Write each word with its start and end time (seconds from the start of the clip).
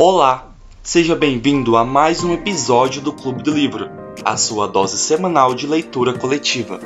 Olá, 0.00 0.52
seja 0.80 1.16
bem-vindo 1.16 1.76
a 1.76 1.84
mais 1.84 2.22
um 2.22 2.32
episódio 2.32 3.02
do 3.02 3.12
Clube 3.12 3.42
do 3.42 3.50
Livro, 3.50 3.90
a 4.24 4.36
sua 4.36 4.68
dose 4.68 4.96
semanal 4.96 5.56
de 5.56 5.66
leitura 5.66 6.16
coletiva. 6.16 6.78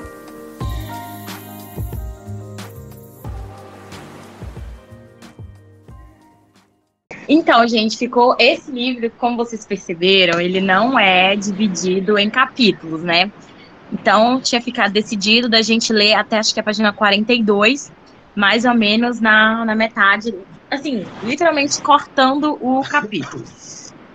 Então, 7.28 7.68
gente, 7.68 7.98
ficou 7.98 8.34
esse 8.38 8.72
livro, 8.72 9.10
como 9.18 9.36
vocês 9.36 9.66
perceberam, 9.66 10.40
ele 10.40 10.62
não 10.62 10.98
é 10.98 11.36
dividido 11.36 12.16
em 12.18 12.30
capítulos, 12.30 13.02
né? 13.02 13.30
Então, 13.92 14.40
tinha 14.40 14.62
ficado 14.62 14.90
decidido 14.90 15.50
da 15.50 15.60
gente 15.60 15.92
ler 15.92 16.14
até 16.14 16.38
acho 16.38 16.54
que 16.54 16.60
a 16.60 16.62
página 16.62 16.94
42, 16.94 17.92
mais 18.34 18.64
ou 18.64 18.72
menos 18.72 19.20
na, 19.20 19.66
na 19.66 19.74
metade, 19.74 20.34
assim, 20.72 21.04
literalmente 21.22 21.80
cortando 21.82 22.58
o 22.60 22.82
capítulo. 22.82 23.44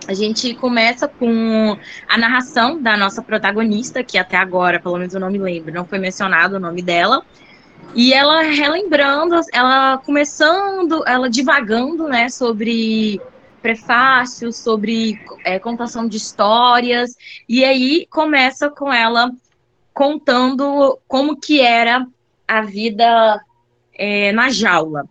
A 0.08 0.14
gente 0.14 0.54
começa 0.54 1.06
com 1.06 1.78
a 2.08 2.18
narração 2.18 2.82
da 2.82 2.96
nossa 2.96 3.22
protagonista, 3.22 4.02
que 4.02 4.18
até 4.18 4.36
agora, 4.36 4.80
pelo 4.80 4.98
menos 4.98 5.14
eu 5.14 5.20
não 5.20 5.30
me 5.30 5.38
lembro, 5.38 5.72
não 5.72 5.84
foi 5.84 5.98
mencionado 5.98 6.56
o 6.56 6.60
nome 6.60 6.82
dela, 6.82 7.24
e 7.94 8.12
ela 8.12 8.42
relembrando, 8.42 9.38
ela 9.52 9.98
começando, 9.98 11.04
ela 11.06 11.30
divagando, 11.30 12.08
né, 12.08 12.28
sobre 12.28 13.20
prefácios, 13.62 14.56
sobre 14.56 15.20
é, 15.44 15.58
contação 15.58 16.08
de 16.08 16.16
histórias, 16.16 17.14
e 17.48 17.64
aí 17.64 18.06
começa 18.10 18.68
com 18.70 18.92
ela 18.92 19.30
contando 19.92 20.98
como 21.06 21.38
que 21.38 21.60
era 21.60 22.06
a 22.46 22.62
vida 22.62 23.40
é, 23.94 24.32
na 24.32 24.48
jaula 24.48 25.06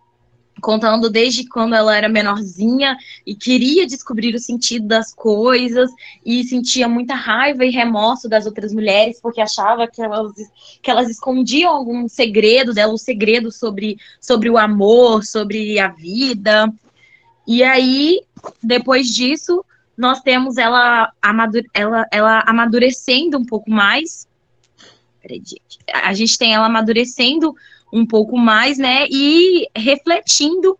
contando 0.60 1.10
desde 1.10 1.48
quando 1.48 1.74
ela 1.74 1.96
era 1.96 2.08
menorzinha 2.08 2.96
e 3.26 3.34
queria 3.34 3.86
descobrir 3.86 4.34
o 4.34 4.38
sentido 4.38 4.86
das 4.86 5.14
coisas 5.14 5.90
e 6.24 6.44
sentia 6.44 6.88
muita 6.88 7.14
raiva 7.14 7.64
e 7.64 7.70
remorso 7.70 8.28
das 8.28 8.46
outras 8.46 8.72
mulheres 8.72 9.20
porque 9.20 9.40
achava 9.40 9.86
que 9.86 10.02
elas, 10.02 10.32
que 10.82 10.90
elas 10.90 11.08
escondiam 11.08 11.72
algum 11.72 12.08
segredo 12.08 12.72
dela, 12.74 12.92
um 12.92 12.98
segredo 12.98 13.50
sobre, 13.50 13.98
sobre 14.20 14.50
o 14.50 14.58
amor, 14.58 15.24
sobre 15.24 15.78
a 15.78 15.88
vida. 15.88 16.72
E 17.46 17.62
aí, 17.62 18.20
depois 18.62 19.08
disso, 19.08 19.64
nós 19.96 20.20
temos 20.20 20.58
ela, 20.58 21.12
amadure, 21.20 21.66
ela, 21.74 22.06
ela 22.12 22.44
amadurecendo 22.46 23.36
um 23.38 23.44
pouco 23.44 23.70
mais. 23.70 24.28
A 25.92 26.14
gente 26.14 26.38
tem 26.38 26.54
ela 26.54 26.66
amadurecendo 26.66 27.54
um 27.92 28.06
pouco 28.06 28.36
mais, 28.36 28.78
né? 28.78 29.06
E 29.10 29.66
refletindo 29.74 30.78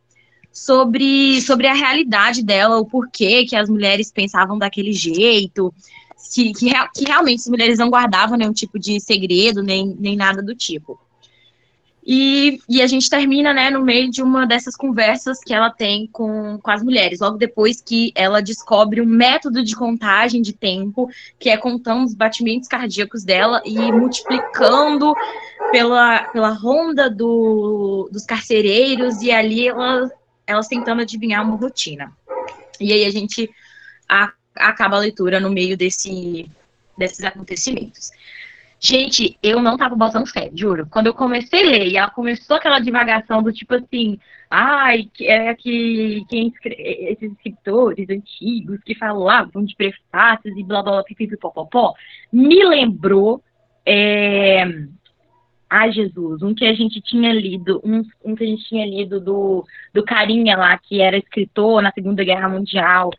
sobre, 0.53 1.41
sobre 1.43 1.67
a 1.67 1.75
realidade 1.75 2.43
dela, 2.43 2.79
o 2.79 2.87
porquê 2.87 3.45
que 3.47 3.57
as 3.57 3.69
mulheres 3.69 4.11
pensavam 4.11 4.59
daquele 4.59 4.93
jeito, 4.93 5.73
que, 6.35 6.53
que, 6.53 6.71
que 6.95 7.05
realmente 7.05 7.41
as 7.41 7.49
mulheres 7.49 7.79
não 7.79 7.91
guardavam 7.91 8.37
nenhum 8.37 8.53
tipo 8.53 8.79
de 8.79 9.01
segredo, 9.01 9.63
nem, 9.63 9.97
nem 9.99 10.17
nada 10.17 10.43
do 10.43 10.55
tipo. 10.55 10.99
E, 12.11 12.59
e, 12.67 12.81
a 12.81 12.87
gente 12.87 13.11
termina, 13.11 13.53
né, 13.53 13.69
no 13.69 13.83
meio 13.83 14.11
de 14.11 14.23
uma 14.23 14.47
dessas 14.47 14.75
conversas 14.75 15.41
que 15.45 15.53
ela 15.53 15.69
tem 15.69 16.07
com, 16.07 16.59
com 16.59 16.71
as 16.71 16.83
mulheres, 16.83 17.21
logo 17.21 17.37
depois 17.37 17.83
que 17.83 18.13
ela 18.15 18.41
descobre 18.41 19.03
um 19.03 19.05
método 19.05 19.63
de 19.63 19.77
contagem 19.77 20.41
de 20.41 20.55
tempo, 20.55 21.11
que 21.39 21.51
é 21.51 21.57
contando 21.59 22.07
os 22.07 22.15
batimentos 22.15 22.67
cardíacos 22.67 23.25
dela 23.25 23.61
e 23.63 23.77
multiplicando 23.93 25.13
pela, 25.71 26.21
pela 26.29 26.49
ronda 26.49 27.11
do, 27.11 28.09
dos 28.11 28.25
carcereiros, 28.25 29.21
e 29.21 29.31
ali 29.31 29.69
elas, 29.69 30.11
elas 30.47 30.67
tentando 30.67 31.03
adivinhar 31.03 31.45
uma 31.45 31.57
rotina. 31.57 32.11
E 32.81 32.91
aí 32.91 33.05
a 33.05 33.11
gente 33.11 33.51
a, 34.09 34.33
acaba 34.57 34.97
a 34.97 35.01
leitura 35.01 35.39
no 35.41 35.51
meio 35.51 35.77
desse, 35.77 36.51
desses 36.97 37.23
acontecimentos. 37.23 38.13
Gente, 38.81 39.37
eu 39.43 39.61
não 39.61 39.77
tava 39.77 39.97
botando 39.97 40.29
fé, 40.29 40.51
juro. 40.55 40.87
Quando 40.89 41.09
eu 41.09 41.15
comecei 41.15 41.67
a 41.67 41.71
ler, 41.71 41.89
e 41.89 41.97
ela 41.97 42.11
começou 42.11 42.57
aquela 42.57 42.79
divagação 42.79 43.43
do 43.43 43.53
tipo 43.53 43.75
assim, 43.75 44.19
ai, 44.49 45.11
é 45.21 45.53
que 45.55 46.25
quem 46.29 46.53
esses 46.65 47.33
escritores 47.33 48.09
antigos 48.09 48.81
que 48.85 48.95
falavam 48.95 49.65
de 49.65 49.75
prefácios 49.75 50.57
e 50.57 50.63
blá 50.63 50.83
blá 50.83 50.93
blá 50.93 51.05
pipipipopopó, 51.05 51.95
me 52.33 52.65
lembrou 52.65 53.43
é, 53.85 54.65
Ai, 55.71 55.93
Jesus, 55.93 56.43
um 56.43 56.55
que 56.55 56.65
a 56.65 56.73
gente 56.73 57.01
tinha 57.03 57.31
lido, 57.31 57.81
um, 57.85 58.03
um 58.25 58.35
que 58.35 58.43
a 58.43 58.47
gente 58.47 58.65
tinha 58.65 58.87
lido 58.87 59.21
do, 59.21 59.67
do 59.93 60.03
carinha 60.03 60.57
lá, 60.57 60.79
que 60.79 61.01
era 61.01 61.19
escritor 61.19 61.83
na 61.83 61.93
Segunda 61.93 62.25
Guerra 62.25 62.49
Mundial, 62.49 63.11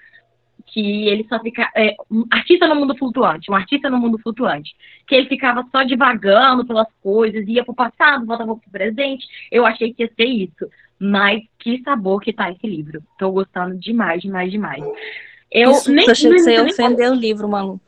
que 0.71 1.07
ele 1.07 1.25
só 1.27 1.39
fica. 1.39 1.69
É, 1.75 1.95
um 2.09 2.25
artista 2.31 2.67
no 2.67 2.75
mundo 2.75 2.95
flutuante, 2.97 3.51
um 3.51 3.55
artista 3.55 3.89
no 3.89 3.97
mundo 3.97 4.17
flutuante. 4.19 4.75
Que 5.07 5.15
ele 5.15 5.27
ficava 5.27 5.65
só 5.71 5.83
divagando 5.83 6.65
pelas 6.65 6.87
coisas, 7.01 7.47
ia 7.47 7.63
pro 7.63 7.73
passado, 7.73 8.25
voltava 8.25 8.55
pro 8.55 8.71
presente. 8.71 9.25
Eu 9.51 9.65
achei 9.65 9.93
que 9.93 10.03
ia 10.03 10.11
ser 10.15 10.25
isso. 10.25 10.69
Mas 10.99 11.41
que 11.57 11.81
sabor 11.83 12.21
que 12.21 12.33
tá 12.33 12.51
esse 12.51 12.67
livro. 12.67 13.01
Tô 13.17 13.31
gostando 13.31 13.75
demais, 13.77 14.21
demais, 14.21 14.51
demais. 14.51 14.83
Eu 15.51 15.71
isso, 15.71 15.91
nem, 15.91 16.09
achei 16.09 16.29
que 16.29 16.39
você 16.39 16.53
ia 16.53 16.63
ofender 16.63 17.11
o 17.11 17.15
livro, 17.15 17.47
Malu. 17.47 17.79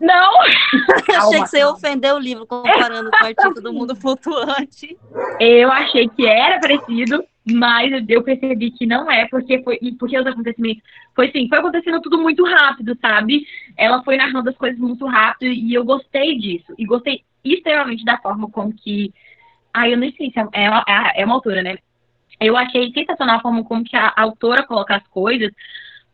Não! 0.00 0.40
achei 1.08 1.42
que 1.42 1.48
você 1.48 1.58
ia 1.58 1.70
ofender 1.70 2.12
o 2.12 2.18
livro 2.18 2.46
comparando 2.46 3.10
com 3.10 3.24
o 3.24 3.26
artista 3.26 3.60
do 3.60 3.72
mundo 3.72 3.94
flutuante. 4.00 4.96
Eu 5.38 5.70
achei 5.70 6.08
que 6.08 6.26
era 6.26 6.58
parecido, 6.58 7.24
mas 7.46 7.92
eu 8.08 8.22
percebi 8.22 8.70
que 8.70 8.86
não 8.86 9.10
é, 9.10 9.26
porque 9.28 9.62
foi 9.62 9.78
porque 9.98 10.18
os 10.18 10.26
acontecimentos 10.26 10.82
foi 11.14 11.28
assim, 11.28 11.46
foi 11.48 11.58
acontecendo 11.58 12.00
tudo 12.00 12.18
muito 12.18 12.42
rápido, 12.44 12.96
sabe? 13.00 13.46
Ela 13.76 14.02
foi 14.02 14.16
narrando 14.16 14.48
as 14.48 14.56
coisas 14.56 14.78
muito 14.78 15.06
rápido 15.06 15.52
e 15.52 15.74
eu 15.74 15.84
gostei 15.84 16.38
disso. 16.38 16.72
E 16.78 16.86
gostei 16.86 17.22
extremamente 17.44 18.04
da 18.04 18.18
forma 18.18 18.48
como 18.50 18.72
que. 18.72 19.12
Ah, 19.72 19.88
eu 19.88 19.98
nem 19.98 20.12
sei 20.12 20.30
se 20.30 20.38
é, 20.38 20.46
é, 20.52 20.70
uma, 20.70 20.84
é 21.14 21.24
uma 21.24 21.34
autora, 21.34 21.62
né? 21.62 21.76
Eu 22.40 22.56
achei 22.56 22.90
sensacional 22.92 23.36
a 23.36 23.42
forma 23.42 23.64
como 23.64 23.84
que 23.84 23.96
a 23.96 24.12
autora 24.16 24.64
coloca 24.64 24.96
as 24.96 25.06
coisas, 25.08 25.52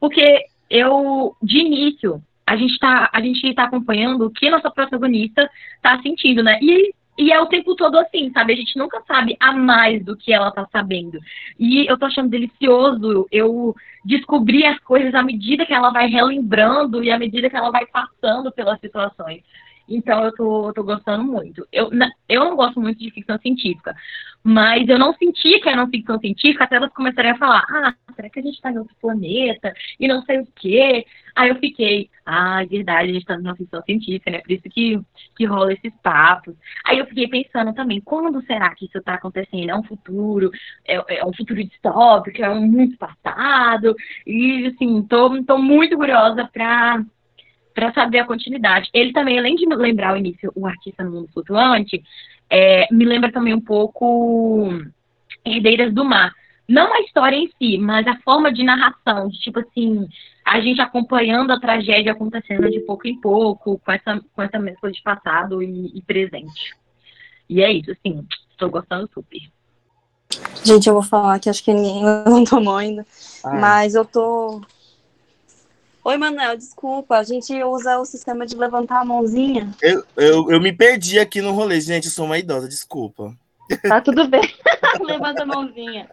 porque 0.00 0.46
eu, 0.68 1.36
de 1.42 1.58
início, 1.58 2.22
a 2.46 2.56
gente 2.56 2.72
está 2.72 3.08
a 3.12 3.20
gente 3.20 3.54
tá 3.54 3.64
acompanhando 3.64 4.26
o 4.26 4.30
que 4.30 4.50
nossa 4.50 4.70
protagonista 4.70 5.48
está 5.76 6.00
sentindo, 6.02 6.42
né? 6.42 6.58
E 6.60 6.92
e 7.18 7.32
é 7.32 7.40
o 7.40 7.46
tempo 7.46 7.74
todo 7.74 7.98
assim, 7.98 8.30
sabe? 8.32 8.52
A 8.52 8.56
gente 8.56 8.78
nunca 8.78 9.02
sabe 9.06 9.36
a 9.38 9.52
mais 9.52 10.04
do 10.04 10.16
que 10.16 10.32
ela 10.32 10.50
tá 10.50 10.66
sabendo. 10.72 11.18
E 11.58 11.86
eu 11.86 11.98
tô 11.98 12.06
achando 12.06 12.30
delicioso 12.30 13.26
eu 13.30 13.74
descobrir 14.04 14.64
as 14.66 14.78
coisas 14.80 15.14
à 15.14 15.22
medida 15.22 15.66
que 15.66 15.74
ela 15.74 15.90
vai 15.90 16.06
relembrando 16.08 17.04
e 17.04 17.10
à 17.10 17.18
medida 17.18 17.50
que 17.50 17.56
ela 17.56 17.70
vai 17.70 17.84
passando 17.86 18.50
pelas 18.50 18.80
situações. 18.80 19.42
Então 19.90 20.24
eu 20.24 20.32
tô, 20.32 20.72
tô 20.72 20.84
gostando 20.84 21.24
muito. 21.24 21.66
Eu, 21.72 21.90
eu 22.28 22.44
não 22.44 22.54
gosto 22.54 22.80
muito 22.80 22.98
de 23.00 23.10
ficção 23.10 23.36
científica, 23.38 23.94
mas 24.42 24.88
eu 24.88 24.98
não 24.98 25.12
senti 25.14 25.60
que 25.60 25.68
era 25.68 25.82
uma 25.82 25.90
ficção 25.90 26.18
científica 26.20 26.64
até 26.64 26.76
elas 26.76 26.92
começarem 26.92 27.32
a 27.32 27.36
falar: 27.36 27.64
ah, 27.68 27.94
será 28.14 28.30
que 28.30 28.38
a 28.38 28.42
gente 28.42 28.54
está 28.54 28.70
em 28.70 28.78
outro 28.78 28.94
planeta? 29.00 29.74
E 29.98 30.06
não 30.06 30.22
sei 30.22 30.38
o 30.38 30.48
quê. 30.54 31.04
Aí 31.34 31.48
eu 31.50 31.56
fiquei: 31.56 32.08
ah, 32.24 32.62
é 32.62 32.66
verdade, 32.66 33.10
a 33.10 33.12
gente 33.12 33.22
está 33.22 33.36
numa 33.36 33.56
ficção 33.56 33.82
científica, 33.82 34.30
né? 34.30 34.38
Por 34.38 34.52
isso 34.52 34.62
que, 34.70 35.00
que 35.36 35.44
rola 35.44 35.72
esses 35.72 35.92
papos. 36.02 36.54
Aí 36.84 36.98
eu 36.98 37.06
fiquei 37.06 37.26
pensando 37.28 37.74
também: 37.74 38.00
quando 38.00 38.40
será 38.46 38.72
que 38.74 38.86
isso 38.86 38.98
está 38.98 39.14
acontecendo? 39.14 39.70
É 39.70 39.76
um 39.76 39.82
futuro? 39.82 40.50
É, 40.86 41.18
é 41.18 41.24
um 41.26 41.34
futuro 41.34 41.62
distópico? 41.64 42.42
É 42.42 42.48
um 42.48 42.66
muito 42.66 42.96
passado? 42.96 43.94
E, 44.26 44.66
assim, 44.66 45.02
tô, 45.02 45.42
tô 45.44 45.58
muito 45.58 45.96
curiosa 45.96 46.48
para 46.52 47.04
para 47.74 47.92
saber 47.92 48.20
a 48.20 48.26
continuidade. 48.26 48.90
Ele 48.92 49.12
também, 49.12 49.38
além 49.38 49.56
de 49.56 49.66
lembrar 49.66 50.14
o 50.14 50.16
início, 50.16 50.52
o 50.54 50.66
artista 50.66 51.04
no 51.04 51.10
mundo 51.10 51.28
flutuante, 51.32 52.02
é, 52.48 52.86
me 52.92 53.04
lembra 53.04 53.30
também 53.30 53.54
um 53.54 53.60
pouco 53.60 54.68
Herdeiras 55.44 55.92
do 55.94 56.04
Mar. 56.04 56.32
Não 56.68 56.92
a 56.94 57.00
história 57.00 57.36
em 57.36 57.50
si, 57.58 57.78
mas 57.78 58.06
a 58.06 58.16
forma 58.20 58.52
de 58.52 58.62
narração, 58.62 59.28
de 59.28 59.38
tipo 59.40 59.58
assim, 59.58 60.08
a 60.44 60.60
gente 60.60 60.80
acompanhando 60.80 61.52
a 61.52 61.58
tragédia 61.58 62.12
acontecendo 62.12 62.70
de 62.70 62.80
pouco 62.80 63.08
em 63.08 63.20
pouco, 63.20 63.78
com 63.78 63.92
essa, 63.92 64.20
com 64.32 64.42
essa 64.42 64.58
mescla 64.58 64.90
de 64.90 65.02
passado 65.02 65.62
e, 65.62 65.90
e 65.94 66.02
presente. 66.02 66.76
E 67.48 67.60
é 67.60 67.72
isso, 67.72 67.90
assim, 67.90 68.24
estou 68.52 68.70
gostando 68.70 69.10
super. 69.12 69.40
Gente, 70.64 70.86
eu 70.86 70.94
vou 70.94 71.02
falar 71.02 71.40
que 71.40 71.50
acho 71.50 71.64
que 71.64 71.72
ninguém 71.72 72.04
não 72.24 72.44
tomou 72.44 72.76
ainda, 72.76 73.04
ah. 73.44 73.54
mas 73.54 73.96
eu 73.96 74.04
tô 74.04 74.60
Oi, 76.02 76.16
Manuel, 76.16 76.56
desculpa, 76.56 77.18
a 77.18 77.22
gente 77.22 77.52
usa 77.62 77.98
o 77.98 78.06
sistema 78.06 78.46
de 78.46 78.56
levantar 78.56 79.00
a 79.00 79.04
mãozinha. 79.04 79.70
Eu, 79.82 80.02
eu, 80.16 80.50
eu 80.50 80.60
me 80.60 80.72
perdi 80.72 81.18
aqui 81.18 81.42
no 81.42 81.52
rolê, 81.52 81.78
gente, 81.78 82.06
eu 82.06 82.10
sou 82.10 82.24
uma 82.24 82.38
idosa, 82.38 82.66
desculpa. 82.66 83.36
Tá 83.86 84.00
tudo 84.00 84.26
bem, 84.26 84.42
levanta 85.04 85.42
a 85.42 85.46
mãozinha. 85.46 86.08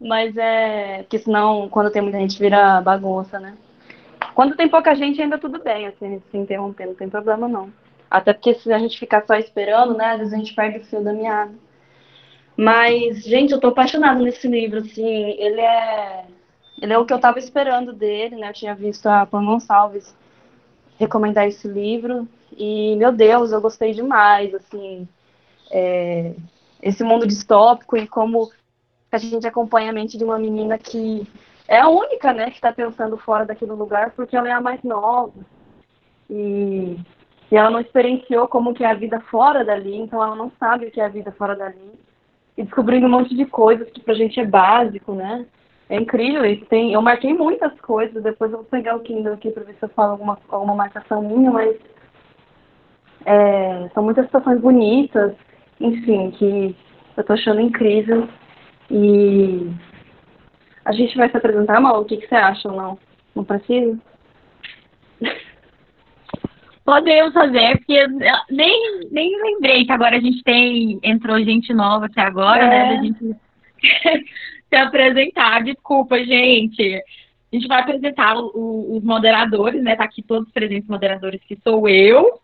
Mas 0.00 0.36
é, 0.36 1.02
porque 1.02 1.20
senão, 1.20 1.68
quando 1.68 1.92
tem 1.92 2.02
muita 2.02 2.18
gente, 2.18 2.38
vira 2.40 2.80
bagunça, 2.80 3.38
né? 3.38 3.56
Quando 4.34 4.56
tem 4.56 4.68
pouca 4.68 4.94
gente, 4.96 5.22
ainda 5.22 5.38
tudo 5.38 5.62
bem, 5.62 5.86
assim, 5.86 6.20
se 6.30 6.36
interromper, 6.36 6.86
não 6.86 6.94
tem 6.94 7.08
problema 7.08 7.46
não. 7.46 7.72
Até 8.10 8.32
porque 8.32 8.54
se 8.54 8.72
a 8.72 8.78
gente 8.78 8.98
ficar 8.98 9.24
só 9.26 9.36
esperando, 9.36 9.94
né, 9.94 10.12
às 10.12 10.18
vezes 10.18 10.34
a 10.34 10.36
gente 10.36 10.54
perde 10.54 10.78
o 10.78 10.84
fio 10.84 11.04
da 11.04 11.12
meada. 11.12 11.52
Mas, 12.56 13.22
gente, 13.22 13.52
eu 13.52 13.60
tô 13.60 13.68
apaixonada 13.68 14.20
nesse 14.20 14.48
livro, 14.48 14.80
assim, 14.80 15.06
ele 15.38 15.60
é 15.60 16.24
ele 16.80 16.92
é 16.92 16.98
o 16.98 17.04
que 17.04 17.12
eu 17.12 17.16
estava 17.16 17.38
esperando 17.38 17.92
dele, 17.92 18.36
né? 18.36 18.48
Eu 18.48 18.54
tinha 18.54 18.74
visto 18.74 19.06
a 19.06 19.26
Pan 19.26 19.44
Gonçalves 19.44 20.14
recomendar 20.98 21.46
esse 21.46 21.66
livro 21.66 22.28
e, 22.56 22.96
meu 22.96 23.12
Deus, 23.12 23.52
eu 23.52 23.60
gostei 23.60 23.92
demais, 23.92 24.54
assim, 24.54 25.08
é, 25.70 26.34
esse 26.82 27.04
mundo 27.04 27.26
distópico 27.26 27.96
e 27.96 28.06
como 28.06 28.50
a 29.10 29.18
gente 29.18 29.46
acompanha 29.46 29.90
a 29.90 29.92
mente 29.92 30.18
de 30.18 30.24
uma 30.24 30.38
menina 30.38 30.78
que 30.78 31.26
é 31.66 31.78
a 31.78 31.88
única, 31.88 32.32
né, 32.32 32.46
que 32.50 32.56
está 32.56 32.72
pensando 32.72 33.16
fora 33.16 33.44
daquele 33.44 33.72
lugar 33.72 34.12
porque 34.12 34.36
ela 34.36 34.48
é 34.48 34.52
a 34.52 34.60
mais 34.60 34.82
nova 34.82 35.32
e, 36.28 36.98
e 37.50 37.56
ela 37.56 37.70
não 37.70 37.80
experienciou 37.80 38.48
como 38.48 38.74
que 38.74 38.84
é 38.84 38.90
a 38.90 38.94
vida 38.94 39.20
fora 39.20 39.64
dali, 39.64 39.96
então 39.96 40.22
ela 40.22 40.36
não 40.36 40.50
sabe 40.58 40.86
o 40.86 40.90
que 40.90 41.00
é 41.00 41.04
a 41.04 41.10
vida 41.10 41.32
fora 41.32 41.56
dali 41.56 41.92
e 42.56 42.62
descobrindo 42.62 43.06
um 43.06 43.10
monte 43.10 43.34
de 43.34 43.46
coisas 43.46 43.88
que 43.90 44.00
pra 44.00 44.14
gente 44.14 44.40
é 44.40 44.44
básico, 44.44 45.14
né? 45.14 45.46
É 45.88 45.96
incrível 45.96 46.44
isso. 46.44 46.64
Tem, 46.66 46.92
eu 46.92 47.00
marquei 47.00 47.32
muitas 47.32 47.78
coisas, 47.80 48.22
depois 48.22 48.52
eu 48.52 48.58
vou 48.58 48.66
pegar 48.66 48.96
o 48.96 49.00
Kindle 49.00 49.34
aqui 49.34 49.50
para 49.50 49.64
ver 49.64 49.74
se 49.74 49.82
eu 49.82 49.88
falo 49.90 50.12
alguma, 50.12 50.38
alguma 50.48 50.74
marcação 50.74 51.22
minha, 51.22 51.50
mas 51.50 51.76
é, 53.24 53.88
são 53.94 54.02
muitas 54.02 54.26
situações 54.26 54.60
bonitas, 54.60 55.34
enfim, 55.80 56.30
que 56.32 56.76
eu 57.16 57.24
tô 57.24 57.32
achando 57.32 57.60
incrível. 57.60 58.28
E 58.90 59.70
a 60.84 60.92
gente 60.92 61.16
vai 61.16 61.30
se 61.30 61.36
apresentar, 61.36 61.80
Mal? 61.80 62.00
O 62.00 62.04
que, 62.04 62.18
que 62.18 62.28
você 62.28 62.34
acha 62.34 62.68
ou 62.68 62.76
não? 62.76 62.98
Não 63.34 63.44
precisa? 63.44 63.98
Podemos 66.84 67.34
fazer, 67.34 67.76
porque 67.78 68.06
nem, 68.50 69.08
nem 69.10 69.42
lembrei 69.42 69.84
que 69.84 69.92
agora 69.92 70.16
a 70.16 70.20
gente 70.20 70.42
tem. 70.42 70.98
Entrou 71.02 71.38
gente 71.44 71.74
nova 71.74 72.06
até 72.06 72.22
agora, 72.22 72.66
né, 72.66 72.78
é. 72.78 72.88
né? 72.88 72.98
A 72.98 73.02
gente 73.02 73.36
se 74.68 74.76
apresentar. 74.76 75.62
Desculpa, 75.64 76.18
gente. 76.18 77.02
A 77.50 77.56
gente 77.56 77.66
vai 77.66 77.80
apresentar 77.80 78.36
o, 78.36 78.96
os 78.96 79.02
moderadores, 79.02 79.82
né? 79.82 79.96
Tá 79.96 80.04
aqui 80.04 80.22
todos 80.22 80.46
os 80.46 80.52
presentes 80.52 80.88
moderadores, 80.88 81.40
que 81.44 81.58
sou 81.62 81.88
eu, 81.88 82.40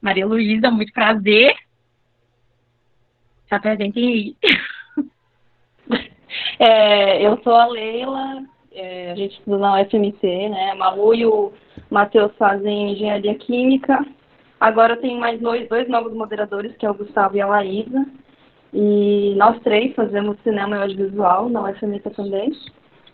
Maria 0.00 0.26
Luísa, 0.26 0.70
muito 0.70 0.92
prazer. 0.92 1.54
Se 3.48 3.54
apresentem 3.54 4.04
aí. 4.04 4.36
É, 6.58 7.20
eu 7.26 7.38
sou 7.42 7.54
a 7.54 7.66
Leila, 7.66 8.42
é, 8.72 9.10
a 9.10 9.14
gente 9.14 9.36
estuda 9.36 9.58
na 9.58 9.82
UFMT, 9.82 10.48
né? 10.48 10.70
A 10.70 10.74
Malu 10.74 11.14
e 11.14 11.26
o 11.26 11.52
Matheus 11.90 12.32
fazem 12.38 12.92
engenharia 12.92 13.34
química. 13.34 14.04
Agora 14.58 14.96
tem 14.96 15.18
mais 15.18 15.40
dois, 15.40 15.68
dois 15.68 15.88
novos 15.88 16.14
moderadores, 16.14 16.74
que 16.76 16.86
é 16.86 16.90
o 16.90 16.94
Gustavo 16.94 17.36
e 17.36 17.40
a 17.40 17.46
Laísa. 17.46 18.06
E 18.72 19.34
nós 19.36 19.60
três 19.60 19.94
fazemos 19.94 20.38
cinema 20.42 20.76
e 20.76 20.82
audiovisual 20.82 21.48
na 21.48 21.62
UFMT 21.62 22.10
também. 22.10 22.52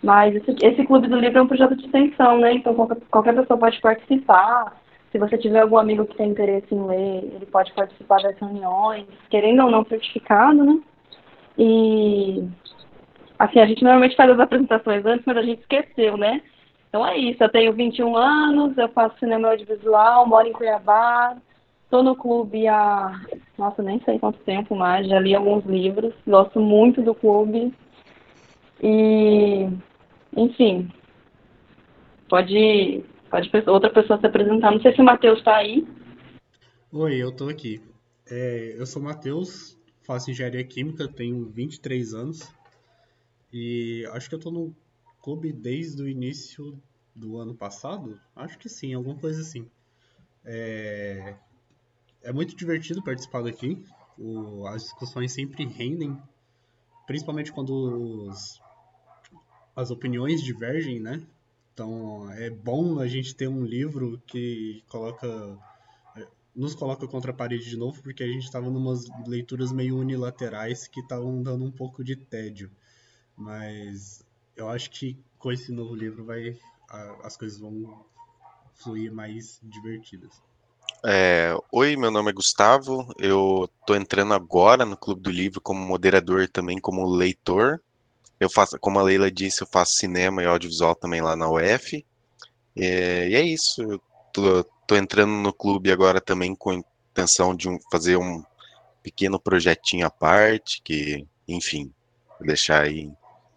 Mas 0.03 0.35
esse, 0.37 0.57
esse 0.63 0.87
Clube 0.87 1.09
do 1.09 1.17
Livro 1.17 1.39
é 1.39 1.43
um 1.43 1.49
projeto 1.49 1.75
de 1.75 1.87
extensão, 1.87 2.39
né? 2.39 2.53
Então 2.53 2.75
qualquer, 2.75 2.99
qualquer 3.11 3.35
pessoa 3.35 3.59
pode 3.59 3.81
participar. 3.81 4.77
Se 5.11 5.19
você 5.19 5.37
tiver 5.37 5.61
algum 5.61 5.79
amigo 5.79 6.07
que 6.07 6.17
tem 6.17 6.31
interesse 6.31 6.73
em 6.73 6.87
ler, 6.87 7.25
ele 7.35 7.47
pode 7.47 7.73
participar 7.73 8.23
das 8.23 8.39
reuniões, 8.39 9.07
querendo 9.31 9.65
ou 9.65 9.71
não 9.71 9.85
certificado, 9.85 10.63
né? 10.63 10.79
E 11.59 12.45
assim, 13.39 13.59
a 13.59 13.67
gente 13.67 13.83
normalmente 13.83 14.15
faz 14.15 14.31
as 14.31 14.39
apresentações 14.39 15.05
antes, 15.05 15.25
mas 15.27 15.37
a 15.37 15.43
gente 15.43 15.61
esqueceu, 15.61 16.17
né? 16.17 16.41
Então 16.89 17.07
é 17.07 17.17
isso, 17.17 17.43
eu 17.43 17.49
tenho 17.49 17.73
21 17.73 18.17
anos, 18.17 18.79
eu 18.79 18.89
faço 18.89 19.19
cinema 19.19 19.49
audiovisual, 19.49 20.27
moro 20.27 20.47
em 20.47 20.53
Cuiabá, 20.53 21.37
Estou 21.89 22.03
no 22.03 22.15
clube 22.15 22.69
há, 22.69 23.19
nossa, 23.57 23.83
nem 23.83 23.99
sei 24.05 24.19
quanto 24.19 24.39
tempo 24.41 24.77
mais, 24.77 25.09
já 25.09 25.19
li 25.19 25.35
alguns 25.35 25.65
livros, 25.65 26.13
gosto 26.27 26.61
muito 26.61 27.01
do 27.01 27.15
clube. 27.15 27.73
E, 28.83 29.67
enfim, 30.37 30.93
pode, 32.29 33.03
pode 33.31 33.51
outra 33.67 33.89
pessoa 33.89 34.21
se 34.21 34.27
apresentar. 34.27 34.71
Não 34.71 34.83
sei 34.83 34.95
se 34.95 35.01
o 35.01 35.05
Matheus 35.05 35.39
está 35.39 35.57
aí. 35.57 35.89
Oi, 36.93 37.17
eu 37.17 37.31
estou 37.31 37.49
aqui. 37.49 37.81
É, 38.31 38.75
eu 38.77 38.85
sou 38.85 39.01
o 39.01 39.05
Matheus, 39.07 39.75
faço 40.07 40.31
engenharia 40.31 40.63
química, 40.65 41.09
tenho 41.09 41.47
23 41.47 42.13
anos. 42.13 42.55
E 43.51 44.07
acho 44.13 44.29
que 44.29 44.35
eu 44.35 44.39
estou 44.39 44.53
no 44.53 44.77
clube 45.23 45.55
desde 45.55 46.03
o 46.03 46.07
início 46.07 46.79
do 47.15 47.39
ano 47.39 47.55
passado. 47.55 48.21
Acho 48.37 48.59
que 48.59 48.69
sim, 48.69 48.93
alguma 48.93 49.17
coisa 49.17 49.41
assim. 49.41 49.67
É, 50.45 51.35
é 52.23 52.33
muito 52.33 52.57
divertido 52.57 53.03
participar 53.03 53.43
daqui. 53.43 53.83
O, 54.19 54.67
as 54.67 54.83
discussões 54.83 55.33
sempre 55.33 55.65
rendem, 55.65 56.21
principalmente 57.07 57.53
quando 57.53 58.29
os, 58.29 58.61
as 59.77 59.91
opiniões 59.91 60.43
divergem, 60.43 61.01
né? 61.01 61.23
Então 61.73 62.31
é 62.33 62.51
bom 62.51 62.99
a 62.99 63.07
gente 63.07 63.35
ter 63.35 63.49
um 63.49 63.65
livro 63.65 64.21
que 64.27 64.83
coloca 64.89 65.57
nos 66.55 66.75
coloca 66.75 67.07
contra 67.07 67.31
a 67.31 67.35
parede 67.35 67.71
de 67.71 67.77
novo, 67.77 68.03
porque 68.03 68.25
a 68.25 68.27
gente 68.27 68.43
estava 68.43 68.69
numas 68.69 69.05
leituras 69.29 69.71
meio 69.71 69.97
unilaterais 69.97 70.89
que 70.89 70.99
estavam 70.99 71.41
dando 71.41 71.65
um 71.65 71.71
pouco 71.71 72.03
de 72.03 72.17
tédio. 72.17 72.69
Mas 73.37 74.25
eu 74.57 74.69
acho 74.69 74.91
que 74.91 75.17
com 75.39 75.53
esse 75.53 75.71
novo 75.71 75.95
livro 75.95 76.25
vai 76.25 76.59
as 77.23 77.37
coisas 77.37 77.61
vão 77.61 78.05
fluir 78.75 79.13
mais 79.13 79.61
divertidas. 79.63 80.43
É, 81.05 81.57
Oi, 81.71 81.97
meu 81.97 82.11
nome 82.11 82.31
é 82.31 82.33
Gustavo. 82.33 83.15
Eu 83.19 83.71
tô 83.87 83.95
entrando 83.95 84.35
agora 84.35 84.85
no 84.85 84.97
Clube 84.97 85.23
do 85.23 85.31
Livro 85.31 85.61
como 85.61 85.81
moderador 85.81 86.43
e 86.43 86.49
também 86.49 86.81
como 86.81 87.09
leitor. 87.09 87.81
Eu 88.41 88.51
faço, 88.51 88.79
como 88.81 88.99
a 88.99 89.03
Leila 89.03 89.31
disse, 89.31 89.63
eu 89.63 89.67
faço 89.67 89.95
cinema 89.95 90.43
e 90.43 90.47
audiovisual 90.47 90.95
também 90.97 91.21
lá 91.21 91.37
na 91.37 91.49
UF. 91.49 92.05
É, 92.77 93.29
e 93.29 93.35
é 93.35 93.43
isso. 93.43 94.01
Tô, 94.33 94.97
entrando 94.97 95.33
no 95.33 95.53
clube 95.53 95.93
agora 95.93 96.21
também 96.21 96.55
com 96.55 96.71
a 96.71 96.75
intenção 96.75 97.55
de 97.55 97.69
um, 97.69 97.79
fazer 97.91 98.17
um 98.17 98.43
pequeno 99.03 99.39
projetinho 99.39 100.07
à 100.07 100.11
parte, 100.11 100.81
que, 100.83 101.27
enfim, 101.47 101.93
vou 102.39 102.47
deixar 102.47 102.83
aí 102.83 103.11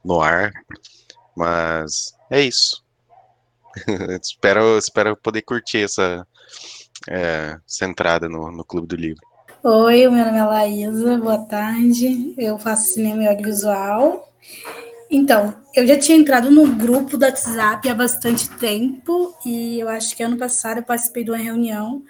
no 0.03 0.21
ar. 0.21 0.51
Mas 1.35 2.15
é 2.29 2.41
isso. 2.41 2.83
espero, 4.21 4.77
espero 4.77 5.15
poder 5.15 5.41
curtir 5.41 5.79
essa 5.79 6.27
é, 7.07 7.57
centrada 7.65 8.27
no, 8.29 8.51
no 8.51 8.63
Clube 8.63 8.87
do 8.87 8.95
Livro. 8.95 9.21
Oi, 9.63 10.09
meu 10.09 10.25
nome 10.25 10.37
é 10.37 10.43
Laísa, 10.43 11.17
boa 11.17 11.37
tarde. 11.37 12.33
Eu 12.37 12.57
faço 12.57 12.93
cinema 12.93 13.23
e 13.23 13.27
audiovisual. 13.27 14.27
Então, 15.09 15.53
eu 15.75 15.85
já 15.85 15.99
tinha 15.99 16.17
entrado 16.17 16.49
no 16.49 16.65
grupo 16.75 17.17
do 17.17 17.25
WhatsApp 17.25 17.87
há 17.87 17.93
bastante 17.93 18.49
tempo 18.57 19.35
e 19.45 19.79
eu 19.79 19.89
acho 19.89 20.15
que 20.15 20.23
ano 20.23 20.37
passado 20.37 20.77
eu 20.77 20.83
participei 20.83 21.23
de 21.23 21.31
uma 21.31 21.37
reunião, 21.37 22.01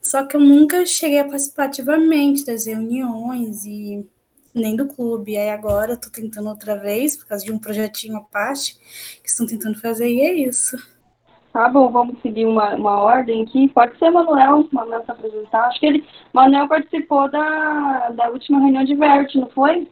só 0.00 0.24
que 0.24 0.36
eu 0.36 0.40
nunca 0.40 0.86
cheguei 0.86 1.18
a 1.18 1.24
participar 1.24 1.64
ativamente 1.64 2.44
das 2.44 2.66
reuniões 2.66 3.64
e 3.64 4.06
nem 4.54 4.76
do 4.76 4.86
clube. 4.86 5.36
Aí 5.36 5.50
agora 5.50 5.92
eu 5.92 6.00
tô 6.00 6.08
tentando 6.08 6.48
outra 6.48 6.76
vez, 6.76 7.16
por 7.16 7.26
causa 7.26 7.44
de 7.44 7.52
um 7.52 7.58
projetinho 7.58 8.16
à 8.16 8.20
parte 8.20 8.78
que 9.22 9.28
estão 9.28 9.46
tentando 9.46 9.80
fazer, 9.80 10.08
e 10.08 10.20
é 10.20 10.32
isso. 10.34 10.76
Tá 11.54 11.68
bom, 11.68 11.88
vamos 11.88 12.20
seguir 12.20 12.46
uma, 12.46 12.74
uma 12.74 13.00
ordem 13.00 13.44
aqui. 13.44 13.68
Pode 13.68 13.96
ser 13.96 14.10
Manuel, 14.10 14.68
Manuel 14.72 15.04
se 15.04 15.10
apresentar. 15.12 15.68
Acho 15.68 15.78
que 15.78 15.86
ele, 15.86 16.04
Manuel 16.32 16.66
participou 16.66 17.30
da, 17.30 18.10
da 18.10 18.28
última 18.28 18.58
reunião 18.58 18.84
de 18.84 18.96
Vert, 18.96 19.32
não 19.36 19.48
foi? 19.50 19.88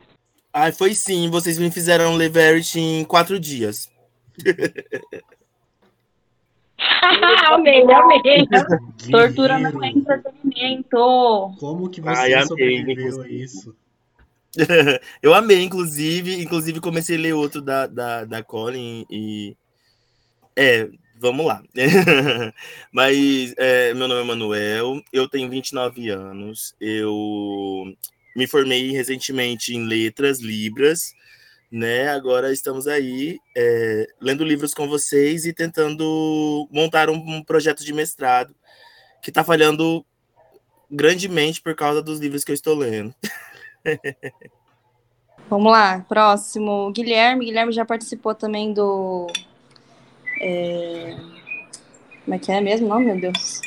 Ah, 0.52 0.72
foi 0.72 0.92
sim. 0.92 1.30
Vocês 1.30 1.60
me 1.60 1.70
fizeram 1.70 2.16
ler 2.16 2.30
Vert 2.30 2.74
em 2.74 3.04
quatro 3.04 3.38
dias. 3.38 3.88
amei, 7.46 7.84
amei. 7.84 8.48
Tortura 9.08 9.60
não 9.60 9.84
é 9.84 9.90
entretenimento. 9.90 11.54
Como 11.60 11.88
que 11.88 12.00
você 12.00 12.34
Ai, 12.34 12.44
sobreviveu 12.44 13.22
a 13.22 13.28
isso? 13.28 13.72
eu 15.22 15.32
amei, 15.32 15.62
inclusive. 15.62 16.42
Inclusive, 16.42 16.80
comecei 16.80 17.16
a 17.16 17.20
ler 17.20 17.34
outro 17.34 17.62
da, 17.62 17.86
da, 17.86 18.24
da 18.24 18.42
Colin 18.42 19.06
e. 19.08 19.56
É, 20.56 20.90
vamos 21.22 21.46
lá. 21.46 21.62
Mas 22.92 23.54
é, 23.56 23.94
meu 23.94 24.08
nome 24.08 24.20
é 24.20 24.24
Manuel, 24.24 25.00
eu 25.12 25.28
tenho 25.28 25.48
29 25.48 26.10
anos, 26.10 26.74
eu 26.80 27.84
me 28.36 28.46
formei 28.48 28.90
recentemente 28.90 29.74
em 29.74 29.86
letras, 29.86 30.40
libras, 30.40 31.14
né? 31.70 32.08
Agora 32.08 32.52
estamos 32.52 32.88
aí 32.88 33.38
é, 33.56 34.06
lendo 34.20 34.44
livros 34.44 34.74
com 34.74 34.88
vocês 34.88 35.46
e 35.46 35.52
tentando 35.52 36.68
montar 36.70 37.08
um, 37.08 37.14
um 37.14 37.42
projeto 37.42 37.84
de 37.84 37.92
mestrado 37.92 38.54
que 39.22 39.30
está 39.30 39.44
falhando 39.44 40.04
grandemente 40.90 41.62
por 41.62 41.74
causa 41.76 42.02
dos 42.02 42.18
livros 42.18 42.42
que 42.42 42.50
eu 42.50 42.54
estou 42.54 42.76
lendo. 42.76 43.14
Vamos 45.48 45.70
lá, 45.70 46.00
próximo, 46.08 46.90
Guilherme. 46.92 47.44
Guilherme 47.44 47.72
já 47.72 47.84
participou 47.84 48.34
também 48.34 48.72
do 48.72 49.28
é... 50.42 51.16
Como 52.24 52.36
é 52.36 52.38
que 52.38 52.52
é 52.52 52.60
mesmo? 52.60 52.88
Não, 52.88 53.00
meu 53.00 53.20
Deus. 53.20 53.60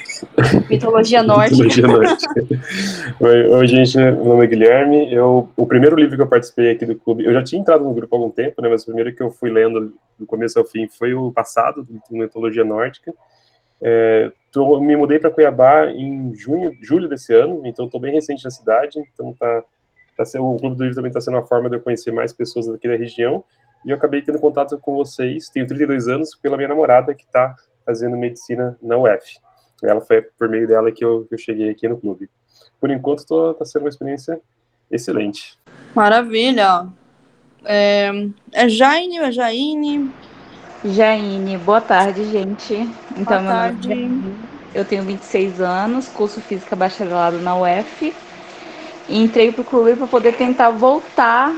Mitologia 0.70 1.22
Norte. 1.22 1.62
Mitologia 1.62 1.88
Norte. 1.88 2.26
oi, 3.20 3.48
oi, 3.48 3.68
gente, 3.68 3.98
meu 3.98 4.24
nome 4.24 4.46
é 4.46 4.48
Guilherme. 4.48 5.14
Eu, 5.14 5.50
o 5.58 5.68
primeiro 5.68 5.96
livro 5.96 6.16
que 6.16 6.22
eu 6.22 6.28
participei 6.28 6.72
aqui 6.72 6.86
do 6.86 6.96
clube, 6.96 7.26
eu 7.26 7.34
já 7.34 7.44
tinha 7.44 7.60
entrado 7.62 7.84
no 7.84 7.94
grupo 7.94 8.16
há 8.16 8.20
algum 8.20 8.32
tempo, 8.32 8.62
né, 8.62 8.70
mas 8.70 8.84
o 8.84 8.86
primeiro 8.86 9.14
que 9.14 9.22
eu 9.22 9.30
fui 9.30 9.50
lendo 9.50 9.94
do 10.18 10.26
começo 10.26 10.58
ao 10.58 10.66
fim 10.66 10.88
foi 10.88 11.14
o 11.14 11.32
passado, 11.32 11.84
do 11.84 12.02
Mitologia 12.12 12.64
Nórdica. 12.64 13.14
É, 13.82 14.32
tô, 14.52 14.80
me 14.80 14.96
mudei 14.96 15.20
para 15.20 15.30
Cuiabá 15.30 15.88
em 15.88 16.34
junho, 16.34 16.72
julho 16.82 17.10
desse 17.10 17.34
ano, 17.34 17.62
então 17.66 17.86
estou 17.86 18.00
bem 18.00 18.14
recente 18.14 18.44
na 18.46 18.50
cidade, 18.50 19.00
então 19.14 19.34
tá, 19.34 19.64
tá 20.16 20.24
sendo, 20.24 20.46
o 20.46 20.58
Clube 20.58 20.78
do 20.78 20.84
Livro 20.84 20.96
também 20.96 21.10
está 21.10 21.20
sendo 21.20 21.36
uma 21.36 21.46
forma 21.46 21.70
de 21.70 21.76
eu 21.76 21.82
conhecer 21.82 22.12
mais 22.12 22.32
pessoas 22.32 22.68
daqui 22.68 22.88
da 22.88 22.96
região, 22.96 23.44
e 23.86 23.92
eu 23.92 23.96
acabei 23.96 24.22
tendo 24.22 24.40
contato 24.40 24.78
com 24.80 24.96
vocês, 24.96 25.48
tenho 25.50 25.68
32 25.68 26.08
anos, 26.08 26.36
pela 26.36 26.58
minha 26.58 26.70
namorada, 26.70 27.14
que 27.14 27.24
está 27.24 27.56
fazendo 27.86 28.18
medicina 28.18 28.76
na 28.82 28.98
UF. 28.98 29.38
Ela 29.84 30.02
foi 30.02 30.24
por 30.24 30.50
meio 30.50 30.68
dela 30.68 30.92
que 30.92 31.06
eu, 31.06 31.26
que 31.26 31.36
eu 31.36 31.38
cheguei 31.38 31.70
aqui 31.70 31.88
no 31.88 31.98
clube. 31.98 32.28
Por 32.82 32.90
enquanto, 32.90 33.22
está 33.52 33.64
sendo 33.64 33.84
uma 33.84 33.90
experiência 33.90 34.42
excelente. 34.90 35.58
Maravilha! 35.94 36.88
É, 37.64 38.12
é 38.52 38.68
Jaine 38.68 39.20
ou 39.20 39.26
é 39.26 39.32
Jaine? 39.32 40.12
Jaine, 40.84 41.58
boa 41.60 41.82
tarde, 41.82 42.26
gente. 42.26 42.74
Então, 43.16 43.44
boa 43.44 43.54
tarde. 43.54 43.94
É 43.94 44.56
eu 44.76 44.84
tenho 44.84 45.04
26 45.04 45.62
anos, 45.62 46.08
curso 46.10 46.42
Física 46.42 46.76
Bacharelado 46.76 47.40
na 47.40 47.56
UF. 47.56 48.14
E 49.08 49.24
entrei 49.24 49.52
para 49.52 49.62
o 49.62 49.66
clube 49.66 49.96
para 49.96 50.08
poder 50.08 50.36
tentar 50.36 50.72
voltar 50.72 51.54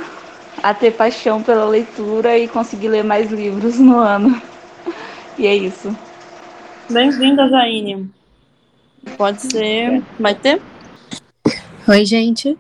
a 0.61 0.73
ter 0.73 0.91
paixão 0.91 1.41
pela 1.41 1.65
leitura 1.65 2.37
e 2.37 2.47
conseguir 2.47 2.89
ler 2.89 3.03
mais 3.03 3.31
livros 3.31 3.79
no 3.79 3.97
ano. 3.97 4.41
E 5.37 5.45
é 5.45 5.55
isso. 5.55 5.95
Bem-vinda, 6.89 7.47
Jaine. 7.47 8.09
Pode 9.17 9.41
ser. 9.41 10.03
Maite? 10.19 10.61
Oi, 11.87 12.05
gente. 12.05 12.57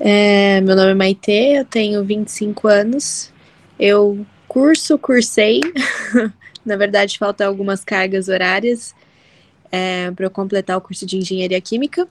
É, 0.00 0.60
meu 0.60 0.74
nome 0.76 0.90
é 0.90 0.94
Maite, 0.94 1.30
eu 1.30 1.64
tenho 1.64 2.04
25 2.04 2.68
anos. 2.68 3.32
Eu 3.78 4.26
curso, 4.48 4.98
cursei. 4.98 5.60
Na 6.64 6.76
verdade, 6.76 7.18
faltam 7.18 7.46
algumas 7.46 7.84
cargas 7.84 8.28
horárias 8.28 8.94
é, 9.70 10.10
para 10.10 10.26
eu 10.26 10.30
completar 10.30 10.76
o 10.76 10.80
curso 10.80 11.06
de 11.06 11.16
Engenharia 11.18 11.60
Química. 11.60 12.08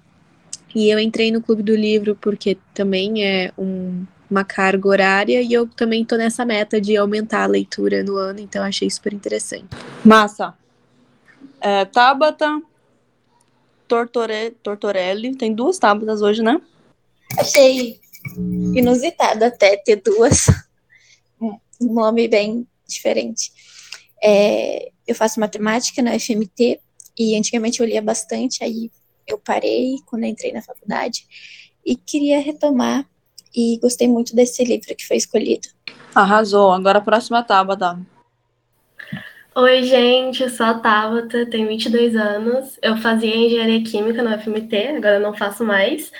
E 0.75 0.89
eu 0.89 1.00
entrei 1.00 1.32
no 1.32 1.41
Clube 1.41 1.62
do 1.62 1.75
Livro 1.75 2.17
porque 2.20 2.58
também 2.74 3.24
é 3.24 3.51
um, 3.58 4.05
uma 4.30 4.44
carga 4.44 4.88
horária 4.88 5.42
e 5.42 5.53
eu 5.53 5.68
também 5.68 6.03
estou 6.03 6.18
nessa 6.18 6.46
meta 6.46 6.80
de 6.80 6.98
aumentar 6.98 7.44
a 7.44 7.48
leitura 7.48 8.03
no 8.03 8.18
ano, 8.18 8.39
então 8.39 8.63
achei 8.63 8.89
super 8.89 9.13
interessante. 9.13 9.68
Massa! 10.03 10.53
É, 11.62 11.86
Tabata 11.86 12.62
Tortore, 13.88 14.51
Tortorelli. 14.63 15.36
Tem 15.36 15.53
duas 15.53 15.77
tábuas 15.77 16.22
hoje, 16.22 16.42
né? 16.42 16.60
Achei 17.38 18.00
inusitado 18.75 19.46
até 19.46 19.77
ter 19.77 19.98
duas. 19.98 20.48
Um 21.39 21.94
nome 21.94 22.27
bem 22.27 22.68
diferente. 22.88 23.51
É, 24.24 24.92
eu 25.06 25.13
faço 25.13 25.39
matemática 25.39 26.01
na 26.01 26.18
FMT 26.18 26.80
e 27.18 27.36
antigamente 27.36 27.82
eu 27.82 27.86
lia 27.86 28.01
bastante, 28.01 28.63
aí 28.63 28.89
eu 29.27 29.38
parei 29.38 29.98
quando 30.06 30.25
entrei 30.25 30.51
na 30.53 30.62
faculdade 30.62 31.27
e 31.86 31.96
queria 31.96 32.39
retomar 32.39 33.08
e 33.55 33.77
gostei 33.81 34.07
muito 34.07 34.36
desse 34.36 34.63
livro 34.63 34.95
que 34.95 35.07
foi 35.07 35.17
escolhido. 35.17 35.67
Arrasou. 36.13 36.72
Agora 36.72 37.00
a 37.00 37.01
próxima 37.01 37.43
Tabata. 37.43 38.00
Oi, 39.55 39.83
gente, 39.83 40.41
eu 40.41 40.50
sou 40.50 40.65
a 40.65 40.74
Tabata, 40.74 41.45
tenho 41.45 41.67
22 41.67 42.15
anos. 42.15 42.79
Eu 42.81 42.98
fazia 42.98 43.36
engenharia 43.36 43.83
química 43.83 44.24
no 44.24 44.38
FMT, 44.39 44.75
agora 44.98 45.19
não 45.19 45.33
faço 45.33 45.63
mais. 45.63 46.12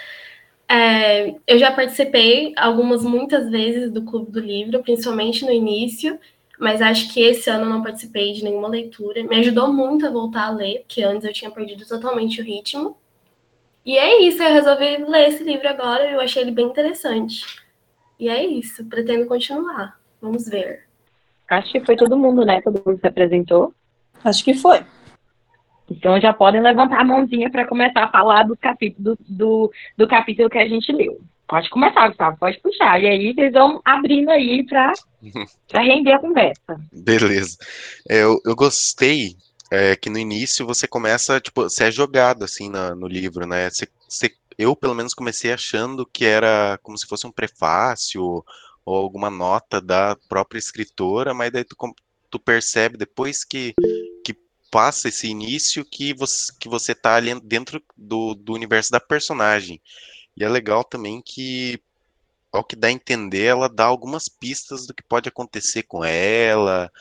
É, 0.70 1.36
eu 1.48 1.58
já 1.60 1.72
participei 1.72 2.54
algumas, 2.56 3.04
muitas 3.04 3.50
vezes 3.50 3.92
do 3.92 4.04
Clube 4.04 4.32
do 4.32 4.40
Livro, 4.40 4.82
principalmente 4.82 5.46
no 5.46 5.52
início, 5.52 6.20
mas 6.60 6.82
acho 6.82 7.14
que 7.14 7.22
esse 7.22 7.50
ano 7.50 7.66
eu 7.66 7.70
não 7.70 7.84
participei 7.84 8.34
de 8.34 8.44
nenhuma 8.44 8.68
leitura. 8.68 9.24
Me 9.24 9.36
ajudou 9.38 9.72
muito 9.72 10.06
a 10.06 10.12
voltar 10.12 10.48
a 10.48 10.52
ler, 10.52 10.80
porque 10.80 11.04
antes 11.04 11.26
eu 11.26 11.34
tinha 11.34 11.52
perdido 11.52 11.86
totalmente 11.88 12.40
o 12.40 12.44
ritmo. 12.44 12.98
E 13.86 13.98
é 13.98 14.22
isso, 14.22 14.42
eu 14.42 14.54
resolvi 14.54 14.98
ler 14.98 15.30
esse 15.30 15.44
livro 15.44 15.68
agora, 15.68 16.10
eu 16.10 16.20
achei 16.22 16.42
ele 16.42 16.52
bem 16.52 16.66
interessante. 16.66 17.62
E 18.20 18.30
é 18.30 18.46
isso, 18.46 18.86
pretendo 18.86 19.26
continuar. 19.26 20.00
Vamos 20.22 20.48
ver. 20.48 20.86
Acho 21.50 21.72
que 21.72 21.86
foi 21.86 21.96
todo 21.96 22.18
mundo, 22.18 22.46
né? 22.46 22.62
Todo 22.62 22.82
mundo 22.86 23.00
se 23.00 23.08
apresentou. 23.08 23.74
Acho 24.24 24.44
que 24.44 24.54
foi. 24.54 24.86
Então 25.90 26.20
já 26.20 26.34
podem 26.34 26.62
levantar 26.62 27.02
a 27.02 27.04
mãozinha 27.04 27.50
para 27.50 27.68
começar 27.68 28.06
a 28.06 28.12
falar 28.12 28.44
do 28.44 28.56
capítulo, 28.56 29.04
do, 29.04 29.18
do, 29.28 29.72
do, 29.98 30.08
capítulo 30.08 30.50
que 30.50 30.58
a 30.58 30.68
gente 30.68 30.92
leu. 30.92 31.20
Pode 31.46 31.70
começar, 31.70 32.08
Gustavo, 32.08 32.38
pode 32.38 32.60
puxar. 32.62 33.02
E 33.02 33.08
aí 33.08 33.34
vocês 33.34 33.52
vão 33.52 33.82
abrindo 33.84 34.30
aí 34.30 34.66
para 34.66 34.94
render 35.74 36.14
a 36.14 36.20
conversa. 36.20 36.80
Beleza. 36.92 37.58
É, 38.10 38.24
eu, 38.24 38.40
eu 38.46 38.56
gostei 38.56 39.36
é, 39.72 39.96
que 39.96 40.10
no 40.10 40.18
início 40.18 40.66
você 40.66 40.88
começa, 40.88 41.40
tipo, 41.40 41.64
você 41.64 41.86
é 41.86 41.92
jogado 41.92 42.44
assim 42.44 42.70
na, 42.70 42.94
no 42.96 43.08
livro, 43.08 43.46
né? 43.46 43.70
Você, 43.70 43.88
você, 44.08 44.36
eu, 44.58 44.76
pelo 44.76 44.96
menos, 44.96 45.14
comecei 45.14 45.52
achando 45.52 46.06
que 46.06 46.26
era 46.26 46.80
como 46.84 46.98
se 46.98 47.08
fosse 47.08 47.26
um 47.26 47.32
prefácio 47.32 48.44
ou 48.86 48.96
alguma 48.96 49.30
nota 49.30 49.80
da 49.82 50.16
própria 50.28 50.60
escritora, 50.60 51.34
mas 51.34 51.52
daí 51.52 51.64
tu, 51.64 51.76
tu 52.30 52.40
percebe 52.40 52.98
depois 52.98 53.44
que, 53.44 53.74
que 54.24 54.36
passa 54.70 55.08
esse 55.08 55.28
início 55.28 55.86
que 55.86 56.14
você, 56.14 56.52
que 56.60 56.68
você 56.68 56.94
tá 56.94 57.16
ali 57.16 57.40
dentro 57.42 57.82
do, 57.96 58.36
do 58.36 58.54
universo 58.54 58.92
da 58.92 59.00
personagem. 59.00 59.82
E 60.36 60.44
é 60.44 60.50
legal 60.50 60.84
também 60.84 61.22
que, 61.22 61.80
ao 62.52 62.64
que 62.64 62.76
dá 62.76 62.88
a 62.88 62.92
entender, 62.92 63.46
ela 63.46 63.70
dá 63.70 63.86
algumas 63.86 64.28
pistas 64.28 64.86
do 64.86 64.94
que 64.94 65.04
pode 65.04 65.30
acontecer 65.30 65.84
com 65.84 66.04
ela. 66.04 66.92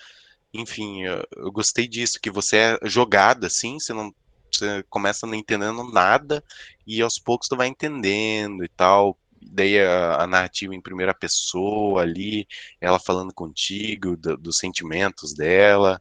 Enfim, 0.53 1.03
eu, 1.03 1.25
eu 1.37 1.53
gostei 1.53 1.89
disso, 1.89 2.21
que 2.21 2.31
você 2.31 2.57
é 2.57 2.79
jogada 2.85 3.47
assim, 3.47 3.79
você 3.79 3.93
não 3.93 4.15
você 4.51 4.85
começa 4.91 5.27
não 5.27 5.35
entendendo 5.35 5.83
nada 5.91 6.45
e 6.87 7.01
aos 7.01 7.19
poucos 7.19 7.49
tu 7.49 7.57
vai 7.57 7.69
entendendo 7.69 8.63
e 8.63 8.69
tal 8.69 9.17
daí 9.51 9.81
a, 9.81 10.23
a, 10.23 10.27
narrativa 10.27 10.75
em 10.75 10.81
primeira 10.81 11.15
pessoa 11.15 12.03
ali, 12.03 12.47
ela 12.81 12.99
falando 12.99 13.33
contigo, 13.33 14.17
do, 14.17 14.37
dos 14.37 14.59
sentimentos 14.59 15.35
dela. 15.35 16.01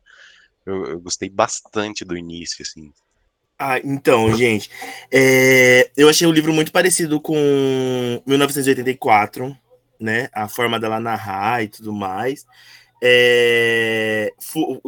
Eu, 0.66 0.86
eu, 0.86 1.00
gostei 1.00 1.30
bastante 1.30 2.06
do 2.06 2.16
início, 2.16 2.62
assim. 2.62 2.92
Ah, 3.58 3.80
então, 3.84 4.36
gente, 4.36 4.70
é, 5.12 5.92
eu 5.96 6.10
achei 6.10 6.28
o 6.28 6.32
livro 6.32 6.54
muito 6.54 6.72
parecido 6.72 7.20
com 7.20 8.22
1984, 8.26 9.56
né? 10.00 10.30
A 10.34 10.48
forma 10.48 10.80
dela 10.80 11.00
narrar 11.00 11.64
e 11.64 11.68
tudo 11.68 11.94
mais. 11.94 12.46
É, 13.02 14.32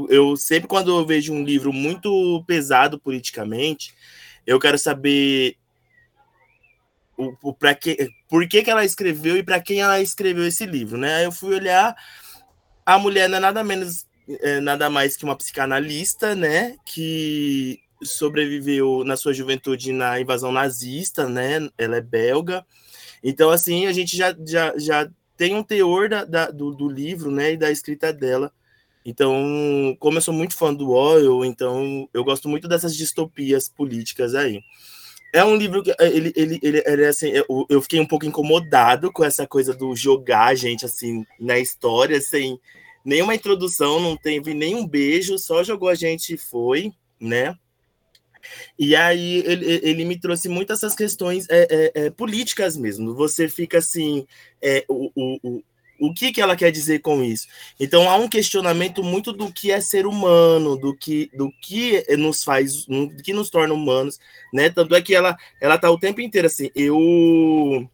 eu 0.10 0.38
sempre, 0.38 0.68
quando 0.68 0.96
eu 0.96 1.06
vejo 1.06 1.34
um 1.34 1.44
livro 1.44 1.74
muito 1.74 2.44
pesado 2.46 3.00
politicamente, 3.00 3.94
eu 4.46 4.60
quero 4.60 4.78
saber 4.78 5.58
o, 7.18 7.34
o 7.42 7.54
para 7.54 7.74
que, 7.74 8.10
por 8.30 8.48
que, 8.48 8.64
que 8.64 8.70
ela 8.70 8.86
escreveu 8.86 9.38
e 9.38 9.44
para 9.44 9.60
quem 9.60 9.82
ela 9.82 10.00
escreveu 10.02 10.46
esse 10.46 10.66
livro, 10.66 10.98
né? 10.98 11.16
Aí 11.16 11.24
eu 11.24 11.32
fui 11.32 11.56
olhar, 11.56 11.96
a 12.86 13.00
mulher 13.00 13.28
não 13.28 13.38
é 13.38 13.42
nada 13.42 13.64
menos, 13.64 14.06
é, 14.28 14.60
nada 14.60 14.90
mais 14.90 15.18
que 15.18 15.24
uma 15.24 15.38
psicanalista, 15.38 16.36
né? 16.36 16.76
Que 16.86 17.80
sobreviveu 18.04 19.04
na 19.04 19.16
sua 19.16 19.34
juventude 19.34 19.92
na 19.92 20.20
invasão 20.20 20.52
nazista, 20.52 21.28
né? 21.28 21.68
Ela 21.78 21.98
é 21.98 22.02
belga. 22.02 22.66
Então, 23.24 23.50
assim, 23.50 23.86
a 23.86 23.94
gente 23.94 24.18
já, 24.18 24.36
já, 24.46 24.78
já 24.78 25.10
tem 25.38 25.56
um 25.56 25.64
teor 25.64 26.10
da, 26.10 26.24
da 26.26 26.52
do, 26.52 26.72
do 26.72 26.88
livro, 26.88 27.32
né? 27.32 27.54
E 27.54 27.58
da 27.58 27.72
escrita 27.72 28.14
dela. 28.14 28.52
Então, 29.06 29.96
como 30.00 30.18
eu 30.18 30.22
sou 30.22 30.34
muito 30.34 30.56
fã 30.56 30.74
do 30.74 30.92
Orwell, 30.92 31.44
então 31.44 32.08
eu 32.14 32.24
gosto 32.24 32.48
muito 32.48 32.68
dessas 32.68 32.96
distopias 32.96 33.68
políticas 33.68 34.34
aí. 34.34 34.62
É 35.34 35.44
um 35.44 35.56
livro 35.56 35.84
que 35.84 35.92
eh, 35.92 35.96
ele, 36.00 36.32
ele, 36.36 36.60
ele, 36.62 36.84
ele 36.86 37.06
assim, 37.06 37.30
eu, 37.30 37.66
eu, 37.68 37.82
fiquei 37.82 38.00
um 38.00 38.06
pouco 38.06 38.26
incomodado 38.26 39.12
com 39.12 39.24
essa 39.24 39.48
coisa 39.48 39.74
do 39.74 39.96
jogar 39.96 40.46
a 40.46 40.56
gente 40.56 40.86
assim 40.86 41.26
na 41.40 41.58
história, 41.60 42.22
sem 42.22 42.60
nenhuma 43.04 43.36
introdução, 43.36 44.00
não 44.00 44.16
teve 44.16 44.54
nenhum 44.54 44.88
beijo, 44.88 45.38
só 45.38 45.64
jogou 45.64 45.90
a 45.90 45.96
gente 45.96 46.36
e 46.36 46.38
foi, 46.38 46.94
né? 47.20 47.58
E 48.78 48.96
aí 48.96 49.44
ele, 49.46 49.80
ele 49.84 50.06
me 50.06 50.20
trouxe 50.20 50.50
muitas 50.50 50.80
essas 50.80 50.96
questões 50.96 51.48
é, 51.50 51.68
é, 51.70 52.06
é, 52.06 52.10
políticas 52.10 52.76
mesmo. 52.76 53.14
Você 53.16 53.48
fica 53.48 53.78
assim, 53.78 54.26
é, 54.62 54.84
o, 54.88 55.12
o, 55.16 55.64
o 56.00 56.14
que, 56.14 56.32
que 56.32 56.42
ela 56.42 56.56
quer 56.56 56.72
dizer 56.72 57.00
com 57.00 57.24
isso? 57.24 57.48
Então 57.80 58.10
há 58.10 58.16
um 58.18 58.28
questionamento 58.28 59.04
muito 59.04 59.32
do 59.32 59.52
que 59.52 59.72
é 59.72 59.80
ser 59.80 60.06
humano, 60.06 60.76
do 60.76 60.96
que 60.96 61.30
do 61.34 61.52
que 61.62 62.04
nos 62.18 62.44
faz, 62.44 62.86
do 62.86 63.16
que 63.24 63.34
nos 63.34 63.50
torna 63.50 63.74
humanos, 63.74 64.20
né? 64.54 64.70
Tanto 64.70 64.96
é 64.96 65.02
que 65.02 65.16
ela 65.16 65.38
ela 65.62 65.78
tá 65.78 65.90
o 65.90 66.00
tempo 66.00 66.20
inteiro 66.22 66.48
assim, 66.48 66.70
eu 66.76 67.90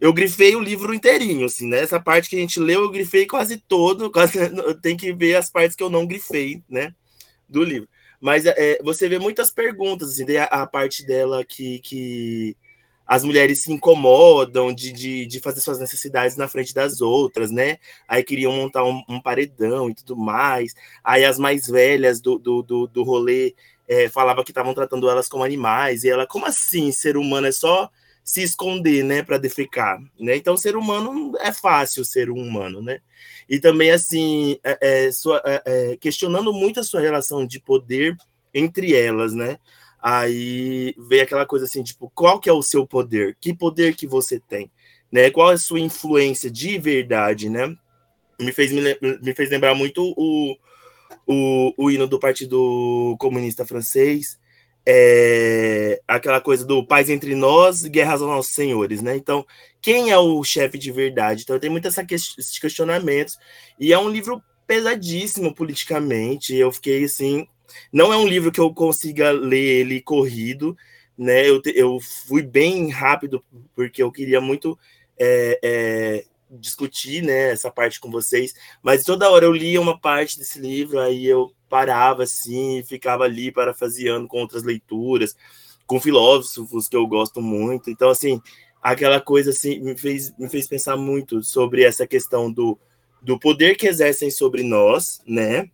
eu 0.00 0.12
grifei 0.12 0.54
o 0.54 0.60
livro 0.60 0.94
inteirinho, 0.94 1.46
assim, 1.46 1.66
né? 1.68 1.80
Essa 1.80 1.98
parte 1.98 2.28
que 2.28 2.36
a 2.36 2.38
gente 2.38 2.60
leu, 2.60 2.82
eu 2.82 2.90
grifei 2.90 3.26
quase 3.26 3.56
todo, 3.56 4.10
quase 4.12 4.38
tem 4.82 4.96
que 4.96 5.12
ver 5.12 5.36
as 5.36 5.50
partes 5.50 5.76
que 5.76 5.82
eu 5.82 5.90
não 5.90 6.06
grifei, 6.06 6.62
né, 6.68 6.94
do 7.48 7.62
livro. 7.62 7.88
Mas 8.26 8.44
é, 8.44 8.80
você 8.82 9.08
vê 9.08 9.20
muitas 9.20 9.52
perguntas, 9.52 10.10
assim, 10.10 10.36
a, 10.36 10.46
a 10.46 10.66
parte 10.66 11.06
dela 11.06 11.44
que, 11.44 11.78
que 11.78 12.56
as 13.06 13.22
mulheres 13.22 13.62
se 13.62 13.72
incomodam 13.72 14.74
de, 14.74 14.90
de, 14.90 15.26
de, 15.26 15.38
fazer 15.38 15.60
suas 15.60 15.78
necessidades 15.78 16.36
na 16.36 16.48
frente 16.48 16.74
das 16.74 17.00
outras, 17.00 17.52
né? 17.52 17.78
Aí 18.08 18.24
queriam 18.24 18.50
montar 18.50 18.82
um, 18.82 19.00
um 19.08 19.20
paredão 19.20 19.88
e 19.88 19.94
tudo 19.94 20.16
mais. 20.16 20.74
Aí 21.04 21.24
as 21.24 21.38
mais 21.38 21.68
velhas 21.68 22.20
do, 22.20 22.36
do, 22.36 22.62
do, 22.64 22.88
do 22.88 23.04
rolê 23.04 23.54
é, 23.86 24.08
falavam 24.08 24.42
que 24.42 24.50
estavam 24.50 24.74
tratando 24.74 25.08
elas 25.08 25.28
como 25.28 25.44
animais. 25.44 26.02
E 26.02 26.10
ela, 26.10 26.26
como 26.26 26.46
assim? 26.46 26.90
Ser 26.90 27.16
humano 27.16 27.46
é 27.46 27.52
só 27.52 27.88
se 28.26 28.42
esconder, 28.42 29.04
né, 29.04 29.22
para 29.22 29.38
defecar, 29.38 30.02
né? 30.18 30.34
Então, 30.36 30.56
ser 30.56 30.74
humano 30.74 31.32
é 31.38 31.52
fácil 31.52 32.04
ser 32.04 32.28
um 32.28 32.34
humano, 32.34 32.82
né? 32.82 32.98
E 33.48 33.60
também, 33.60 33.92
assim, 33.92 34.58
é, 34.64 35.06
é, 35.06 35.12
sua, 35.12 35.40
é, 35.44 35.62
é, 35.64 35.96
questionando 35.96 36.52
muito 36.52 36.80
a 36.80 36.82
sua 36.82 37.00
relação 37.00 37.46
de 37.46 37.60
poder 37.60 38.16
entre 38.52 38.96
elas, 38.96 39.32
né? 39.32 39.58
Aí 40.02 40.92
vem 40.98 41.20
aquela 41.20 41.46
coisa 41.46 41.66
assim, 41.66 41.84
tipo, 41.84 42.10
qual 42.14 42.40
que 42.40 42.50
é 42.50 42.52
o 42.52 42.62
seu 42.62 42.84
poder? 42.84 43.36
Que 43.40 43.54
poder 43.54 43.94
que 43.94 44.08
você 44.08 44.40
tem? 44.40 44.72
Né? 45.10 45.30
Qual 45.30 45.52
é 45.52 45.54
a 45.54 45.58
sua 45.58 45.78
influência 45.78 46.50
de 46.50 46.78
verdade, 46.78 47.48
né? 47.48 47.76
Me 48.40 48.52
fez, 48.52 48.72
me, 48.72 48.82
me 49.22 49.34
fez 49.34 49.50
lembrar 49.50 49.74
muito 49.76 50.02
o, 50.16 50.56
o, 51.26 51.74
o 51.76 51.90
hino 51.90 52.08
do 52.08 52.18
Partido 52.18 53.16
Comunista 53.20 53.64
Francês, 53.64 54.36
é, 54.86 56.00
aquela 56.06 56.40
coisa 56.40 56.64
do 56.64 56.86
paz 56.86 57.10
entre 57.10 57.34
nós, 57.34 57.82
guerras 57.84 58.22
aos 58.22 58.30
nossos 58.30 58.54
senhores, 58.54 59.02
né? 59.02 59.16
Então, 59.16 59.44
quem 59.82 60.10
é 60.10 60.18
o 60.18 60.42
chefe 60.44 60.78
de 60.78 60.92
verdade? 60.92 61.42
Então, 61.42 61.58
tem 61.58 61.68
muitos 61.68 61.96
esses 61.98 62.58
questionamentos, 62.58 63.36
e 63.78 63.92
é 63.92 63.98
um 63.98 64.08
livro 64.08 64.40
pesadíssimo 64.66 65.54
politicamente. 65.54 66.54
Eu 66.54 66.70
fiquei 66.72 67.04
assim. 67.04 67.46
Não 67.92 68.12
é 68.12 68.16
um 68.16 68.26
livro 68.26 68.52
que 68.52 68.60
eu 68.60 68.72
consiga 68.72 69.30
ler 69.32 69.80
ele 69.80 70.00
corrido, 70.00 70.76
né? 71.18 71.48
Eu, 71.48 71.60
eu 71.74 71.98
fui 72.00 72.42
bem 72.42 72.90
rápido, 72.90 73.42
porque 73.74 74.02
eu 74.02 74.12
queria 74.12 74.40
muito 74.40 74.78
é, 75.18 75.58
é, 75.62 76.24
discutir 76.50 77.22
né, 77.22 77.50
essa 77.50 77.70
parte 77.70 77.98
com 78.00 78.10
vocês, 78.10 78.54
mas 78.82 79.04
toda 79.04 79.30
hora 79.30 79.44
eu 79.44 79.52
lia 79.52 79.80
uma 79.80 79.98
parte 79.98 80.38
desse 80.38 80.58
livro, 80.58 81.00
aí 81.00 81.26
eu 81.26 81.52
parava 81.68 82.22
assim, 82.22 82.82
ficava 82.84 83.24
ali 83.24 83.50
parafraseando 83.50 84.28
com 84.28 84.38
outras 84.38 84.62
leituras, 84.62 85.36
com 85.86 86.00
filósofos 86.00 86.88
que 86.88 86.96
eu 86.96 87.06
gosto 87.06 87.40
muito. 87.40 87.90
Então, 87.90 88.08
assim, 88.08 88.40
aquela 88.82 89.20
coisa 89.20 89.50
assim 89.50 89.80
me 89.80 89.96
fez, 89.96 90.36
me 90.38 90.48
fez 90.48 90.68
pensar 90.68 90.96
muito 90.96 91.42
sobre 91.42 91.82
essa 91.82 92.06
questão 92.06 92.50
do, 92.50 92.78
do 93.20 93.38
poder 93.38 93.76
que 93.76 93.86
exercem 93.86 94.30
sobre 94.30 94.62
nós, 94.62 95.20
né, 95.26 95.68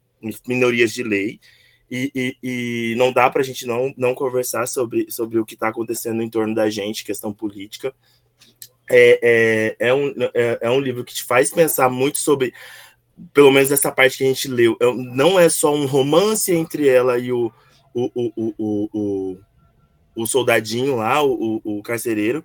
minorias 0.46 0.92
de 0.92 1.02
lei, 1.02 1.40
e, 1.90 2.10
e, 2.14 2.36
e 2.42 2.94
não 2.96 3.12
dá 3.12 3.28
para 3.28 3.42
a 3.42 3.44
gente 3.44 3.66
não, 3.66 3.92
não 3.98 4.14
conversar 4.14 4.66
sobre, 4.66 5.10
sobre 5.10 5.38
o 5.38 5.44
que 5.44 5.52
está 5.52 5.68
acontecendo 5.68 6.22
em 6.22 6.30
torno 6.30 6.54
da 6.54 6.70
gente, 6.70 7.04
questão 7.04 7.34
política. 7.34 7.94
É, 8.94 9.76
é, 9.80 9.88
é, 9.88 9.94
um, 9.94 10.12
é, 10.34 10.58
é 10.60 10.70
um 10.70 10.78
livro 10.78 11.02
que 11.02 11.14
te 11.14 11.24
faz 11.24 11.50
pensar 11.50 11.88
muito 11.88 12.18
sobre 12.18 12.52
pelo 13.32 13.50
menos 13.50 13.70
essa 13.70 13.90
parte 13.90 14.18
que 14.18 14.24
a 14.24 14.26
gente 14.26 14.48
leu, 14.48 14.76
é 14.80 14.92
não 14.92 15.38
é 15.38 15.48
só 15.48 15.74
um 15.74 15.86
romance 15.86 16.52
entre 16.52 16.88
ela 16.88 17.18
e 17.18 17.32
o, 17.32 17.52
o, 17.94 18.10
o, 18.14 18.54
o, 18.58 18.88
o, 18.92 19.38
o 20.16 20.26
soldadinho 20.26 20.96
lá, 20.96 21.22
o, 21.22 21.60
o 21.64 21.82
carcereiro, 21.82 22.42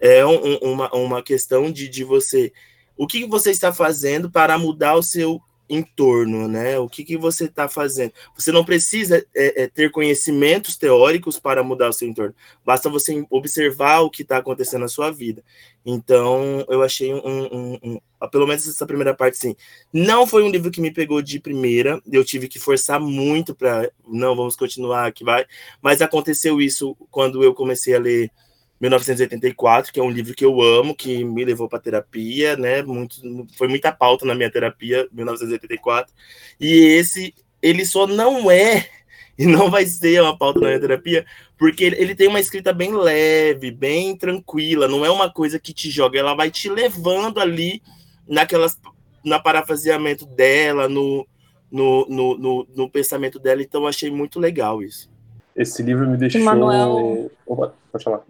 é 0.00 0.24
um, 0.26 0.56
uma, 0.56 0.94
uma 0.94 1.22
questão 1.22 1.70
de, 1.70 1.88
de 1.88 2.04
você. 2.04 2.52
O 2.96 3.06
que 3.06 3.26
você 3.26 3.50
está 3.50 3.72
fazendo 3.72 4.30
para 4.30 4.58
mudar 4.58 4.94
o 4.94 5.02
seu 5.02 5.40
entorno, 5.68 6.48
né? 6.48 6.78
O 6.78 6.88
que, 6.88 7.04
que 7.04 7.16
você 7.16 7.44
está 7.44 7.68
fazendo? 7.68 8.12
Você 8.36 8.52
não 8.52 8.64
precisa 8.64 9.24
é, 9.34 9.62
é, 9.62 9.66
ter 9.68 9.90
conhecimentos 9.90 10.76
teóricos 10.76 11.38
para 11.38 11.62
mudar 11.62 11.88
o 11.88 11.92
seu 11.92 12.08
entorno. 12.08 12.34
Basta 12.64 12.88
você 12.88 13.24
observar 13.30 14.00
o 14.00 14.10
que 14.10 14.22
está 14.22 14.38
acontecendo 14.38 14.82
na 14.82 14.88
sua 14.88 15.10
vida. 15.10 15.42
Então, 15.84 16.64
eu 16.68 16.82
achei 16.82 17.14
um, 17.14 17.18
um, 17.18 17.78
um, 17.82 18.28
pelo 18.30 18.46
menos 18.46 18.66
essa 18.66 18.86
primeira 18.86 19.14
parte, 19.14 19.38
sim. 19.38 19.54
Não 19.92 20.26
foi 20.26 20.42
um 20.42 20.50
livro 20.50 20.70
que 20.70 20.80
me 20.80 20.90
pegou 20.90 21.22
de 21.22 21.38
primeira. 21.38 22.00
Eu 22.10 22.24
tive 22.24 22.48
que 22.48 22.58
forçar 22.58 23.00
muito 23.00 23.54
para 23.54 23.90
não 24.06 24.34
vamos 24.34 24.56
continuar 24.56 25.12
que 25.12 25.24
vai. 25.24 25.46
Mas 25.80 26.02
aconteceu 26.02 26.60
isso 26.60 26.96
quando 27.10 27.42
eu 27.42 27.54
comecei 27.54 27.94
a 27.94 28.00
ler 28.00 28.30
1984, 28.80 29.92
que 29.92 29.98
é 29.98 30.02
um 30.02 30.10
livro 30.10 30.34
que 30.34 30.44
eu 30.44 30.60
amo, 30.60 30.94
que 30.94 31.24
me 31.24 31.44
levou 31.44 31.68
para 31.68 31.78
terapia, 31.78 32.56
né? 32.56 32.82
Muito, 32.82 33.16
foi 33.56 33.68
muita 33.68 33.90
pauta 33.90 34.26
na 34.26 34.34
minha 34.34 34.50
terapia, 34.50 35.08
1984. 35.12 36.12
E 36.60 36.72
esse, 36.72 37.34
ele 37.62 37.84
só 37.84 38.06
não 38.06 38.50
é 38.50 38.86
e 39.38 39.46
não 39.46 39.70
vai 39.70 39.86
ser 39.86 40.22
uma 40.22 40.36
pauta 40.36 40.60
na 40.60 40.68
minha 40.68 40.80
terapia, 40.80 41.24
porque 41.58 41.84
ele, 41.84 41.96
ele 41.96 42.14
tem 42.14 42.28
uma 42.28 42.40
escrita 42.40 42.72
bem 42.72 42.94
leve, 42.94 43.70
bem 43.70 44.16
tranquila, 44.16 44.88
não 44.88 45.04
é 45.04 45.10
uma 45.10 45.30
coisa 45.30 45.58
que 45.58 45.72
te 45.72 45.90
joga, 45.90 46.18
ela 46.18 46.34
vai 46.34 46.50
te 46.50 46.68
levando 46.68 47.40
ali 47.40 47.82
naquelas 48.28 48.78
na 49.24 49.40
parafraseamento 49.40 50.24
dela, 50.24 50.88
no, 50.88 51.26
no, 51.70 52.06
no, 52.08 52.38
no, 52.38 52.66
no 52.76 52.90
pensamento 52.90 53.38
dela, 53.38 53.60
então 53.60 53.82
eu 53.82 53.88
achei 53.88 54.10
muito 54.10 54.38
legal 54.38 54.82
isso. 54.82 55.10
Esse 55.54 55.82
livro 55.82 56.08
me 56.08 56.16
deixou. 56.16 56.40
Manuel... 56.42 57.30
Opa, 57.46 57.74
pode 57.90 58.04
falar. 58.04 58.22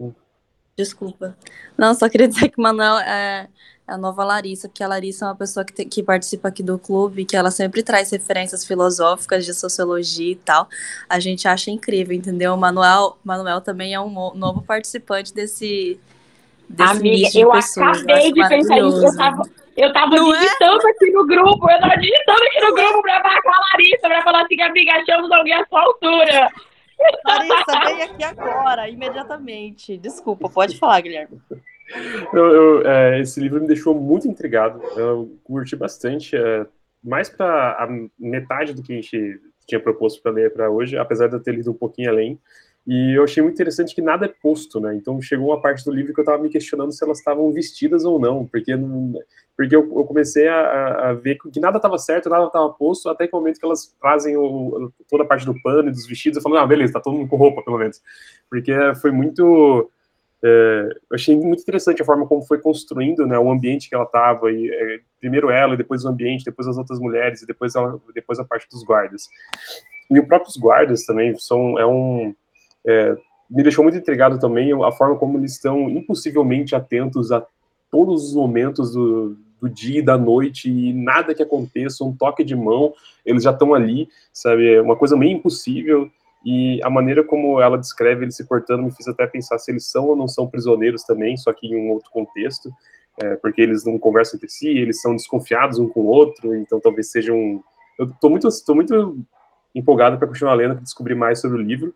Desculpa. 0.77 1.35
Não, 1.75 1.93
só 1.95 2.07
queria 2.07 2.27
dizer 2.29 2.49
que 2.49 2.59
o 2.59 2.61
Manuel 2.61 2.99
é, 2.99 3.47
é 3.87 3.93
a 3.93 3.97
nova 3.97 4.23
Larissa, 4.23 4.69
porque 4.69 4.83
a 4.83 4.87
Larissa 4.87 5.25
é 5.25 5.27
uma 5.29 5.35
pessoa 5.35 5.65
que, 5.65 5.73
te, 5.73 5.85
que 5.85 6.03
participa 6.03 6.49
aqui 6.49 6.61
do 6.61 6.77
clube, 6.77 7.25
que 7.25 7.35
ela 7.35 7.49
sempre 7.49 7.81
traz 7.81 8.11
referências 8.11 8.63
filosóficas 8.63 9.43
de 9.43 9.53
sociologia 9.53 10.33
e 10.33 10.35
tal. 10.35 10.69
A 11.09 11.19
gente 11.19 11.47
acha 11.47 11.71
incrível, 11.71 12.15
entendeu? 12.15 12.53
O 12.53 12.57
Manuel, 12.57 13.17
Manuel 13.23 13.59
também 13.59 13.95
é 13.95 13.99
um 13.99 14.35
novo 14.35 14.61
participante 14.61 15.33
desse. 15.33 15.99
desse 16.69 16.91
Amiga, 16.91 17.29
eu 17.33 17.51
pessoas. 17.51 17.97
acabei 17.97 18.29
eu 18.29 18.33
de 18.33 18.47
pensar 18.47 18.77
isso. 18.77 19.05
Eu 19.05 19.17
tava, 19.17 19.43
eu 19.75 19.93
tava 19.93 20.15
não 20.15 20.35
é? 20.35 20.39
digitando 20.39 20.87
é? 20.87 20.91
aqui 20.91 21.11
no 21.11 21.25
grupo, 21.25 21.71
eu 21.71 21.79
tava 21.79 21.97
digitando 21.97 22.43
aqui 22.43 22.61
no 22.61 22.75
grupo 22.75 23.01
pra 23.01 23.23
marcar 23.23 23.51
a 23.51 23.61
Larissa, 23.73 24.07
pra 24.07 24.23
falar 24.23 24.43
assim, 24.43 24.61
amiga, 24.61 24.91
achamos 24.91 25.31
alguém 25.31 25.53
à 25.53 25.65
sua 25.65 25.81
altura. 25.81 26.49
Larissa, 27.25 27.85
vem 27.85 28.01
aqui 28.03 28.23
agora, 28.23 28.89
imediatamente. 28.89 29.97
Desculpa, 29.97 30.49
pode 30.49 30.77
falar, 30.77 31.01
Guilherme. 31.01 31.41
Eu, 32.33 32.45
eu, 32.45 32.87
é, 32.87 33.19
esse 33.19 33.39
livro 33.39 33.61
me 33.61 33.67
deixou 33.67 33.95
muito 33.95 34.27
intrigado. 34.27 34.81
Eu 34.95 35.37
curti 35.43 35.75
bastante. 35.75 36.35
É, 36.35 36.65
mais 37.03 37.29
para 37.29 37.71
a 37.83 37.87
metade 38.19 38.73
do 38.73 38.81
que 38.81 38.91
a 38.91 38.95
gente 38.95 39.41
tinha 39.65 39.79
proposto 39.79 40.21
para 40.21 40.31
ler 40.31 40.53
para 40.53 40.69
hoje, 40.69 40.97
apesar 40.97 41.27
de 41.27 41.35
eu 41.35 41.39
ter 41.39 41.53
lido 41.53 41.71
um 41.71 41.75
pouquinho 41.75 42.09
além. 42.09 42.39
E 42.87 43.17
eu 43.17 43.25
achei 43.25 43.43
muito 43.43 43.55
interessante 43.55 43.93
que 43.93 44.01
nada 44.01 44.25
é 44.25 44.29
posto, 44.29 44.79
né? 44.79 44.95
Então 44.95 45.21
chegou 45.21 45.49
uma 45.49 45.61
parte 45.61 45.83
do 45.83 45.91
livro 45.91 46.13
que 46.13 46.19
eu 46.21 46.23
estava 46.23 46.41
me 46.41 46.47
questionando 46.47 46.93
se 46.93 47.03
elas 47.03 47.17
estavam 47.17 47.51
vestidas 47.51 48.05
ou 48.05 48.17
não, 48.17 48.45
porque 48.45 48.77
não, 48.77 49.13
porque 49.57 49.75
eu, 49.75 49.81
eu 49.81 50.05
comecei 50.05 50.47
a, 50.47 51.09
a, 51.09 51.13
ver 51.13 51.37
que 51.51 51.59
nada 51.59 51.77
estava 51.77 51.97
certo, 51.97 52.29
nada 52.29 52.45
estava 52.45 52.69
posto, 52.69 53.09
até 53.09 53.27
que 53.27 53.35
o 53.35 53.39
momento 53.39 53.59
que 53.59 53.65
elas 53.65 53.93
fazem 53.99 54.37
o, 54.37 54.89
toda 55.09 55.23
a 55.23 55.25
parte 55.25 55.45
do 55.45 55.59
pano 55.61 55.89
e 55.89 55.91
dos 55.91 56.07
vestidos, 56.07 56.37
eu 56.37 56.43
falo, 56.43 56.57
ah, 56.57 56.65
beleza, 56.65 56.93
tá 56.93 57.01
todo 57.01 57.17
mundo 57.17 57.27
com 57.27 57.35
roupa, 57.35 57.61
pelo 57.61 57.77
menos. 57.77 58.01
Porque 58.49 58.71
foi 59.01 59.11
muito. 59.11 59.91
É, 60.41 60.89
eu 61.09 61.15
achei 61.15 61.35
muito 61.35 61.63
interessante 61.63 62.01
a 62.01 62.05
forma 62.05 62.25
como 62.25 62.43
foi 62.43 62.59
construindo 62.59 63.25
né, 63.25 63.37
o 63.37 63.51
ambiente 63.51 63.89
que 63.89 63.95
ela 63.95 64.05
estava, 64.05 64.49
e 64.49 64.69
é, 64.71 64.99
primeiro 65.19 65.49
ela, 65.49 65.73
e 65.73 65.77
depois 65.77 66.05
o 66.05 66.07
ambiente, 66.07 66.45
depois 66.45 66.67
as 66.67 66.77
outras 66.77 66.99
mulheres, 66.99 67.41
e 67.41 67.47
depois, 67.47 67.75
ela, 67.75 67.99
depois 68.13 68.39
a 68.39 68.45
parte 68.45 68.69
dos 68.69 68.83
guardas. 68.83 69.27
E 70.09 70.17
os 70.19 70.25
próprios 70.25 70.55
guardas 70.55 71.03
também 71.03 71.37
são. 71.37 71.77
É 71.77 71.85
um 71.85 72.33
é, 72.87 73.17
me 73.49 73.63
deixou 73.63 73.83
muito 73.83 73.97
intrigado 73.97 74.39
também 74.39 74.71
a 74.83 74.91
forma 74.91 75.17
como 75.17 75.37
eles 75.37 75.53
estão 75.53 75.89
impossivelmente 75.89 76.75
atentos 76.75 77.31
a 77.31 77.45
todos 77.91 78.29
os 78.29 78.35
momentos 78.35 78.93
do, 78.93 79.37
do 79.61 79.69
dia 79.69 79.99
e 79.99 80.01
da 80.01 80.17
noite 80.17 80.69
e 80.69 80.93
nada 80.93 81.33
que 81.33 81.43
aconteça, 81.43 82.03
um 82.03 82.15
toque 82.15 82.43
de 82.43 82.55
mão, 82.55 82.93
eles 83.25 83.43
já 83.43 83.51
estão 83.51 83.73
ali, 83.73 84.09
sabe? 84.33 84.73
É 84.73 84.81
uma 84.81 84.95
coisa 84.95 85.15
meio 85.15 85.37
impossível 85.37 86.09
e 86.45 86.81
a 86.83 86.89
maneira 86.89 87.23
como 87.23 87.59
ela 87.59 87.77
descreve 87.77 88.23
eles 88.23 88.35
se 88.35 88.45
cortando 88.45 88.83
me 88.83 88.91
fez 88.91 89.07
até 89.07 89.25
pensar 89.27 89.57
se 89.57 89.71
eles 89.71 89.85
são 89.85 90.05
ou 90.05 90.15
não 90.15 90.27
são 90.27 90.47
prisioneiros 90.47 91.03
também, 91.03 91.35
só 91.35 91.51
que 91.51 91.67
em 91.67 91.75
um 91.75 91.91
outro 91.91 92.09
contexto, 92.11 92.71
é, 93.21 93.35
porque 93.35 93.61
eles 93.61 93.83
não 93.83 93.97
conversam 93.97 94.37
entre 94.37 94.49
si, 94.49 94.69
eles 94.69 95.01
são 95.01 95.15
desconfiados 95.15 95.79
um 95.79 95.89
com 95.89 96.01
o 96.01 96.07
outro, 96.07 96.55
então 96.55 96.79
talvez 96.79 97.11
sejam. 97.11 97.63
Eu 97.97 98.05
estou 98.05 98.29
muito, 98.29 98.47
tô 98.63 98.75
muito 98.75 99.17
empolgado 99.73 100.17
para 100.17 100.27
continuar 100.27 100.53
lendo, 100.53 100.75
para 100.75 100.83
descobrir 100.83 101.15
mais 101.15 101.41
sobre 101.41 101.57
o 101.57 101.61
livro. 101.61 101.93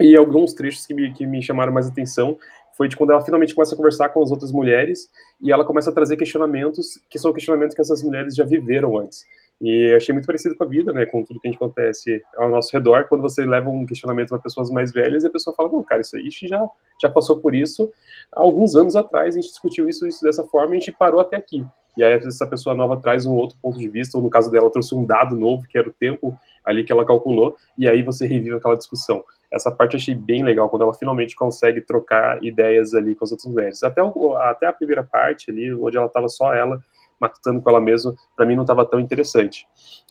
E 0.00 0.16
alguns 0.16 0.54
trechos 0.54 0.86
que 0.86 0.94
me, 0.94 1.12
que 1.12 1.26
me 1.26 1.42
chamaram 1.42 1.72
mais 1.72 1.86
atenção 1.86 2.38
foi 2.76 2.88
de 2.88 2.96
quando 2.96 3.10
ela 3.10 3.20
finalmente 3.20 3.54
começa 3.54 3.74
a 3.74 3.76
conversar 3.76 4.08
com 4.08 4.22
as 4.22 4.30
outras 4.30 4.50
mulheres 4.50 5.10
e 5.40 5.52
ela 5.52 5.64
começa 5.64 5.90
a 5.90 5.92
trazer 5.92 6.16
questionamentos 6.16 6.98
que 7.10 7.18
são 7.18 7.30
questionamentos 7.30 7.74
que 7.74 7.82
essas 7.82 8.02
mulheres 8.02 8.34
já 8.34 8.44
viveram 8.44 8.96
antes. 8.96 9.26
E 9.60 9.92
achei 9.94 10.14
muito 10.14 10.24
parecido 10.24 10.56
com 10.56 10.64
a 10.64 10.66
vida, 10.66 10.90
né, 10.90 11.04
com 11.04 11.22
tudo 11.22 11.38
que 11.38 11.46
a 11.46 11.50
gente 11.50 11.62
acontece 11.62 12.22
ao 12.34 12.48
nosso 12.48 12.72
redor, 12.72 13.06
quando 13.06 13.20
você 13.20 13.44
leva 13.44 13.68
um 13.68 13.84
questionamento 13.84 14.30
para 14.30 14.38
pessoas 14.38 14.70
mais 14.70 14.90
velhas 14.90 15.22
e 15.22 15.26
a 15.26 15.30
pessoa 15.30 15.54
fala, 15.54 15.68
não, 15.68 15.82
cara, 15.82 16.00
isso 16.00 16.16
aí 16.16 16.30
já, 16.30 16.66
já 17.02 17.10
passou 17.10 17.38
por 17.38 17.54
isso 17.54 17.92
há 18.32 18.40
alguns 18.40 18.74
anos 18.74 18.96
atrás, 18.96 19.36
a 19.36 19.40
gente 19.40 19.50
discutiu 19.50 19.86
isso, 19.86 20.06
isso 20.06 20.24
dessa 20.24 20.44
forma 20.44 20.74
e 20.74 20.78
a 20.78 20.80
gente 20.80 20.92
parou 20.92 21.20
até 21.20 21.36
aqui. 21.36 21.62
e 21.94 22.02
aí 22.02 22.14
essa 22.14 22.46
pessoa 22.46 22.74
nova 22.74 22.96
traz 22.96 23.26
um 23.26 23.34
outro 23.34 23.58
ponto 23.60 23.78
de 23.78 23.86
vista, 23.86 24.16
ou 24.16 24.24
no 24.24 24.30
caso 24.30 24.50
dela, 24.50 24.70
trouxe 24.70 24.94
um 24.94 25.04
dado 25.04 25.36
novo, 25.36 25.68
que 25.68 25.76
era 25.76 25.90
o 25.90 25.92
tempo 25.92 26.34
ali 26.64 26.82
que 26.82 26.90
ela 26.90 27.04
calculou, 27.04 27.54
e 27.76 27.86
aí 27.86 28.02
você 28.02 28.26
revive 28.26 28.56
aquela 28.56 28.76
discussão. 28.76 29.22
Essa 29.52 29.70
parte 29.70 29.94
eu 29.94 29.98
achei 29.98 30.14
bem 30.14 30.44
legal, 30.44 30.68
quando 30.68 30.82
ela 30.82 30.94
finalmente 30.94 31.34
consegue 31.34 31.80
trocar 31.80 32.42
ideias 32.42 32.94
ali 32.94 33.14
com 33.14 33.24
os 33.24 33.32
outros 33.32 33.48
mulheres. 33.50 33.82
Até, 33.82 34.02
o, 34.02 34.36
até 34.36 34.66
a 34.66 34.72
primeira 34.72 35.02
parte 35.02 35.50
ali, 35.50 35.74
onde 35.74 35.96
ela 35.96 36.06
estava 36.06 36.28
só 36.28 36.54
ela, 36.54 36.80
matando 37.20 37.60
com 37.60 37.68
ela 37.68 37.80
mesma, 37.80 38.14
para 38.36 38.46
mim 38.46 38.54
não 38.54 38.62
estava 38.62 38.86
tão 38.86 39.00
interessante. 39.00 39.66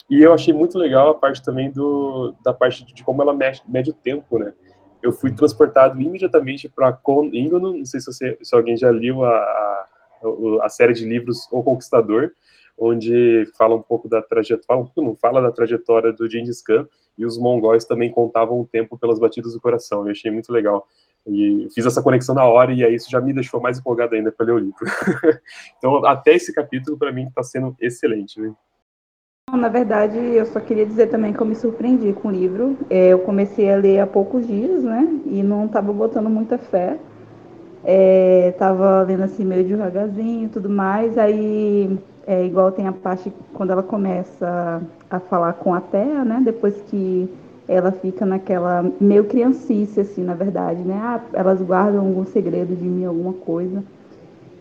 E 0.09 0.21
eu 0.21 0.33
achei 0.33 0.53
muito 0.53 0.77
legal 0.77 1.09
a 1.09 1.15
parte 1.15 1.43
também 1.43 1.71
do, 1.71 2.33
da 2.43 2.53
parte 2.53 2.85
de 2.85 3.03
como 3.03 3.21
ela 3.21 3.33
mede, 3.33 3.61
mede 3.67 3.91
o 3.91 3.93
tempo, 3.93 4.37
né? 4.37 4.53
Eu 5.01 5.13
fui 5.13 5.31
transportado 5.31 5.99
imediatamente 6.01 6.67
para 6.67 6.91
Con 6.91 7.29
Ingano, 7.31 7.77
não 7.77 7.85
sei 7.85 7.99
se, 8.01 8.07
você, 8.07 8.37
se 8.41 8.53
alguém 8.53 8.75
já 8.75 8.89
leu 8.89 9.23
a, 9.23 9.29
a, 9.29 9.85
a 10.63 10.69
série 10.69 10.93
de 10.93 11.05
livros 11.05 11.47
O 11.51 11.63
Conquistador, 11.63 12.31
onde 12.77 13.47
fala 13.57 13.75
um 13.75 13.81
pouco 13.81 14.09
da 14.09 14.21
trajetória, 14.21 14.85
não 14.97 15.15
fala 15.15 15.41
da 15.41 15.51
trajetória 15.51 16.11
do 16.11 16.29
Gengis 16.29 16.61
Khan, 16.61 16.87
e 17.19 17.25
os 17.25 17.37
mongóis 17.37 17.83
também 17.83 18.09
contavam 18.09 18.61
o 18.61 18.65
tempo 18.65 18.97
pelas 18.97 19.19
batidas 19.19 19.51
do 19.51 19.59
coração. 19.59 20.05
Eu 20.05 20.11
achei 20.11 20.31
muito 20.31 20.53
legal. 20.53 20.87
E 21.27 21.67
fiz 21.75 21.85
essa 21.85 22.01
conexão 22.01 22.33
na 22.33 22.45
hora, 22.45 22.71
e 22.71 22.81
aí 22.81 22.95
isso 22.95 23.11
já 23.11 23.19
me 23.19 23.33
deixou 23.33 23.59
mais 23.59 23.77
empolgado 23.77 24.15
ainda 24.15 24.31
para 24.31 24.45
ler 24.45 24.53
o 24.53 24.57
livro. 24.57 24.77
então, 25.77 26.05
até 26.05 26.33
esse 26.33 26.53
capítulo, 26.53 26.97
para 26.97 27.11
mim, 27.11 27.27
está 27.27 27.43
sendo 27.43 27.75
excelente. 27.81 28.39
Né? 28.39 28.53
Na 29.51 29.67
verdade, 29.67 30.17
eu 30.17 30.45
só 30.45 30.61
queria 30.61 30.85
dizer 30.85 31.07
também 31.07 31.33
que 31.33 31.41
eu 31.41 31.45
me 31.45 31.55
surpreendi 31.55 32.13
com 32.13 32.29
o 32.29 32.31
livro. 32.31 32.77
É, 32.89 33.09
eu 33.09 33.19
comecei 33.19 33.69
a 33.69 33.75
ler 33.75 33.99
há 33.99 34.07
poucos 34.07 34.47
dias, 34.47 34.81
né? 34.81 35.05
E 35.25 35.43
não 35.43 35.65
estava 35.65 35.91
botando 35.91 36.29
muita 36.29 36.57
fé. 36.57 36.97
É, 37.83 38.53
tava 38.57 39.01
lendo 39.01 39.23
assim 39.23 39.43
meio 39.43 39.65
devagarzinho 39.65 40.45
e 40.45 40.49
tudo 40.49 40.69
mais. 40.69 41.17
Aí 41.17 41.99
é 42.25 42.45
igual 42.45 42.71
tem 42.71 42.87
a 42.87 42.93
parte 42.93 43.33
quando 43.53 43.71
ela 43.71 43.83
começa 43.83 44.81
a 45.09 45.19
falar 45.19 45.53
com 45.53 45.73
a 45.73 45.81
Terra, 45.81 46.23
né? 46.23 46.41
Depois 46.43 46.75
que 46.87 47.29
ela 47.67 47.91
fica 47.91 48.25
naquela 48.25 48.83
meio 48.99 49.25
criancice, 49.25 49.99
assim, 49.99 50.23
na 50.23 50.33
verdade, 50.33 50.81
né? 50.81 50.99
Ah, 51.01 51.21
elas 51.33 51.61
guardam 51.61 52.05
algum 52.05 52.25
segredo 52.25 52.75
de 52.75 52.83
mim, 52.83 53.05
alguma 53.05 53.33
coisa. 53.33 53.83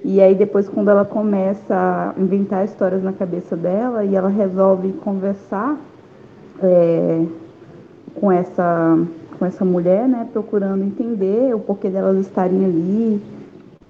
E 0.04 0.20
aí 0.20 0.34
depois 0.34 0.68
quando 0.68 0.90
ela 0.90 1.04
começa 1.04 1.74
a 1.74 2.14
inventar 2.20 2.64
histórias 2.64 3.02
na 3.02 3.12
cabeça 3.12 3.56
dela 3.56 4.04
e 4.04 4.14
ela 4.14 4.28
resolve 4.28 4.92
conversar 4.92 5.76
é, 6.62 7.24
com 8.14 8.30
essa 8.30 8.98
com 9.38 9.46
essa 9.46 9.64
mulher, 9.64 10.08
né? 10.08 10.28
Procurando 10.32 10.84
entender 10.84 11.54
o 11.54 11.60
porquê 11.60 11.88
delas 11.88 12.18
estarem 12.18 12.64
ali. 12.64 13.22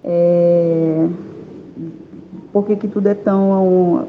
É, 0.04 1.08
por 2.52 2.66
que 2.66 2.76
tudo 2.88 3.08
é 3.08 3.14
tão, 3.14 4.06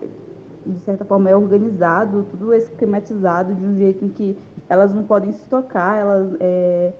de 0.65 0.79
certa 0.79 1.05
forma, 1.05 1.29
é 1.29 1.35
organizado, 1.35 2.25
tudo 2.31 2.53
esquematizado 2.53 3.53
de 3.53 3.65
um 3.65 3.77
jeito 3.77 4.05
em 4.05 4.09
que 4.09 4.37
elas 4.67 4.93
não 4.93 5.03
podem 5.03 5.31
se 5.31 5.47
tocar, 5.49 5.99
elas 5.99 6.35
é, 6.39 6.93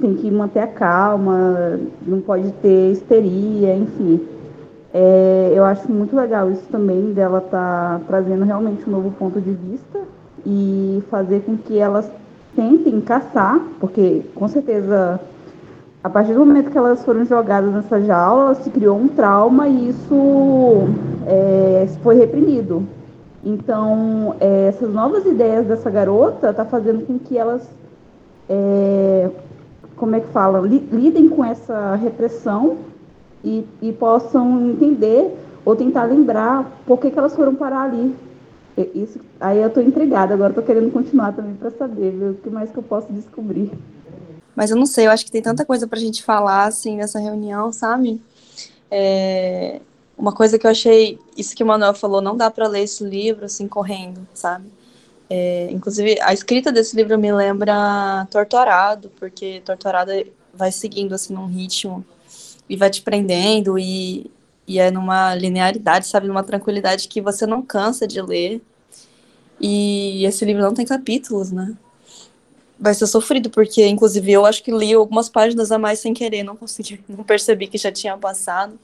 têm 0.00 0.14
que 0.14 0.30
manter 0.30 0.60
a 0.60 0.66
calma, 0.66 1.78
não 2.06 2.20
pode 2.20 2.50
ter 2.62 2.92
histeria, 2.92 3.74
enfim. 3.76 4.20
É, 4.94 5.52
eu 5.54 5.64
acho 5.64 5.90
muito 5.90 6.16
legal 6.16 6.50
isso 6.50 6.64
também, 6.70 7.12
dela 7.12 7.40
tá 7.40 8.00
trazendo 8.06 8.44
realmente 8.44 8.88
um 8.88 8.92
novo 8.92 9.10
ponto 9.12 9.40
de 9.40 9.50
vista 9.50 10.00
e 10.44 11.02
fazer 11.10 11.40
com 11.40 11.56
que 11.56 11.78
elas 11.78 12.10
tentem 12.54 13.00
caçar, 13.00 13.60
porque 13.78 14.22
com 14.34 14.48
certeza 14.48 15.20
a 16.06 16.08
partir 16.08 16.34
do 16.34 16.38
momento 16.38 16.70
que 16.70 16.78
elas 16.78 17.04
foram 17.04 17.24
jogadas 17.24 17.74
nessa 17.74 18.00
jaula, 18.00 18.54
se 18.54 18.70
criou 18.70 18.96
um 18.96 19.08
trauma 19.08 19.66
e 19.66 19.88
isso 19.88 20.88
é, 21.26 21.88
foi 22.00 22.14
reprimido. 22.14 22.86
Então, 23.46 24.34
é, 24.40 24.66
essas 24.66 24.92
novas 24.92 25.24
ideias 25.24 25.64
dessa 25.68 25.88
garota 25.88 26.52
tá 26.52 26.64
fazendo 26.64 27.06
com 27.06 27.16
que 27.16 27.38
elas, 27.38 27.62
é, 28.48 29.30
como 29.94 30.16
é 30.16 30.20
que 30.20 30.26
fala, 30.32 30.66
li, 30.66 30.80
lidem 30.90 31.28
com 31.28 31.44
essa 31.44 31.94
repressão 31.94 32.78
e, 33.44 33.64
e, 33.80 33.92
possam 33.92 34.70
entender 34.70 35.32
ou 35.64 35.76
tentar 35.76 36.06
lembrar 36.06 36.82
por 36.84 36.98
que, 36.98 37.08
que 37.08 37.16
elas 37.16 37.36
foram 37.36 37.54
parar 37.54 37.82
ali. 37.82 38.16
Isso, 38.92 39.20
aí 39.40 39.62
eu 39.62 39.68
estou 39.68 39.82
intrigada, 39.82 40.34
agora 40.34 40.50
estou 40.50 40.64
querendo 40.64 40.92
continuar 40.92 41.32
também 41.32 41.54
para 41.54 41.70
saber 41.70 42.12
o 42.32 42.34
que 42.34 42.50
mais 42.50 42.68
que 42.72 42.76
eu 42.76 42.82
posso 42.82 43.12
descobrir. 43.12 43.70
Mas 44.56 44.72
eu 44.72 44.76
não 44.76 44.86
sei, 44.86 45.06
eu 45.06 45.12
acho 45.12 45.24
que 45.24 45.30
tem 45.30 45.40
tanta 45.40 45.64
coisa 45.64 45.86
pra 45.86 46.00
gente 46.00 46.24
falar, 46.24 46.64
assim, 46.64 46.96
nessa 46.96 47.20
reunião, 47.20 47.72
sabe? 47.72 48.20
É... 48.90 49.80
Uma 50.16 50.32
coisa 50.32 50.58
que 50.58 50.66
eu 50.66 50.70
achei, 50.70 51.18
isso 51.36 51.54
que 51.54 51.62
o 51.62 51.66
Manuel 51.66 51.94
falou, 51.94 52.22
não 52.22 52.36
dá 52.36 52.50
para 52.50 52.68
ler 52.68 52.82
esse 52.82 53.04
livro, 53.04 53.44
assim, 53.44 53.68
correndo, 53.68 54.26
sabe? 54.32 54.66
É... 55.28 55.68
Inclusive, 55.70 56.18
a 56.20 56.32
escrita 56.32 56.72
desse 56.72 56.96
livro 56.96 57.18
me 57.18 57.32
lembra 57.32 58.26
Torturado, 58.30 59.10
porque 59.18 59.60
Torturado 59.64 60.12
vai 60.54 60.72
seguindo, 60.72 61.14
assim, 61.14 61.34
num 61.34 61.46
ritmo 61.46 62.04
e 62.68 62.76
vai 62.76 62.90
te 62.90 63.02
prendendo 63.02 63.78
e, 63.78 64.30
e 64.66 64.78
é 64.78 64.90
numa 64.90 65.34
linearidade, 65.34 66.06
sabe? 66.06 66.28
Numa 66.28 66.42
tranquilidade 66.42 67.08
que 67.08 67.20
você 67.20 67.46
não 67.46 67.62
cansa 67.62 68.06
de 68.06 68.20
ler. 68.22 68.62
E 69.60 70.24
esse 70.24 70.44
livro 70.44 70.62
não 70.62 70.74
tem 70.74 70.86
capítulos, 70.86 71.52
né? 71.52 71.76
vai 72.78 72.94
ser 72.94 73.06
sofrido, 73.06 73.50
porque 73.50 73.86
inclusive 73.86 74.32
eu 74.32 74.44
acho 74.44 74.62
que 74.62 74.70
li 74.70 74.92
algumas 74.92 75.28
páginas 75.28 75.72
a 75.72 75.78
mais 75.78 75.98
sem 75.98 76.12
querer, 76.12 76.42
não 76.42 76.56
consegui, 76.56 77.00
não 77.08 77.24
percebi 77.24 77.66
que 77.66 77.78
já 77.78 77.90
tinha 77.90 78.16
passado. 78.16 78.78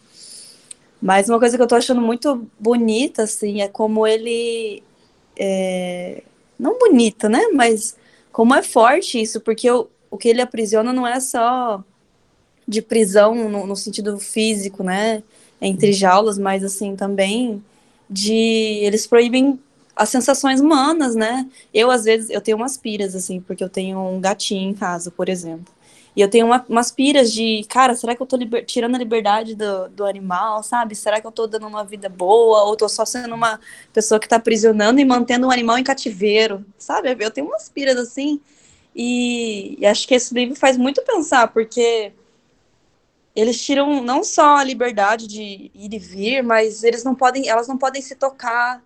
Mas 1.03 1.29
uma 1.29 1.41
coisa 1.41 1.57
que 1.57 1.63
eu 1.63 1.67
tô 1.67 1.75
achando 1.75 2.01
muito 2.01 2.49
bonita, 2.61 3.25
assim, 3.25 3.61
é 3.61 3.69
como 3.69 4.07
ele. 4.07 4.83
É... 5.37 6.23
Não 6.57 6.79
bonita, 6.79 7.29
né? 7.29 7.49
Mas 7.53 7.97
como 8.31 8.55
é 8.55 8.63
forte 8.63 9.21
isso, 9.21 9.41
porque 9.41 9.69
o, 9.69 9.89
o 10.09 10.17
que 10.17 10.29
ele 10.29 10.41
aprisiona 10.41 10.93
não 10.93 11.05
é 11.05 11.19
só 11.19 11.83
de 12.69 12.81
prisão 12.81 13.35
no, 13.35 13.67
no 13.67 13.77
sentido 13.77 14.19
físico, 14.19 14.85
né? 14.85 15.25
Entre 15.61 15.93
jaulas, 15.93 16.39
mas 16.39 16.63
assim, 16.63 16.95
também 16.95 17.63
de. 18.09 18.81
Eles 18.83 19.07
proíbem 19.07 19.59
as 19.97 20.09
sensações 20.09 20.61
humanas, 20.61 21.17
né? 21.17 21.49
Eu, 21.75 21.91
às 21.91 22.05
vezes, 22.05 22.31
eu 22.31 22.41
tenho 22.41 22.57
umas 22.57 22.77
piras, 22.77 23.15
assim, 23.15 23.41
porque 23.41 23.63
eu 23.63 23.69
tenho 23.69 23.99
um 23.99 24.21
gatinho 24.21 24.71
em 24.71 24.75
casa, 24.75 25.11
por 25.11 25.29
exemplo. 25.29 25.73
E 26.15 26.21
eu 26.21 26.29
tenho 26.29 26.47
uma, 26.47 26.65
umas 26.69 26.91
piras 26.91 27.33
de, 27.33 27.65
cara, 27.69 27.95
será 27.95 28.15
que 28.15 28.21
eu 28.21 28.27
tô 28.27 28.37
liber, 28.37 28.65
tirando 28.67 28.95
a 28.95 28.99
liberdade 28.99 29.55
do, 29.55 29.89
do 29.89 30.05
animal, 30.05 30.63
sabe? 30.63 30.95
Será 30.95 31.21
que 31.21 31.27
eu 31.27 31.33
tô 31.33 31.47
dando 31.47 31.67
uma 31.67 31.85
vida 31.85 32.09
boa? 32.09 32.65
Ou 32.65 32.77
tô 32.77 32.89
só 32.89 33.05
sendo 33.07 33.35
uma 33.35 33.59
pessoa 33.93 34.21
que 34.21 34.29
tá 34.29 34.37
aprisionando 34.37 35.01
e 35.01 35.05
mantendo 35.05 35.47
um 35.47 35.51
animal 35.51 35.79
em 35.79 35.85
cativeiro, 35.85 36.65
sabe? 36.77 37.17
Eu 37.19 37.31
tenho 37.31 37.47
umas 37.47 37.69
piras 37.71 37.97
assim. 37.97 38.41
E, 38.95 39.77
e 39.81 39.87
acho 39.87 40.07
que 40.07 40.15
esse 40.15 40.35
livro 40.35 40.55
faz 40.55 40.77
muito 40.77 41.03
pensar, 41.03 41.49
porque 41.49 42.13
eles 43.35 43.65
tiram 43.65 44.03
não 44.03 44.23
só 44.23 44.57
a 44.59 44.65
liberdade 44.65 45.27
de 45.27 45.71
ir 45.75 45.95
e 45.95 45.99
vir, 45.99 46.43
mas 46.43 46.85
eles 46.85 47.03
não 47.03 47.15
podem, 47.15 47.49
elas 47.49 47.67
não 47.67 47.79
podem 47.79 48.03
se 48.03 48.15
tocar, 48.15 48.83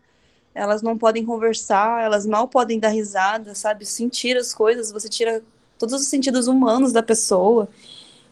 elas 0.55 0.81
não 0.81 0.97
podem 0.97 1.25
conversar, 1.25 2.05
elas 2.05 2.25
mal 2.25 2.47
podem 2.47 2.79
dar 2.79 2.91
risada, 2.91 3.55
sabe? 3.55 3.85
Sentir 3.85 4.37
as 4.37 4.55
coisas, 4.55 4.93
você 4.93 5.09
tira 5.09 5.43
todos 5.79 6.01
os 6.01 6.09
sentidos 6.09 6.47
humanos 6.49 6.93
da 6.93 7.03
pessoa. 7.03 7.69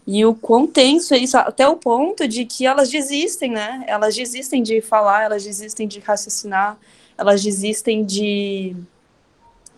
E 0.07 0.25
o 0.25 0.35
quão 0.35 0.67
tenso 0.67 1.15
é 1.15 1.19
isso, 1.19 1.37
até 1.37 1.67
o 1.67 1.77
ponto 1.77 2.29
de 2.29 2.45
que 2.45 2.67
elas 2.67 2.91
desistem, 2.91 3.51
né? 3.51 3.85
Elas 3.87 4.15
desistem 4.15 4.63
de 4.63 4.81
falar, 4.83 5.23
elas 5.25 5.43
desistem 5.45 5.89
de 5.89 5.99
raciocinar, 5.99 6.79
elas 7.17 7.43
desistem 7.43 8.05
de, 8.05 8.77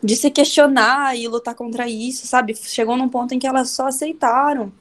de 0.03 0.17
se 0.17 0.31
questionar 0.31 1.17
e 1.17 1.29
lutar 1.29 1.55
contra 1.55 1.89
isso, 1.89 2.27
sabe? 2.27 2.57
Chegou 2.57 2.97
num 2.97 3.09
ponto 3.09 3.35
em 3.35 3.39
que 3.39 3.47
elas 3.47 3.71
só 3.71 3.87
aceitaram, 3.87 4.73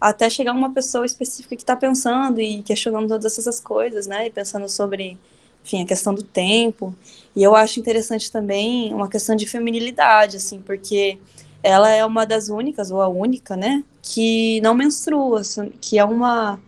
até 0.00 0.30
chegar 0.30 0.52
uma 0.52 0.72
pessoa 0.72 1.04
específica 1.04 1.56
que 1.56 1.62
está 1.62 1.74
pensando 1.74 2.40
e 2.40 2.62
questionando 2.62 3.08
todas 3.08 3.36
essas 3.38 3.58
coisas, 3.58 4.06
né? 4.06 4.26
E 4.28 4.30
pensando 4.30 4.68
sobre 4.68 5.18
enfim, 5.66 5.82
a 5.82 5.86
questão 5.86 6.14
do 6.14 6.22
tempo. 6.22 6.94
E 7.34 7.42
eu 7.42 7.56
acho 7.56 7.80
interessante 7.80 8.30
também 8.30 8.94
uma 8.94 9.08
questão 9.08 9.34
de 9.34 9.46
feminilidade, 9.46 10.36
assim, 10.36 10.60
porque 10.60 11.18
ela 11.66 11.90
é 11.90 12.06
uma 12.06 12.24
das 12.24 12.48
únicas, 12.48 12.92
ou 12.92 13.02
a 13.02 13.08
única, 13.08 13.56
né, 13.56 13.82
que 14.00 14.60
não 14.60 14.72
menstrua, 14.72 15.40
assim, 15.40 15.72
que 15.80 15.98
é 15.98 16.04
uma, 16.04 16.60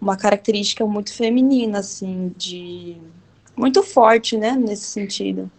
uma 0.00 0.16
característica 0.16 0.86
muito 0.86 1.12
feminina, 1.12 1.80
assim, 1.80 2.32
de 2.36 2.96
muito 3.56 3.82
forte, 3.82 4.36
né, 4.36 4.52
nesse 4.52 4.84
sentido. 4.84 5.50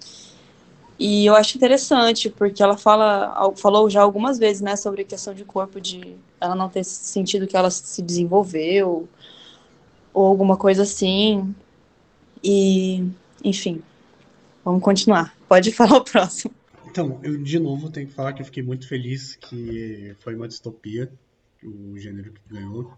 E 0.97 1.25
eu 1.25 1.36
acho 1.36 1.58
interessante, 1.58 2.29
porque 2.29 2.63
ela 2.63 2.77
fala, 2.77 3.53
falou 3.58 3.89
já 3.89 4.01
algumas 4.01 4.39
vezes, 4.39 4.62
né, 4.62 4.77
sobre 4.77 5.01
a 5.01 5.05
questão 5.05 5.34
de 5.34 5.43
corpo, 5.43 5.81
de 5.81 6.15
ela 6.39 6.55
não 6.55 6.69
ter 6.69 6.86
sentido 6.86 7.47
que 7.47 7.58
ela 7.58 7.69
se 7.69 8.01
desenvolveu, 8.01 9.10
ou 10.13 10.25
alguma 10.25 10.55
coisa 10.55 10.84
assim. 10.84 11.53
E, 12.41 13.03
enfim, 13.43 13.84
vamos 14.63 14.81
continuar. 14.81 15.36
Pode 15.49 15.69
falar 15.75 15.97
o 15.97 16.03
próximo. 16.05 16.53
Então, 16.95 17.19
eu 17.25 17.43
de 17.43 17.60
novo 17.60 17.89
tenho 17.89 18.08
que 18.08 18.13
falar 18.13 18.31
que 18.31 18.41
eu 18.41 18.45
fiquei 18.45 18.63
muito 18.63 18.88
feliz 18.88 19.36
que 19.36 20.15
foi 20.19 20.34
uma 20.34 20.47
distopia, 20.47 21.12
o 21.62 21.99
gênero 21.99 22.31
que 22.31 22.39
ganhou. 22.47 22.97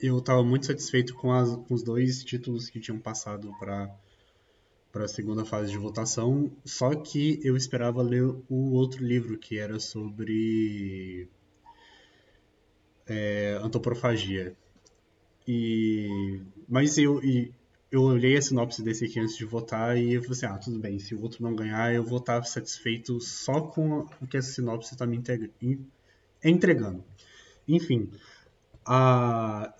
eu 0.00 0.18
estava 0.18 0.44
muito 0.44 0.66
satisfeito 0.66 1.12
com, 1.12 1.32
as, 1.32 1.56
com 1.56 1.74
os 1.74 1.82
dois 1.82 2.22
títulos 2.22 2.70
que 2.70 2.78
tinham 2.78 3.00
passado 3.00 3.52
para 3.58 3.92
para 4.92 5.06
a 5.06 5.08
segunda 5.08 5.44
fase 5.44 5.72
de 5.72 5.76
votação, 5.76 6.52
só 6.64 6.94
que 6.94 7.40
eu 7.42 7.56
esperava 7.56 8.00
ler 8.00 8.22
o 8.48 8.74
outro 8.74 9.04
livro 9.04 9.36
que 9.36 9.58
era 9.58 9.80
sobre 9.80 11.28
é, 13.08 13.58
antropofagia. 13.60 14.56
E 15.48 16.40
mas 16.68 16.96
eu 16.96 17.20
e, 17.24 17.52
eu 17.94 18.02
olhei 18.02 18.36
a 18.36 18.42
sinopse 18.42 18.82
desse 18.82 19.04
aqui 19.04 19.20
antes 19.20 19.36
de 19.36 19.44
votar 19.44 19.96
e 19.96 20.14
eu 20.14 20.20
falei 20.20 20.36
assim, 20.36 20.46
ah, 20.46 20.58
tudo 20.58 20.80
bem, 20.80 20.98
se 20.98 21.14
o 21.14 21.22
outro 21.22 21.44
não 21.44 21.54
ganhar, 21.54 21.94
eu 21.94 22.02
vou 22.02 22.18
estar 22.18 22.42
satisfeito 22.42 23.20
só 23.20 23.60
com 23.60 24.08
o 24.20 24.26
que 24.26 24.36
essa 24.36 24.50
sinopse 24.50 24.94
está 24.94 25.06
me 25.06 25.22
entregando. 26.42 27.04
Enfim, 27.68 28.10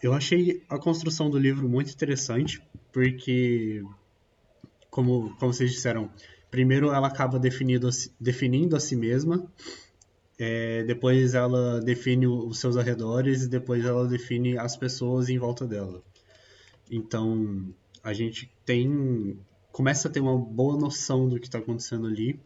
eu 0.01 0.13
achei 0.13 0.63
a 0.69 0.79
construção 0.79 1.29
do 1.29 1.37
livro 1.37 1.69
muito 1.69 1.91
interessante, 1.91 2.63
porque 2.93 3.83
como, 4.89 5.35
como 5.37 5.53
vocês 5.53 5.73
disseram, 5.73 6.09
primeiro 6.53 6.93
ela 6.93 7.09
acaba 7.09 7.37
definindo, 7.37 7.89
definindo 8.21 8.77
a 8.77 8.81
si 8.81 8.95
mesma, 8.95 9.45
é, 10.39 10.85
depois 10.85 11.35
ela 11.35 11.81
define 11.81 12.29
os 12.29 12.61
seus 12.61 12.77
arredores 12.77 13.43
e 13.43 13.49
depois 13.49 13.85
ela 13.85 14.07
define 14.07 14.57
as 14.57 14.77
pessoas 14.77 15.29
em 15.29 15.37
volta 15.37 15.67
dela. 15.67 16.01
Então 16.89 17.75
a 18.05 18.13
gente 18.13 18.49
tem 18.65 19.39
começa 19.73 20.07
a 20.07 20.11
ter 20.11 20.21
uma 20.21 20.39
boa 20.39 20.79
noção 20.79 21.29
do 21.29 21.41
que 21.41 21.47
está 21.47 21.59
acontecendo 21.59 22.07
ali 22.07 22.39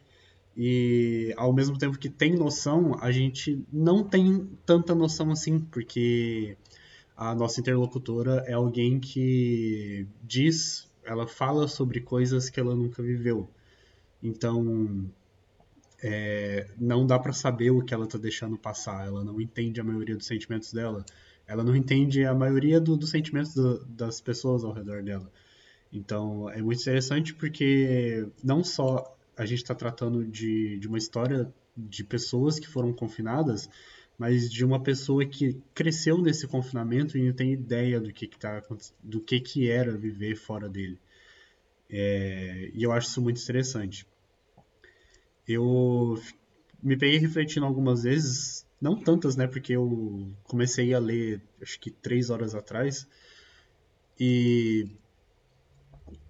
e 0.56 1.32
ao 1.36 1.52
mesmo 1.52 1.78
tempo 1.78 1.98
que 1.98 2.08
tem 2.08 2.34
noção, 2.34 2.96
a 3.00 3.12
gente 3.12 3.64
não 3.72 4.02
tem 4.02 4.48
tanta 4.66 4.94
noção 4.94 5.30
assim, 5.30 5.60
porque 5.60 6.56
a 7.16 7.34
nossa 7.34 7.60
interlocutora 7.60 8.44
é 8.46 8.54
alguém 8.54 8.98
que 8.98 10.06
diz 10.24 10.88
ela 11.04 11.26
fala 11.26 11.68
sobre 11.68 12.00
coisas 12.00 12.50
que 12.50 12.60
ela 12.60 12.74
nunca 12.74 13.02
viveu. 13.02 13.48
Então, 14.22 15.08
é, 16.02 16.68
não 16.78 17.06
dá 17.06 17.18
para 17.18 17.32
saber 17.32 17.70
o 17.70 17.82
que 17.82 17.94
ela 17.94 18.06
tá 18.06 18.18
deixando 18.18 18.58
passar. 18.58 19.06
Ela 19.06 19.24
não 19.24 19.40
entende 19.40 19.80
a 19.80 19.84
maioria 19.84 20.16
dos 20.16 20.26
sentimentos 20.26 20.72
dela. 20.72 21.04
Ela 21.46 21.64
não 21.64 21.74
entende 21.74 22.24
a 22.24 22.34
maioria 22.34 22.80
do, 22.80 22.96
dos 22.96 23.10
sentimentos 23.10 23.54
do, 23.54 23.84
das 23.86 24.20
pessoas 24.20 24.64
ao 24.64 24.72
redor 24.72 25.02
dela. 25.02 25.30
Então, 25.92 26.50
é 26.50 26.60
muito 26.60 26.80
interessante 26.80 27.34
porque 27.34 28.28
não 28.42 28.62
só 28.62 29.16
a 29.36 29.46
gente 29.46 29.62
está 29.62 29.74
tratando 29.74 30.24
de, 30.24 30.78
de 30.78 30.88
uma 30.88 30.98
história 30.98 31.52
de 31.76 32.04
pessoas 32.04 32.58
que 32.58 32.68
foram 32.68 32.92
confinadas, 32.92 33.70
mas 34.18 34.50
de 34.50 34.64
uma 34.64 34.82
pessoa 34.82 35.24
que 35.24 35.56
cresceu 35.72 36.18
nesse 36.18 36.46
confinamento 36.48 37.16
e 37.16 37.26
não 37.26 37.32
tem 37.32 37.52
ideia 37.52 38.00
do 38.00 38.12
que, 38.12 38.26
que, 38.26 38.38
tá, 38.38 38.60
do 39.02 39.20
que, 39.20 39.40
que 39.40 39.70
era 39.70 39.96
viver 39.96 40.34
fora 40.34 40.68
dele. 40.68 40.98
É, 41.88 42.70
e 42.74 42.82
eu 42.82 42.90
acho 42.92 43.08
isso 43.08 43.22
muito 43.22 43.40
interessante. 43.40 44.04
Eu 45.46 46.20
me 46.82 46.96
peguei 46.96 47.18
refletindo 47.18 47.64
algumas 47.64 48.02
vezes, 48.02 48.66
não 48.80 48.96
tantas, 48.96 49.36
né, 49.36 49.46
porque 49.46 49.72
eu 49.72 50.28
comecei 50.42 50.92
a 50.92 50.98
ler 50.98 51.40
acho 51.62 51.78
que 51.80 51.90
três 51.90 52.28
horas 52.28 52.54
atrás, 52.54 53.08
e 54.18 54.88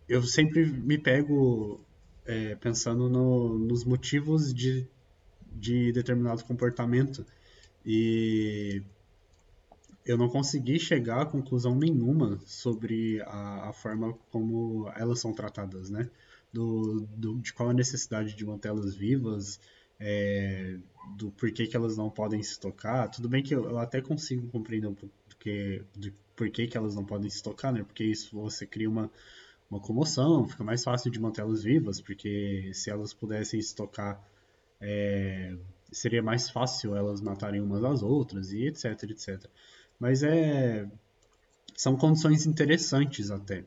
eu 0.09 0.23
sempre 0.23 0.67
me 0.67 0.97
pego 0.99 1.81
é, 2.25 2.55
pensando 2.57 3.09
no, 3.09 3.59
nos 3.59 3.85
motivos 3.85 4.53
de, 4.55 4.87
de 5.53 5.93
determinado 5.93 6.45
comportamento 6.45 7.27
e 7.85 8.83
eu 10.05 10.17
não 10.17 10.29
consegui 10.29 10.79
chegar 10.79 11.23
a 11.23 11.27
conclusão 11.27 11.75
nenhuma 11.75 12.41
sobre 12.47 13.21
a, 13.23 13.69
a 13.69 13.73
forma 13.73 14.15
como 14.31 14.91
elas 14.97 15.21
são 15.21 15.33
tratadas, 15.33 15.91
né? 15.91 16.09
Do, 16.51 17.07
do, 17.15 17.39
de 17.41 17.53
qual 17.53 17.69
a 17.69 17.75
necessidade 17.75 18.35
de 18.35 18.45
mantê-las 18.47 18.95
vivas, 18.95 19.61
é, 20.01 20.79
do 21.17 21.31
porquê 21.33 21.67
que 21.67 21.77
elas 21.77 21.97
não 21.99 22.09
podem 22.09 22.43
se 22.43 22.59
tocar. 22.59 23.09
Tudo 23.09 23.29
bem 23.29 23.43
que 23.43 23.55
eu, 23.55 23.65
eu 23.65 23.79
até 23.79 24.01
consigo 24.01 24.49
compreender 24.49 24.87
um 24.87 24.95
pouco 24.95 25.15
do 25.29 25.37
que, 25.37 25.83
porquê 26.35 26.67
que 26.67 26.77
elas 26.79 26.95
não 26.95 27.05
podem 27.05 27.29
se 27.29 27.43
tocar, 27.43 27.71
né? 27.71 27.83
Porque 27.83 28.05
isso 28.05 28.35
você 28.35 28.67
cria 28.67 28.89
uma, 28.89 29.11
uma 29.71 29.81
comoção, 29.81 30.47
fica 30.49 30.65
mais 30.65 30.83
fácil 30.83 31.11
de 31.11 31.21
mantê-las 31.21 31.63
vivas, 31.63 32.01
porque 32.01 32.71
se 32.73 32.91
elas 32.91 33.13
pudessem 33.13 33.61
se 33.61 33.75
é, 34.81 35.57
seria 35.91 36.23
mais 36.23 36.49
fácil 36.49 36.95
elas 36.97 37.21
matarem 37.21 37.61
umas 37.61 37.85
às 37.85 38.03
outras 38.03 38.53
e 38.53 38.67
etc, 38.67 39.03
etc. 39.03 39.45
Mas 39.99 40.23
é 40.23 40.89
são 41.77 41.97
condições 41.97 42.45
interessantes 42.45 43.31
até, 43.31 43.65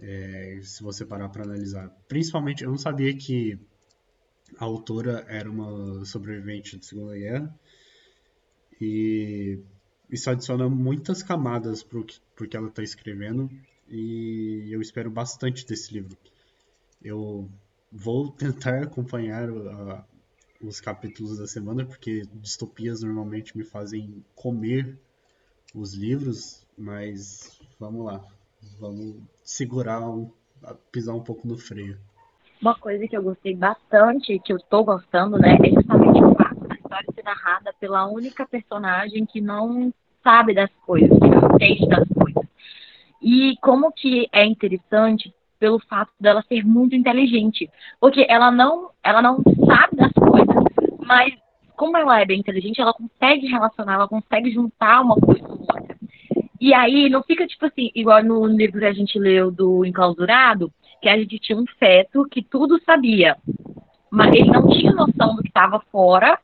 é, 0.00 0.58
se 0.60 0.82
você 0.82 1.04
parar 1.04 1.28
para 1.28 1.44
analisar. 1.44 1.88
Principalmente, 2.08 2.64
eu 2.64 2.70
não 2.70 2.78
sabia 2.78 3.16
que 3.16 3.56
a 4.58 4.64
autora 4.64 5.24
era 5.28 5.48
uma 5.48 6.04
sobrevivente 6.04 6.76
da 6.76 6.82
Segunda 6.82 7.16
Guerra 7.16 7.54
e 8.80 9.60
isso 10.10 10.28
adiciona 10.30 10.68
muitas 10.68 11.22
camadas 11.22 11.82
para 11.82 11.98
o 12.00 12.04
que, 12.04 12.18
que 12.48 12.56
ela 12.56 12.68
está 12.68 12.82
escrevendo 12.82 13.48
e 13.90 14.68
eu 14.70 14.80
espero 14.80 15.10
bastante 15.10 15.66
desse 15.66 15.92
livro. 15.92 16.16
Eu 17.02 17.48
vou 17.90 18.30
tentar 18.32 18.82
acompanhar 18.82 19.48
os 20.60 20.80
capítulos 20.80 21.38
da 21.38 21.46
semana, 21.46 21.84
porque 21.84 22.22
distopias 22.34 23.02
normalmente 23.02 23.56
me 23.56 23.64
fazem 23.64 24.24
comer 24.34 24.98
os 25.74 25.94
livros, 25.94 26.66
mas 26.76 27.60
vamos 27.78 28.04
lá, 28.04 28.24
vamos 28.80 29.16
segurar, 29.42 30.00
um, 30.08 30.30
pisar 30.90 31.14
um 31.14 31.22
pouco 31.22 31.46
no 31.46 31.56
freio. 31.56 31.98
Uma 32.60 32.74
coisa 32.74 33.06
que 33.06 33.16
eu 33.16 33.22
gostei 33.22 33.54
bastante, 33.54 34.38
que 34.40 34.52
eu 34.52 34.56
estou 34.56 34.84
gostando, 34.84 35.38
né, 35.38 35.56
é 35.62 35.70
justamente 35.70 36.24
o 36.24 36.34
fato 36.34 36.66
da 36.66 36.74
história 36.74 37.06
ser 37.14 37.22
narrada 37.22 37.72
pela 37.78 38.06
única 38.06 38.44
personagem 38.46 39.24
que 39.26 39.40
não 39.40 39.92
sabe 40.24 40.54
das 40.54 40.70
coisas, 40.84 41.16
que 41.18 41.28
não 41.28 41.54
entende 41.54 41.88
das 41.88 42.08
coisas. 42.08 42.17
E 43.20 43.56
como 43.60 43.92
que 43.92 44.28
é 44.32 44.44
interessante 44.44 45.34
pelo 45.58 45.78
fato 45.80 46.12
dela 46.20 46.42
ser 46.42 46.64
muito 46.64 46.94
inteligente, 46.94 47.68
porque 48.00 48.24
ela 48.28 48.50
não, 48.50 48.90
ela 49.02 49.20
não 49.20 49.42
sabe 49.66 49.96
das 49.96 50.12
coisas, 50.12 50.64
mas 51.04 51.34
como 51.76 51.96
ela 51.96 52.20
é 52.20 52.24
bem 52.24 52.40
inteligente, 52.40 52.80
ela 52.80 52.92
consegue 52.92 53.46
relacionar, 53.46 53.94
ela 53.94 54.08
consegue 54.08 54.50
juntar 54.50 55.00
uma 55.00 55.16
coisa 55.16 55.42
com 55.42 55.60
outra. 55.60 55.96
E 56.60 56.74
aí 56.74 57.08
não 57.08 57.22
fica 57.22 57.46
tipo 57.46 57.66
assim, 57.66 57.90
igual 57.94 58.22
no 58.22 58.46
livro 58.46 58.80
que 58.80 58.86
a 58.86 58.92
gente 58.92 59.18
leu 59.18 59.50
do 59.50 59.84
Enclausurado, 59.84 60.72
que 61.00 61.08
a 61.08 61.16
gente 61.16 61.38
tinha 61.38 61.56
um 61.56 61.66
feto 61.78 62.26
que 62.28 62.42
tudo 62.42 62.80
sabia, 62.84 63.36
mas 64.10 64.34
ele 64.34 64.50
não 64.50 64.68
tinha 64.68 64.92
noção 64.92 65.36
do 65.36 65.42
que 65.42 65.48
estava 65.48 65.80
fora, 65.92 66.38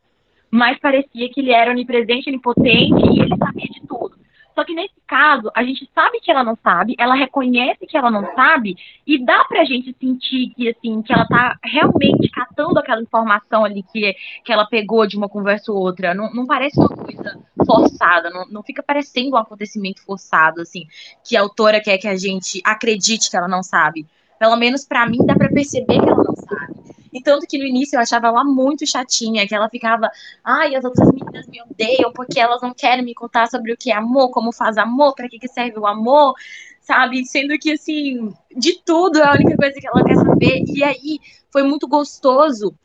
mas 0.49 0.79
parecia 0.79 1.29
que 1.29 1.41
ele 1.41 1.51
era 1.51 1.71
onipresente, 1.71 2.29
onipotente 2.29 3.05
e 3.11 3.21
ele 3.21 3.35
sabia 3.37 3.67
de 3.67 3.81
tudo. 3.87 4.14
Só 4.55 4.63
que 4.63 4.73
nesse 4.73 4.95
caso, 5.05 5.51
a 5.53 5.61
gente 5.63 5.89
sabe 5.93 6.21
que 6.21 6.31
ela 6.31 6.43
não 6.43 6.57
sabe, 6.63 6.95
ela 6.97 7.13
reconhece 7.13 7.85
que 7.85 7.97
ela 7.97 8.09
não 8.09 8.33
sabe, 8.33 8.77
e 9.05 9.23
dá 9.23 9.43
pra 9.43 9.65
gente 9.65 9.93
sentir 9.99 10.53
que, 10.55 10.69
assim, 10.69 11.01
que 11.01 11.11
ela 11.11 11.27
tá 11.27 11.59
realmente 11.61 12.29
catando 12.29 12.79
aquela 12.79 13.01
informação 13.01 13.65
ali 13.65 13.83
que, 13.83 14.15
que 14.45 14.53
ela 14.53 14.65
pegou 14.65 15.05
de 15.05 15.17
uma 15.17 15.27
conversa 15.27 15.73
ou 15.73 15.79
outra. 15.79 16.13
Não, 16.13 16.33
não 16.33 16.45
parece 16.45 16.79
uma 16.79 16.87
coisa 16.87 17.37
forçada, 17.65 18.29
não, 18.29 18.47
não 18.47 18.63
fica 18.63 18.81
parecendo 18.81 19.35
um 19.35 19.37
acontecimento 19.37 20.01
forçado, 20.05 20.61
assim, 20.61 20.87
que 21.21 21.35
a 21.35 21.41
autora 21.41 21.81
quer 21.81 21.97
que 21.97 22.07
a 22.07 22.15
gente 22.15 22.61
acredite 22.63 23.29
que 23.29 23.35
ela 23.35 23.49
não 23.49 23.61
sabe. 23.61 24.05
Pelo 24.39 24.55
menos 24.55 24.85
para 24.85 25.05
mim 25.05 25.25
dá 25.25 25.35
para 25.35 25.49
perceber 25.49 25.99
que 25.99 26.09
ela 26.09 26.23
não 26.23 26.35
sabe. 26.35 26.74
E 27.15 27.21
tanto 27.21 27.47
que 27.47 27.57
no 27.57 27.63
início 27.63 27.95
eu 27.95 28.01
achava 28.01 28.27
ela 28.27 28.43
muito 28.43 28.85
chatinha, 28.85 29.47
que 29.47 29.55
ela 29.55 29.69
ficava, 29.69 30.11
ai, 30.43 30.75
as 30.75 30.83
outras 30.83 31.09
meninas 31.13 31.47
me 31.47 31.61
odeiam 31.61 32.11
porque 32.11 32.37
elas 32.37 32.61
não 32.61 32.73
querem 32.73 33.05
me 33.05 33.13
contar 33.15 33.47
sobre 33.47 33.71
o 33.71 33.77
que 33.77 33.89
é 33.89 33.95
amor, 33.95 34.31
como 34.31 34.51
faz 34.51 34.77
amor, 34.77 35.15
para 35.15 35.29
que, 35.29 35.39
que 35.39 35.47
serve 35.47 35.79
o 35.79 35.87
amor, 35.87 36.33
sabe? 36.81 37.25
Sendo 37.25 37.57
que, 37.57 37.71
assim, 37.71 38.33
de 38.53 38.81
tudo 38.83 39.19
é 39.19 39.23
a 39.25 39.31
única 39.31 39.55
coisa 39.55 39.79
que 39.79 39.87
ela 39.87 40.03
quer 40.03 40.15
saber. 40.17 40.63
E 40.67 40.83
aí 40.83 41.19
foi 41.49 41.63
muito 41.63 41.87
gostoso 41.87 42.75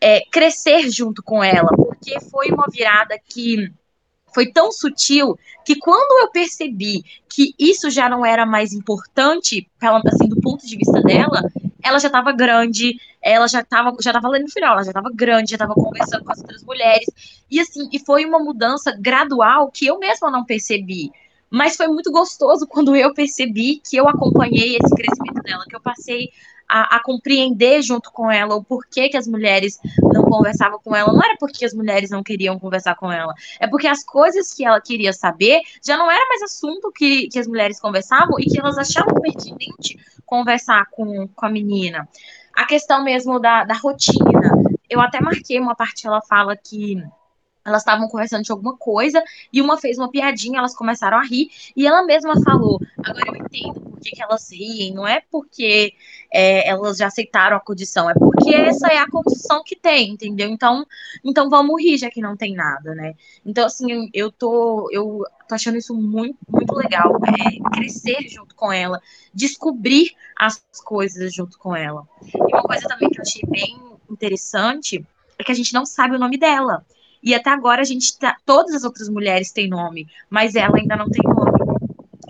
é, 0.00 0.20
crescer 0.30 0.88
junto 0.88 1.20
com 1.20 1.42
ela, 1.42 1.70
porque 1.74 2.20
foi 2.30 2.52
uma 2.52 2.68
virada 2.70 3.18
que 3.28 3.72
foi 4.32 4.52
tão 4.52 4.70
sutil 4.70 5.36
que 5.64 5.74
quando 5.80 6.22
eu 6.22 6.30
percebi 6.30 7.02
que 7.28 7.52
isso 7.58 7.90
já 7.90 8.08
não 8.08 8.24
era 8.24 8.46
mais 8.46 8.72
importante, 8.72 9.68
assim, 9.80 10.28
do 10.28 10.40
ponto 10.40 10.64
de 10.64 10.76
vista 10.76 11.00
dela, 11.00 11.42
ela 11.84 11.98
já 11.98 12.08
estava 12.08 12.32
grande, 12.32 12.98
ela 13.20 13.46
já 13.46 13.60
estava 13.60 13.94
já 14.00 14.12
tava 14.12 14.28
lendo 14.28 14.50
filho, 14.50 14.64
ela 14.64 14.82
já 14.82 14.90
estava 14.90 15.10
grande, 15.14 15.50
já 15.50 15.56
estava 15.56 15.74
conversando 15.74 16.24
com 16.24 16.32
as 16.32 16.38
outras 16.38 16.64
mulheres. 16.64 17.06
E 17.50 17.60
assim, 17.60 17.88
e 17.92 17.98
foi 17.98 18.24
uma 18.24 18.38
mudança 18.38 18.96
gradual 18.98 19.70
que 19.70 19.86
eu 19.86 19.98
mesma 19.98 20.30
não 20.30 20.44
percebi. 20.44 21.12
Mas 21.50 21.76
foi 21.76 21.86
muito 21.86 22.10
gostoso 22.10 22.66
quando 22.68 22.96
eu 22.96 23.12
percebi 23.12 23.82
que 23.88 23.96
eu 23.96 24.08
acompanhei 24.08 24.76
esse 24.76 24.94
crescimento 24.94 25.42
dela, 25.42 25.64
que 25.68 25.76
eu 25.76 25.80
passei 25.80 26.30
a, 26.66 26.96
a, 26.96 27.02
compreender 27.02 27.82
junto 27.82 28.10
com 28.10 28.30
ela 28.30 28.54
o 28.54 28.64
porquê 28.64 29.10
que 29.10 29.18
as 29.18 29.26
mulheres 29.26 29.78
não 30.12 30.22
conversavam 30.22 30.80
com 30.82 30.96
ela. 30.96 31.12
Não 31.12 31.22
era 31.22 31.36
porque 31.38 31.64
as 31.64 31.74
mulheres 31.74 32.08
não 32.10 32.22
queriam 32.22 32.58
conversar 32.58 32.94
com 32.96 33.12
ela, 33.12 33.34
é 33.60 33.66
porque 33.66 33.86
as 33.86 34.02
coisas 34.02 34.52
que 34.54 34.64
ela 34.64 34.80
queria 34.80 35.12
saber 35.12 35.60
já 35.84 35.98
não 35.98 36.10
era 36.10 36.26
mais 36.26 36.42
assunto 36.42 36.90
que, 36.90 37.28
que 37.28 37.38
as 37.38 37.46
mulheres 37.46 37.78
conversavam 37.78 38.40
e 38.40 38.46
que 38.46 38.58
elas 38.58 38.78
achavam 38.78 39.20
pertinente 39.20 39.98
conversar 40.24 40.86
com, 40.90 41.28
com 41.28 41.46
a 41.46 41.50
menina. 41.50 42.08
A 42.54 42.64
questão 42.64 43.02
mesmo 43.02 43.38
da, 43.40 43.64
da 43.64 43.74
rotina. 43.74 44.40
Eu 44.88 45.00
até 45.00 45.20
marquei 45.20 45.58
uma 45.58 45.74
parte, 45.74 46.06
ela 46.06 46.20
fala 46.22 46.56
que 46.56 47.02
elas 47.64 47.82
estavam 47.82 48.08
conversando 48.08 48.42
de 48.42 48.52
alguma 48.52 48.76
coisa 48.76 49.22
e 49.52 49.62
uma 49.62 49.78
fez 49.78 49.98
uma 49.98 50.10
piadinha, 50.10 50.58
elas 50.58 50.74
começaram 50.74 51.18
a 51.18 51.24
rir 51.24 51.50
e 51.74 51.86
ela 51.86 52.04
mesma 52.04 52.34
falou: 52.42 52.80
agora 52.98 53.24
eu 53.28 53.36
entendo 53.36 53.80
por 53.80 54.00
que, 54.00 54.10
que 54.10 54.22
elas 54.22 54.50
riem, 54.52 54.92
não 54.92 55.06
é 55.06 55.22
porque 55.30 55.94
é, 56.32 56.68
elas 56.68 56.98
já 56.98 57.06
aceitaram 57.06 57.56
a 57.56 57.60
condição, 57.60 58.10
é 58.10 58.14
porque 58.14 58.54
essa 58.54 58.88
é 58.88 58.98
a 58.98 59.08
condição 59.08 59.62
que 59.64 59.76
tem, 59.76 60.10
entendeu? 60.10 60.48
Então, 60.50 60.86
então 61.24 61.48
vamos 61.48 61.82
rir 61.82 61.96
já 61.96 62.10
que 62.10 62.20
não 62.20 62.36
tem 62.36 62.54
nada, 62.54 62.94
né? 62.94 63.14
Então 63.44 63.64
assim, 63.64 64.10
eu 64.12 64.30
tô 64.30 64.88
eu 64.92 65.22
tô 65.48 65.54
achando 65.54 65.78
isso 65.78 65.94
muito 65.94 66.38
muito 66.48 66.74
legal, 66.74 67.18
é, 67.26 67.76
crescer 67.76 68.28
junto 68.28 68.54
com 68.54 68.72
ela, 68.72 69.00
descobrir 69.32 70.10
as 70.36 70.62
coisas 70.84 71.32
junto 71.32 71.58
com 71.58 71.74
ela. 71.74 72.06
E 72.34 72.54
uma 72.54 72.62
coisa 72.62 72.86
também 72.88 73.08
que 73.08 73.18
eu 73.18 73.22
achei 73.22 73.42
bem 73.48 73.78
interessante 74.10 75.04
é 75.38 75.44
que 75.44 75.52
a 75.52 75.54
gente 75.54 75.72
não 75.72 75.84
sabe 75.86 76.14
o 76.14 76.18
nome 76.18 76.38
dela. 76.38 76.84
E 77.24 77.34
até 77.34 77.48
agora 77.48 77.80
a 77.80 77.84
gente 77.84 78.18
tá. 78.18 78.36
Todas 78.44 78.74
as 78.74 78.84
outras 78.84 79.08
mulheres 79.08 79.50
têm 79.50 79.66
nome, 79.66 80.06
mas 80.28 80.54
ela 80.54 80.76
ainda 80.76 80.94
não 80.94 81.08
tem 81.08 81.22
nome. 81.24 81.58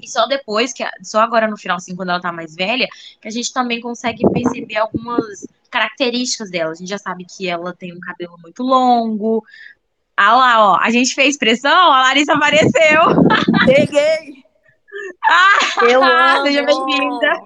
E 0.01 0.09
só 0.09 0.27
depois, 0.27 0.73
que 0.73 0.85
só 1.03 1.21
agora 1.21 1.49
no 1.49 1.57
final, 1.57 1.79
assim, 1.79 1.97
quando 1.97 2.11
ela 2.11 2.21
tá 2.21 2.31
mais 2.31 2.55
velha, 2.55 2.87
que 3.21 3.27
a 3.27 3.31
gente 3.31 3.53
também 3.53 3.81
consegue 3.81 4.23
perceber 4.31 4.77
algumas 4.77 5.47
características 5.69 6.49
dela. 6.49 6.71
A 6.71 6.75
gente 6.75 6.89
já 6.89 6.99
sabe 6.99 7.25
que 7.25 7.49
ela 7.49 7.75
tem 7.75 7.93
um 7.93 7.99
cabelo 7.99 8.39
muito 8.41 8.63
longo. 8.63 9.45
Ah 10.17 10.37
lá, 10.37 10.71
ó, 10.73 10.79
a 10.81 10.91
gente 10.91 11.13
fez 11.13 11.37
pressão, 11.37 11.93
a 11.93 12.03
Larissa 12.03 12.35
apareceu. 12.35 13.01
Peguei! 13.67 14.45
ah, 15.25 15.59
Eu 15.91 16.01
seja 16.47 16.63
bem-vinda. 16.63 17.43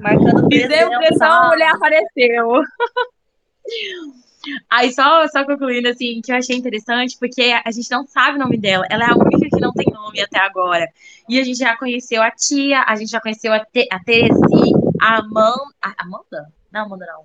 Marcando 0.00 0.48
Fizemos 0.50 0.96
pressão, 0.96 1.30
a 1.30 1.48
mulher 1.50 1.70
apareceu. 1.72 2.62
Aí 4.68 4.92
só, 4.92 5.26
só 5.28 5.44
concluindo, 5.44 5.88
assim, 5.88 6.20
que 6.22 6.32
eu 6.32 6.36
achei 6.36 6.56
interessante, 6.56 7.16
porque 7.18 7.42
a 7.64 7.70
gente 7.70 7.90
não 7.90 8.06
sabe 8.06 8.36
o 8.36 8.40
nome 8.40 8.58
dela. 8.58 8.86
Ela 8.90 9.04
é 9.04 9.10
a 9.10 9.16
única 9.16 9.48
que 9.48 9.60
não 9.60 9.72
tem 9.72 9.86
nome 9.92 10.20
até 10.20 10.38
agora. 10.38 10.88
E 11.28 11.38
a 11.38 11.44
gente 11.44 11.58
já 11.58 11.76
conheceu 11.76 12.22
a 12.22 12.30
tia, 12.30 12.82
a 12.86 12.96
gente 12.96 13.10
já 13.10 13.20
conheceu 13.20 13.52
a, 13.52 13.60
Te, 13.60 13.86
a 13.90 13.98
Teresi, 14.02 14.72
a 15.00 15.18
Amanda. 15.18 15.62
A 15.82 15.94
Amanda? 15.98 16.52
Não, 16.72 16.86
Amanda 16.86 17.06
não. 17.06 17.24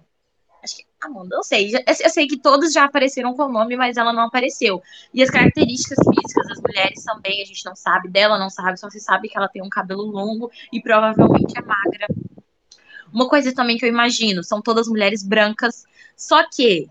Acho 0.63 0.77
que 0.77 0.85
Amanda, 0.99 1.35
eu 1.35 1.43
sei. 1.43 1.71
Eu 2.03 2.09
sei 2.09 2.27
que 2.27 2.37
todos 2.37 2.73
já 2.73 2.85
apareceram 2.85 3.35
com 3.35 3.43
o 3.43 3.51
nome, 3.51 3.77
mas 3.77 3.97
ela 3.97 4.11
não 4.11 4.23
apareceu. 4.23 4.81
E 5.13 5.21
as 5.21 5.29
características 5.29 5.99
físicas 5.99 6.47
das 6.47 6.59
mulheres 6.59 7.03
também, 7.03 7.41
a 7.41 7.45
gente 7.45 7.63
não 7.63 7.75
sabe. 7.75 8.09
Dela 8.09 8.37
não 8.37 8.49
sabe, 8.49 8.79
só 8.79 8.89
se 8.89 8.99
sabe 8.99 9.29
que 9.29 9.37
ela 9.37 9.47
tem 9.47 9.61
um 9.61 9.69
cabelo 9.69 10.03
longo 10.03 10.51
e 10.73 10.81
provavelmente 10.81 11.53
é 11.57 11.61
magra. 11.61 12.07
Uma 13.13 13.29
coisa 13.29 13.53
também 13.53 13.77
que 13.77 13.85
eu 13.85 13.89
imagino, 13.89 14.43
são 14.43 14.61
todas 14.61 14.87
mulheres 14.87 15.23
brancas, 15.23 15.85
só 16.17 16.43
que 16.49 16.89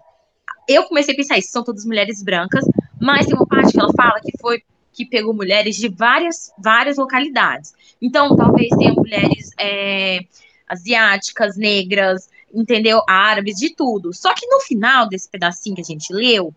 eu 0.69 0.85
comecei 0.85 1.15
a 1.15 1.17
pensar 1.17 1.39
isso, 1.39 1.51
são 1.51 1.65
todas 1.65 1.85
mulheres 1.85 2.23
brancas, 2.23 2.65
mas 3.01 3.27
tem 3.27 3.35
uma 3.35 3.47
parte 3.47 3.73
que 3.73 3.81
ela 3.81 3.93
fala 3.93 4.21
que 4.21 4.37
foi 4.39 4.63
que 4.93 5.05
pegou 5.05 5.35
mulheres 5.35 5.77
de 5.77 5.89
várias, 5.89 6.53
várias 6.57 6.97
localidades. 6.97 7.75
Então, 8.01 8.37
talvez 8.37 8.69
tenha 8.79 8.93
mulheres 8.93 9.51
é, 9.59 10.21
asiáticas, 10.69 11.57
negras, 11.57 12.29
entendeu? 12.55 13.03
Árabes, 13.09 13.57
de 13.57 13.75
tudo. 13.75 14.13
Só 14.15 14.33
que 14.33 14.47
no 14.47 14.61
final 14.61 15.09
desse 15.09 15.29
pedacinho 15.29 15.75
que 15.75 15.83
a 15.83 15.85
gente 15.85 16.13
leu, 16.13 16.55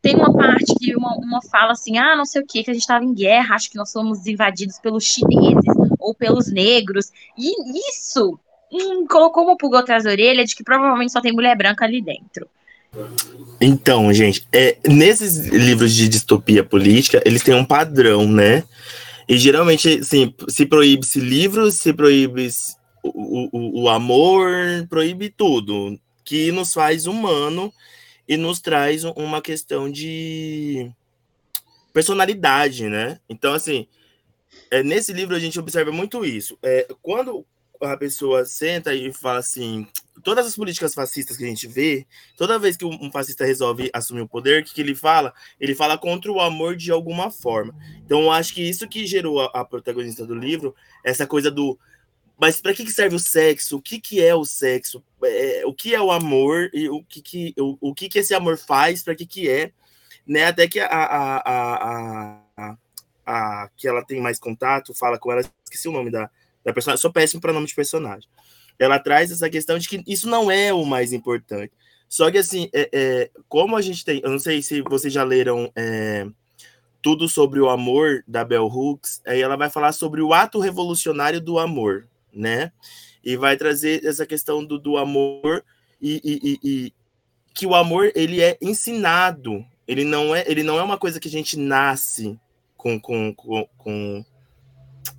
tem 0.00 0.14
uma 0.14 0.32
parte 0.32 0.74
que 0.78 0.96
uma, 0.96 1.16
uma 1.16 1.42
fala 1.42 1.72
assim: 1.72 1.98
ah, 1.98 2.16
não 2.16 2.24
sei 2.24 2.42
o 2.42 2.46
que, 2.46 2.62
que 2.62 2.70
a 2.70 2.74
gente 2.74 2.82
estava 2.82 3.04
em 3.04 3.12
guerra, 3.12 3.54
acho 3.54 3.70
que 3.70 3.76
nós 3.76 3.92
fomos 3.92 4.26
invadidos 4.26 4.78
pelos 4.78 5.04
chineses 5.04 5.74
ou 5.98 6.14
pelos 6.14 6.50
negros. 6.50 7.10
E 7.36 7.52
isso 7.90 8.38
hum, 8.72 9.06
colocou 9.06 9.44
uma 9.44 9.56
pulga 9.56 9.80
atrás 9.80 10.04
da 10.04 10.10
orelha 10.10 10.44
de 10.44 10.54
que 10.54 10.64
provavelmente 10.64 11.12
só 11.12 11.20
tem 11.20 11.32
mulher 11.32 11.56
branca 11.56 11.84
ali 11.84 12.00
dentro. 12.00 12.48
Então, 13.60 14.12
gente, 14.12 14.46
é, 14.52 14.76
nesses 14.86 15.36
livros 15.46 15.94
de 15.94 16.08
distopia 16.08 16.64
política, 16.64 17.22
eles 17.24 17.42
têm 17.42 17.54
um 17.54 17.64
padrão, 17.64 18.26
né? 18.28 18.64
E 19.28 19.38
geralmente, 19.38 20.00
assim, 20.00 20.34
se 20.48 20.66
proíbe-se 20.66 21.20
livros, 21.20 21.74
se 21.76 21.92
proíbe 21.92 22.48
o, 23.02 23.48
o, 23.52 23.82
o 23.82 23.88
amor, 23.88 24.50
proíbe 24.88 25.30
tudo, 25.30 25.98
que 26.24 26.50
nos 26.52 26.74
faz 26.74 27.06
humano 27.06 27.72
e 28.28 28.36
nos 28.36 28.60
traz 28.60 29.04
uma 29.04 29.40
questão 29.40 29.90
de 29.90 30.90
personalidade, 31.92 32.88
né? 32.88 33.20
Então, 33.28 33.54
assim, 33.54 33.86
é, 34.70 34.82
nesse 34.82 35.12
livro 35.12 35.36
a 35.36 35.38
gente 35.38 35.58
observa 35.58 35.92
muito 35.92 36.24
isso. 36.24 36.58
É, 36.62 36.88
quando 37.00 37.46
a 37.82 37.96
pessoa 37.96 38.44
senta 38.44 38.94
e 38.94 39.12
fala 39.12 39.40
assim, 39.40 39.86
todas 40.22 40.46
as 40.46 40.54
políticas 40.54 40.94
fascistas 40.94 41.36
que 41.36 41.44
a 41.44 41.48
gente 41.48 41.66
vê, 41.66 42.06
toda 42.36 42.58
vez 42.58 42.76
que 42.76 42.84
um 42.84 43.10
fascista 43.10 43.44
resolve 43.44 43.90
assumir 43.92 44.22
o 44.22 44.28
poder, 44.28 44.62
o 44.62 44.64
que, 44.64 44.74
que 44.74 44.80
ele 44.80 44.94
fala? 44.94 45.34
Ele 45.60 45.74
fala 45.74 45.98
contra 45.98 46.30
o 46.30 46.40
amor 46.40 46.76
de 46.76 46.90
alguma 46.90 47.30
forma. 47.30 47.74
Então, 48.04 48.22
eu 48.22 48.30
acho 48.30 48.54
que 48.54 48.62
isso 48.62 48.88
que 48.88 49.06
gerou 49.06 49.40
a, 49.40 49.46
a 49.46 49.64
protagonista 49.64 50.26
do 50.26 50.34
livro, 50.34 50.74
essa 51.04 51.26
coisa 51.26 51.50
do. 51.50 51.78
Mas 52.38 52.60
para 52.60 52.74
que, 52.74 52.84
que 52.84 52.92
serve 52.92 53.16
o 53.16 53.20
sexo? 53.20 53.76
O 53.76 53.82
que, 53.82 54.00
que 54.00 54.22
é 54.22 54.34
o 54.34 54.44
sexo? 54.44 55.02
É, 55.24 55.62
o 55.64 55.72
que 55.72 55.94
é 55.94 56.00
o 56.00 56.10
amor? 56.10 56.70
E 56.72 56.88
o 56.88 57.02
que, 57.04 57.22
que, 57.22 57.54
o, 57.58 57.76
o 57.80 57.94
que, 57.94 58.08
que 58.08 58.18
esse 58.18 58.34
amor 58.34 58.56
faz? 58.58 59.02
Para 59.02 59.14
que, 59.14 59.26
que 59.26 59.48
é? 59.48 59.72
Né? 60.26 60.46
Até 60.46 60.66
que 60.68 60.80
a, 60.80 60.86
a, 60.86 61.36
a, 61.36 62.40
a, 62.56 62.76
a, 63.26 63.70
que 63.76 63.86
ela 63.86 64.04
tem 64.04 64.20
mais 64.20 64.38
contato, 64.38 64.94
fala 64.94 65.18
com 65.18 65.30
ela, 65.30 65.42
esqueci 65.64 65.88
o 65.88 65.92
nome 65.92 66.10
da, 66.10 66.30
da 66.64 66.72
personagem. 66.72 67.00
Sou 67.00 67.12
péssimo 67.12 67.40
para 67.40 67.52
nome 67.52 67.66
de 67.66 67.74
personagem 67.74 68.28
ela 68.78 68.98
traz 68.98 69.30
essa 69.30 69.48
questão 69.48 69.78
de 69.78 69.88
que 69.88 70.02
isso 70.06 70.28
não 70.28 70.50
é 70.50 70.72
o 70.72 70.84
mais 70.84 71.12
importante. 71.12 71.72
Só 72.08 72.30
que, 72.30 72.38
assim, 72.38 72.68
é, 72.72 72.88
é, 72.92 73.30
como 73.48 73.76
a 73.76 73.80
gente 73.80 74.04
tem. 74.04 74.20
Eu 74.22 74.30
não 74.30 74.38
sei 74.38 74.60
se 74.60 74.82
vocês 74.82 75.12
já 75.12 75.24
leram 75.24 75.70
é, 75.74 76.26
tudo 77.00 77.28
sobre 77.28 77.60
o 77.60 77.70
amor 77.70 78.22
da 78.26 78.44
Bell 78.44 78.66
Hooks, 78.66 79.22
aí 79.26 79.40
ela 79.40 79.56
vai 79.56 79.70
falar 79.70 79.92
sobre 79.92 80.20
o 80.20 80.34
ato 80.34 80.58
revolucionário 80.58 81.40
do 81.40 81.58
amor, 81.58 82.06
né? 82.32 82.72
E 83.24 83.36
vai 83.36 83.56
trazer 83.56 84.04
essa 84.04 84.26
questão 84.26 84.64
do, 84.64 84.78
do 84.78 84.96
amor 84.96 85.64
e, 86.00 86.20
e, 86.24 86.58
e, 86.62 86.94
que 87.54 87.66
o 87.66 87.74
amor 87.74 88.12
ele 88.14 88.42
é 88.42 88.58
ensinado, 88.60 89.64
ele 89.86 90.04
não 90.04 90.34
é, 90.34 90.44
ele 90.46 90.62
não 90.62 90.78
é 90.78 90.82
uma 90.82 90.98
coisa 90.98 91.20
que 91.20 91.28
a 91.28 91.30
gente 91.30 91.56
nasce 91.56 92.38
com, 92.76 93.00
com, 93.00 93.32
com, 93.32 93.68
com 93.78 94.24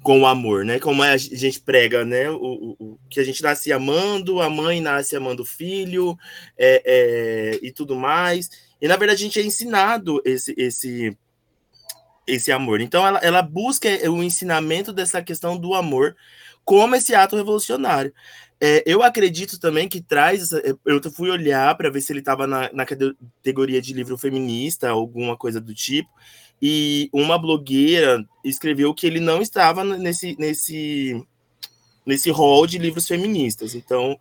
com 0.02 0.22
o 0.22 0.26
amor, 0.26 0.66
né? 0.66 0.80
Como 0.80 1.02
a 1.02 1.16
gente 1.18 1.60
prega, 1.60 2.06
né? 2.06 2.30
O, 2.30 2.36
o, 2.36 2.76
o, 2.80 3.00
que 3.10 3.20
a 3.20 3.24
gente 3.24 3.42
nasce 3.42 3.72
amando, 3.72 4.42
a 4.42 4.50
mãe 4.50 4.82
nasce 4.82 5.16
amando 5.16 5.44
o 5.44 5.46
filho 5.46 6.18
é, 6.58 6.82
é, 6.86 7.60
e 7.62 7.72
tudo 7.72 7.96
mais. 7.96 8.50
E 8.82 8.88
na 8.88 8.98
verdade 8.98 9.24
a 9.24 9.26
gente 9.26 9.40
é 9.40 9.44
ensinado 9.44 10.22
esse 10.26 10.54
esse 10.58 11.18
esse 12.28 12.52
amor. 12.52 12.82
Então 12.82 13.06
ela, 13.06 13.20
ela 13.20 13.42
busca 13.42 13.90
o 14.10 14.24
ensinamento 14.24 14.94
dessa 14.94 15.22
questão 15.22 15.58
do 15.58 15.74
amor 15.74 16.16
como 16.64 16.96
esse 16.96 17.14
ato 17.14 17.36
revolucionário. 17.36 18.14
É, 18.62 18.82
eu 18.86 19.04
acredito 19.04 19.60
também 19.60 19.90
que 19.90 20.02
traz. 20.02 20.52
Eu 20.86 21.02
fui 21.14 21.30
olhar 21.30 21.76
para 21.76 21.90
ver 21.90 22.02
se 22.02 22.14
ele 22.14 22.20
estava 22.20 22.48
na, 22.48 22.72
na 22.72 22.86
categoria 22.86 23.82
de 23.82 23.94
livro 23.94 24.18
feminista, 24.18 24.90
alguma 24.90 25.36
coisa 25.36 25.60
do 25.60 25.74
tipo 25.74 26.10
e 26.66 27.10
uma 27.12 27.38
blogueira 27.38 28.26
escreveu 28.42 28.94
que 28.94 29.06
ele 29.06 29.20
não 29.20 29.42
estava 29.42 29.84
nesse 29.84 30.34
nesse 30.40 31.22
nesse 32.06 32.32
rol 32.32 32.66
de 32.66 32.78
livros 32.78 33.06
feministas. 33.06 33.76
Então, 33.76 34.18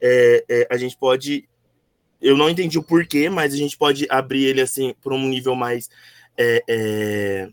é, 0.00 0.44
é, 0.48 0.68
a 0.68 0.76
gente 0.76 0.96
pode, 0.96 1.48
eu 2.20 2.36
não 2.36 2.50
entendi 2.50 2.76
o 2.76 2.82
porquê, 2.82 3.30
mas 3.30 3.54
a 3.54 3.56
gente 3.56 3.78
pode 3.78 4.08
abrir 4.10 4.42
ele 4.42 4.60
assim 4.60 4.92
para 5.04 5.14
um 5.14 5.28
nível 5.28 5.54
mais 5.54 5.88
é, 6.36 6.64
é, 6.68 7.48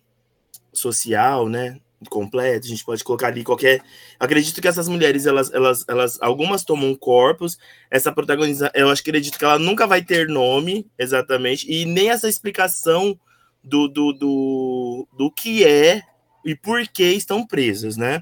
social, 0.73 1.47
né? 1.47 1.79
completo, 2.09 2.65
a 2.65 2.69
gente 2.69 2.83
pode 2.83 3.03
colocar 3.03 3.27
ali 3.27 3.43
qualquer. 3.43 3.83
Acredito 4.19 4.59
que 4.59 4.67
essas 4.67 4.87
mulheres, 4.87 5.27
elas, 5.27 5.53
elas, 5.53 5.85
elas, 5.87 6.17
algumas 6.19 6.63
tomam 6.63 6.95
corpos. 6.95 7.59
Essa 7.91 8.11
protagonista, 8.11 8.71
eu 8.73 8.89
acho 8.89 9.03
que 9.03 9.11
acredito 9.11 9.37
que 9.37 9.45
ela 9.45 9.59
nunca 9.59 9.85
vai 9.85 10.01
ter 10.03 10.27
nome 10.27 10.89
exatamente, 10.97 11.71
e 11.71 11.85
nem 11.85 12.09
essa 12.09 12.27
explicação 12.27 13.19
do, 13.63 13.87
do, 13.87 14.13
do, 14.13 15.07
do 15.17 15.31
que 15.31 15.63
é 15.63 16.01
e 16.45 16.55
por 16.55 16.87
que 16.87 17.03
estão 17.03 17.45
presos, 17.45 17.97
né? 17.97 18.21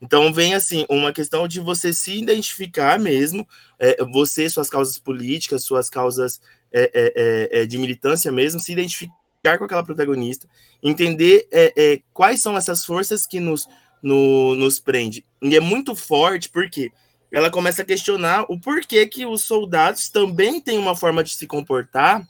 Então 0.00 0.32
vem 0.32 0.54
assim 0.54 0.84
uma 0.88 1.12
questão 1.12 1.48
de 1.48 1.58
você 1.58 1.92
se 1.92 2.18
identificar 2.18 2.98
mesmo, 2.98 3.46
é, 3.78 4.04
você, 4.04 4.48
suas 4.48 4.68
causas 4.68 4.98
políticas, 4.98 5.64
suas 5.64 5.88
causas 5.88 6.40
é, 6.72 6.90
é, 6.94 7.12
é, 7.16 7.62
é 7.62 7.66
de 7.66 7.78
militância 7.78 8.30
mesmo, 8.30 8.60
se 8.60 8.72
identificar 8.72 9.58
com 9.58 9.64
aquela 9.64 9.84
protagonista, 9.84 10.48
entender 10.82 11.48
é, 11.50 12.00
quais 12.12 12.42
são 12.42 12.56
essas 12.56 12.84
forças 12.84 13.26
que 13.26 13.40
nos, 13.40 13.66
no, 14.02 14.54
nos 14.54 14.78
prende. 14.78 15.24
E 15.40 15.56
é 15.56 15.60
muito 15.60 15.94
forte 15.96 16.48
porque 16.50 16.92
ela 17.32 17.50
começa 17.50 17.82
a 17.82 17.84
questionar 17.84 18.44
o 18.48 18.58
porquê 18.58 19.06
que 19.06 19.26
os 19.26 19.42
soldados 19.42 20.08
também 20.08 20.60
têm 20.60 20.78
uma 20.78 20.94
forma 20.94 21.24
de 21.24 21.34
se 21.34 21.46
comportar, 21.46 22.26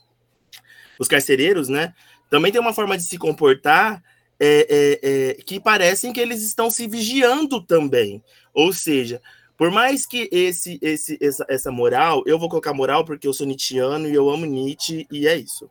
os 0.99 1.09
carcereiros, 1.09 1.69
né? 1.69 1.95
Também 2.29 2.51
tem 2.51 2.61
uma 2.61 2.73
forma 2.73 2.97
de 2.97 3.05
se 3.05 3.19
comportar 3.19 4.03
é, 4.39 4.67
é, 4.69 5.01
é, 5.03 5.35
que 5.35 5.59
parecem 5.59 6.13
que 6.13 6.21
eles 6.21 6.43
estão 6.43 6.71
se 6.71 6.87
vigiando 6.87 7.61
também. 7.63 8.23
Ou 8.53 8.73
seja, 8.73 9.21
por 9.57 9.71
mais 9.71 10.05
que 10.05 10.29
esse, 10.31 10.79
esse, 10.83 11.19
essa, 11.21 11.47
essa 11.49 11.73
moral, 11.73 12.23
eu 12.27 12.39
vou 12.39 12.49
colocar 12.49 12.75
moral 12.75 13.05
porque 13.05 13.27
eu 13.27 13.33
sou 13.33 13.47
nietzscheano 13.47 14.09
e 14.09 14.15
eu 14.15 14.29
amo 14.29 14.45
Nietzsche, 14.45 15.07
e 15.11 15.27
é 15.27 15.37
isso. 15.37 15.69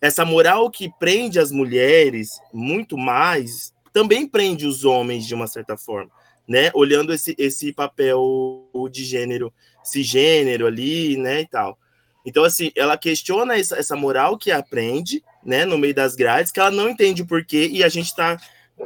Essa 0.00 0.24
moral 0.24 0.70
que 0.70 0.90
prende 0.98 1.38
as 1.38 1.52
mulheres 1.52 2.40
muito 2.52 2.96
mais, 2.96 3.74
também 3.92 4.26
prende 4.26 4.66
os 4.66 4.84
homens 4.84 5.26
de 5.26 5.34
uma 5.34 5.46
certa 5.46 5.76
forma, 5.76 6.10
né? 6.46 6.70
Olhando 6.72 7.12
esse, 7.12 7.34
esse 7.36 7.72
papel 7.72 8.70
de 8.90 9.04
gênero, 9.04 9.52
cisgênero 9.82 10.66
ali, 10.66 11.16
né, 11.16 11.40
e 11.40 11.46
tal. 11.46 11.78
Então, 12.24 12.44
assim, 12.44 12.70
ela 12.76 12.96
questiona 12.96 13.56
essa, 13.58 13.76
essa 13.76 13.96
moral 13.96 14.38
que 14.38 14.50
aprende, 14.50 15.22
né, 15.44 15.64
no 15.64 15.78
meio 15.78 15.94
das 15.94 16.14
grades, 16.14 16.52
que 16.52 16.60
ela 16.60 16.70
não 16.70 16.88
entende 16.88 17.22
o 17.22 17.26
porquê, 17.26 17.68
e 17.70 17.82
a 17.82 17.88
gente 17.88 18.06
está 18.06 18.38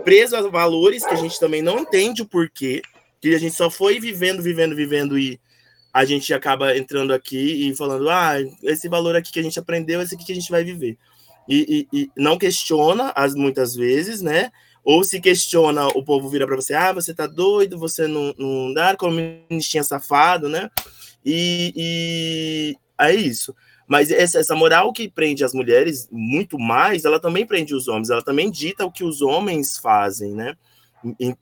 preso 0.04 0.36
a 0.36 0.48
valores 0.48 1.04
que 1.04 1.12
a 1.12 1.16
gente 1.16 1.38
também 1.38 1.62
não 1.62 1.80
entende 1.80 2.22
o 2.22 2.26
porquê, 2.26 2.82
que 3.20 3.34
a 3.34 3.38
gente 3.38 3.54
só 3.54 3.70
foi 3.70 4.00
vivendo, 4.00 4.42
vivendo, 4.42 4.74
vivendo 4.74 5.18
e 5.18 5.40
a 5.92 6.04
gente 6.04 6.32
acaba 6.32 6.76
entrando 6.76 7.12
aqui 7.12 7.68
e 7.68 7.76
falando, 7.76 8.08
ah, 8.08 8.34
esse 8.62 8.88
valor 8.88 9.14
aqui 9.14 9.30
que 9.30 9.40
a 9.40 9.42
gente 9.42 9.58
aprendeu, 9.58 10.00
esse 10.00 10.14
aqui 10.14 10.24
que 10.24 10.32
a 10.32 10.34
gente 10.34 10.50
vai 10.50 10.64
viver. 10.64 10.96
E, 11.46 11.86
e, 11.92 11.98
e 12.00 12.10
não 12.16 12.38
questiona 12.38 13.12
as 13.14 13.34
muitas 13.34 13.74
vezes, 13.74 14.22
né? 14.22 14.50
Ou 14.82 15.04
se 15.04 15.20
questiona, 15.20 15.86
o 15.88 16.02
povo 16.02 16.28
vira 16.28 16.46
para 16.46 16.56
você, 16.56 16.74
ah, 16.74 16.92
você 16.92 17.14
tá 17.14 17.26
doido, 17.26 17.78
você 17.78 18.06
não, 18.06 18.34
não 18.38 18.72
dá, 18.72 18.96
comunistinha 18.96 19.84
safado, 19.84 20.48
né? 20.48 20.70
E, 21.24 21.72
e 21.76 22.76
é 22.98 23.14
isso. 23.14 23.54
Mas 23.86 24.10
essa, 24.10 24.54
moral 24.54 24.92
que 24.92 25.08
prende 25.08 25.44
as 25.44 25.52
mulheres 25.52 26.08
muito 26.10 26.58
mais, 26.58 27.04
ela 27.04 27.20
também 27.20 27.44
prende 27.46 27.74
os 27.74 27.88
homens, 27.88 28.10
ela 28.10 28.22
também 28.22 28.50
dita 28.50 28.84
o 28.84 28.92
que 28.92 29.04
os 29.04 29.20
homens 29.20 29.78
fazem, 29.78 30.34
né? 30.34 30.56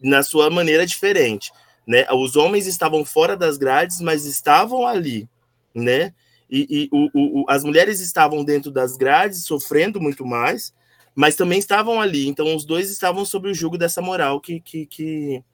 Na 0.02 0.22
sua 0.22 0.50
maneira 0.50 0.86
diferente. 0.86 1.52
Né? 1.86 2.06
Os 2.12 2.36
homens 2.36 2.66
estavam 2.66 3.04
fora 3.04 3.36
das 3.36 3.56
grades, 3.56 4.00
mas 4.00 4.24
estavam 4.24 4.86
ali, 4.86 5.28
né? 5.74 6.14
E, 6.50 6.66
e 6.68 6.88
o, 6.92 7.42
o, 7.42 7.44
as 7.48 7.62
mulheres 7.62 8.00
estavam 8.00 8.44
dentro 8.44 8.70
das 8.70 8.96
grades, 8.96 9.44
sofrendo 9.44 10.00
muito 10.00 10.26
mais, 10.26 10.74
mas 11.14 11.36
também 11.36 11.58
estavam 11.58 12.00
ali. 12.00 12.26
Então, 12.26 12.54
os 12.56 12.64
dois 12.64 12.90
estavam 12.90 13.24
sob 13.24 13.48
o 13.48 13.54
jugo 13.54 13.78
dessa 13.78 14.02
moral 14.02 14.40
que, 14.40 14.60
que, 14.60 14.86
que 14.86 15.44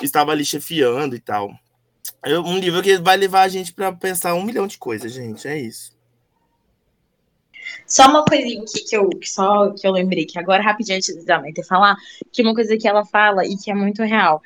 estava 0.00 0.30
ali 0.30 0.44
chefiando 0.44 1.16
e 1.16 1.20
tal. 1.20 1.52
Um 2.44 2.58
livro 2.58 2.82
que 2.82 2.96
vai 2.98 3.16
levar 3.16 3.42
a 3.42 3.48
gente 3.48 3.72
para 3.72 3.92
pensar 3.92 4.34
um 4.34 4.42
milhão 4.42 4.66
de 4.66 4.78
coisas, 4.78 5.12
gente. 5.12 5.46
É 5.46 5.58
isso. 5.58 5.96
Só 7.86 8.08
uma 8.08 8.24
coisinha 8.24 8.62
aqui 8.62 8.84
que 8.84 8.96
eu, 8.96 9.08
que 9.10 9.28
só 9.28 9.70
que 9.70 9.86
eu 9.86 9.92
lembrei, 9.92 10.24
que 10.24 10.38
agora 10.38 10.62
rapidinho 10.62 10.96
antes 10.96 11.24
da 11.24 11.40
Maite 11.40 11.64
falar, 11.64 11.96
que 12.32 12.42
uma 12.42 12.54
coisa 12.54 12.76
que 12.76 12.86
ela 12.86 13.04
fala 13.04 13.44
e 13.44 13.56
que 13.56 13.70
é 13.70 13.74
muito 13.74 14.02
real, 14.02 14.42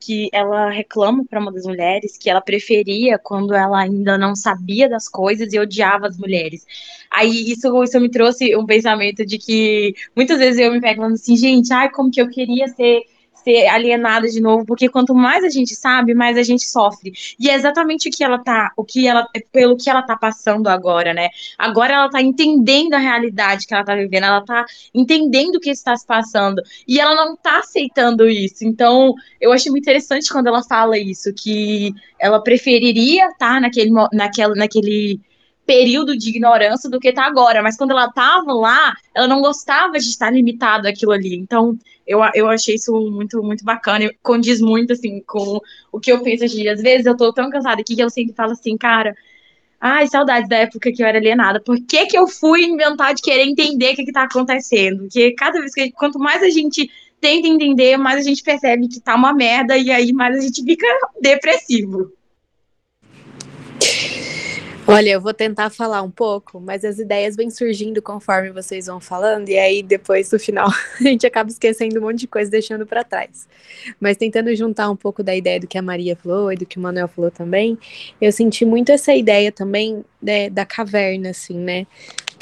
que 0.00 0.28
ela 0.32 0.70
reclama 0.70 1.24
para 1.24 1.40
uma 1.40 1.50
das 1.50 1.64
mulheres 1.64 2.16
que 2.16 2.30
ela 2.30 2.40
preferia 2.40 3.18
quando 3.18 3.52
ela 3.54 3.80
ainda 3.80 4.16
não 4.16 4.36
sabia 4.36 4.88
das 4.88 5.08
coisas 5.08 5.52
e 5.52 5.58
odiava 5.58 6.06
as 6.06 6.16
mulheres. 6.16 6.64
Aí 7.10 7.50
isso, 7.50 7.82
isso 7.82 8.00
me 8.00 8.08
trouxe 8.08 8.54
um 8.56 8.64
pensamento 8.64 9.26
de 9.26 9.38
que 9.38 9.94
muitas 10.14 10.38
vezes 10.38 10.60
eu 10.60 10.72
me 10.72 10.80
pego 10.80 11.00
falando 11.00 11.14
assim, 11.14 11.36
gente, 11.36 11.72
ai, 11.72 11.90
como 11.90 12.10
que 12.10 12.20
eu 12.20 12.28
queria 12.28 12.68
ser 12.68 13.02
ser 13.46 13.68
alienada 13.68 14.26
de 14.26 14.40
novo, 14.40 14.66
porque 14.66 14.88
quanto 14.88 15.14
mais 15.14 15.44
a 15.44 15.48
gente 15.48 15.76
sabe, 15.76 16.14
mais 16.14 16.36
a 16.36 16.42
gente 16.42 16.64
sofre. 16.64 17.12
E 17.38 17.48
é 17.48 17.54
exatamente 17.54 18.08
o 18.08 18.12
que 18.12 18.24
ela 18.24 18.38
tá, 18.38 18.72
o 18.76 18.82
que 18.82 19.06
ela, 19.06 19.24
pelo 19.52 19.76
que 19.76 19.88
ela 19.88 20.02
tá 20.02 20.16
passando 20.16 20.66
agora, 20.66 21.14
né? 21.14 21.28
Agora 21.56 21.94
ela 21.94 22.10
tá 22.10 22.20
entendendo 22.20 22.94
a 22.94 22.98
realidade 22.98 23.64
que 23.68 23.72
ela 23.72 23.84
tá 23.84 23.94
vivendo, 23.94 24.24
ela 24.24 24.44
tá 24.44 24.66
entendendo 24.92 25.56
o 25.56 25.60
que 25.60 25.70
está 25.70 25.96
se 25.96 26.04
passando, 26.04 26.60
e 26.88 26.98
ela 26.98 27.14
não 27.14 27.36
tá 27.36 27.60
aceitando 27.60 28.28
isso. 28.28 28.64
Então, 28.64 29.14
eu 29.40 29.52
acho 29.52 29.70
muito 29.70 29.84
interessante 29.84 30.28
quando 30.28 30.48
ela 30.48 30.64
fala 30.64 30.98
isso, 30.98 31.32
que 31.32 31.94
ela 32.18 32.42
preferiria 32.42 33.28
estar 33.28 33.54
tá 33.54 33.60
naquele, 33.60 33.92
naquela, 34.12 34.54
naquele 34.56 35.20
período 35.66 36.16
de 36.16 36.30
ignorância 36.30 36.88
do 36.88 37.00
que 37.00 37.12
tá 37.12 37.26
agora. 37.26 37.62
Mas 37.62 37.76
quando 37.76 37.90
ela 37.90 38.10
tava 38.10 38.52
lá, 38.54 38.94
ela 39.14 39.26
não 39.26 39.42
gostava 39.42 39.98
de 39.98 40.08
estar 40.08 40.30
limitado 40.30 40.86
aquilo 40.86 41.12
ali. 41.12 41.34
Então, 41.34 41.76
eu, 42.06 42.20
eu 42.34 42.48
achei 42.48 42.76
isso 42.76 42.92
muito, 43.10 43.42
muito 43.42 43.64
bacana. 43.64 44.04
E 44.04 44.16
condiz 44.22 44.60
muito, 44.60 44.92
assim, 44.92 45.20
com 45.26 45.60
o 45.90 46.00
que 46.00 46.12
eu 46.12 46.22
penso 46.22 46.44
hoje. 46.44 46.68
Às 46.68 46.80
vezes 46.80 47.06
eu 47.06 47.16
tô 47.16 47.32
tão 47.32 47.50
cansada 47.50 47.80
aqui 47.80 47.96
que 47.96 48.02
eu 48.02 48.08
sempre 48.08 48.34
falo 48.34 48.52
assim, 48.52 48.76
cara. 48.76 49.14
Ai, 49.78 50.06
saudades 50.06 50.48
da 50.48 50.56
época 50.56 50.90
que 50.90 51.02
eu 51.02 51.06
era 51.06 51.18
alienada. 51.18 51.60
Por 51.60 51.78
que, 51.80 52.06
que 52.06 52.16
eu 52.16 52.26
fui 52.26 52.64
inventar 52.64 53.14
de 53.14 53.20
querer 53.20 53.44
entender 53.44 53.92
o 53.92 53.96
que, 53.96 54.04
que 54.06 54.12
tá 54.12 54.22
acontecendo? 54.22 55.02
Porque 55.02 55.32
cada 55.32 55.58
vez 55.58 55.74
que. 55.74 55.90
Quanto 55.92 56.18
mais 56.18 56.42
a 56.42 56.48
gente 56.48 56.90
tenta 57.20 57.48
entender, 57.48 57.96
mais 57.96 58.18
a 58.20 58.22
gente 58.22 58.42
percebe 58.42 58.88
que 58.88 59.00
tá 59.00 59.14
uma 59.14 59.32
merda 59.32 59.76
e 59.76 59.90
aí 59.90 60.12
mais 60.12 60.38
a 60.38 60.40
gente 60.40 60.62
fica 60.62 60.86
depressivo. 61.20 62.12
Olha, 64.88 65.10
eu 65.10 65.20
vou 65.20 65.34
tentar 65.34 65.68
falar 65.68 66.00
um 66.02 66.10
pouco, 66.10 66.60
mas 66.60 66.84
as 66.84 67.00
ideias 67.00 67.34
vêm 67.34 67.50
surgindo 67.50 68.00
conforme 68.00 68.52
vocês 68.52 68.86
vão 68.86 69.00
falando, 69.00 69.48
e 69.48 69.58
aí 69.58 69.82
depois 69.82 70.30
no 70.30 70.38
final 70.38 70.68
a 71.00 71.02
gente 71.02 71.26
acaba 71.26 71.50
esquecendo 71.50 71.98
um 71.98 72.02
monte 72.02 72.20
de 72.20 72.28
coisa, 72.28 72.48
deixando 72.48 72.86
para 72.86 73.02
trás. 73.02 73.48
Mas 73.98 74.16
tentando 74.16 74.54
juntar 74.54 74.88
um 74.88 74.94
pouco 74.94 75.24
da 75.24 75.34
ideia 75.34 75.58
do 75.58 75.66
que 75.66 75.76
a 75.76 75.82
Maria 75.82 76.14
falou 76.14 76.52
e 76.52 76.56
do 76.56 76.64
que 76.64 76.78
o 76.78 76.80
Manuel 76.80 77.08
falou 77.08 77.32
também, 77.32 77.76
eu 78.20 78.30
senti 78.30 78.64
muito 78.64 78.92
essa 78.92 79.12
ideia 79.12 79.50
também 79.50 80.04
né, 80.22 80.48
da 80.48 80.64
caverna, 80.64 81.30
assim, 81.30 81.58
né? 81.58 81.84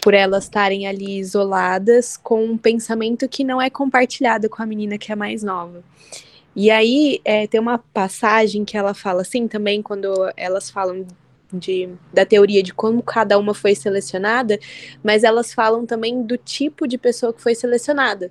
Por 0.02 0.12
elas 0.12 0.44
estarem 0.44 0.86
ali 0.86 1.18
isoladas 1.18 2.18
com 2.18 2.44
um 2.44 2.58
pensamento 2.58 3.26
que 3.26 3.42
não 3.42 3.60
é 3.60 3.70
compartilhado 3.70 4.50
com 4.50 4.62
a 4.62 4.66
menina 4.66 4.98
que 4.98 5.10
é 5.10 5.16
mais 5.16 5.42
nova. 5.42 5.82
E 6.54 6.70
aí 6.70 7.22
é, 7.24 7.46
tem 7.46 7.58
uma 7.58 7.78
passagem 7.78 8.66
que 8.66 8.76
ela 8.76 8.92
fala 8.92 9.22
assim 9.22 9.48
também, 9.48 9.80
quando 9.80 10.30
elas 10.36 10.70
falam 10.70 11.06
de, 11.58 11.88
da 12.12 12.24
teoria 12.24 12.62
de 12.62 12.72
como 12.72 13.02
cada 13.02 13.38
uma 13.38 13.54
foi 13.54 13.74
selecionada, 13.74 14.58
mas 15.02 15.24
elas 15.24 15.52
falam 15.52 15.86
também 15.86 16.22
do 16.22 16.36
tipo 16.36 16.86
de 16.86 16.98
pessoa 16.98 17.32
que 17.32 17.42
foi 17.42 17.54
selecionada. 17.54 18.30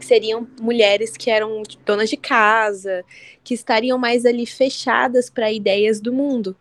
seriam 0.00 0.46
mulheres 0.60 1.16
que 1.16 1.30
eram 1.30 1.62
donas 1.84 2.08
de 2.08 2.16
casa, 2.16 3.04
que 3.42 3.54
estariam 3.54 3.98
mais 3.98 4.24
ali 4.24 4.46
fechadas 4.46 5.30
para 5.30 5.52
ideias 5.52 6.00
do 6.00 6.12
mundo. 6.12 6.56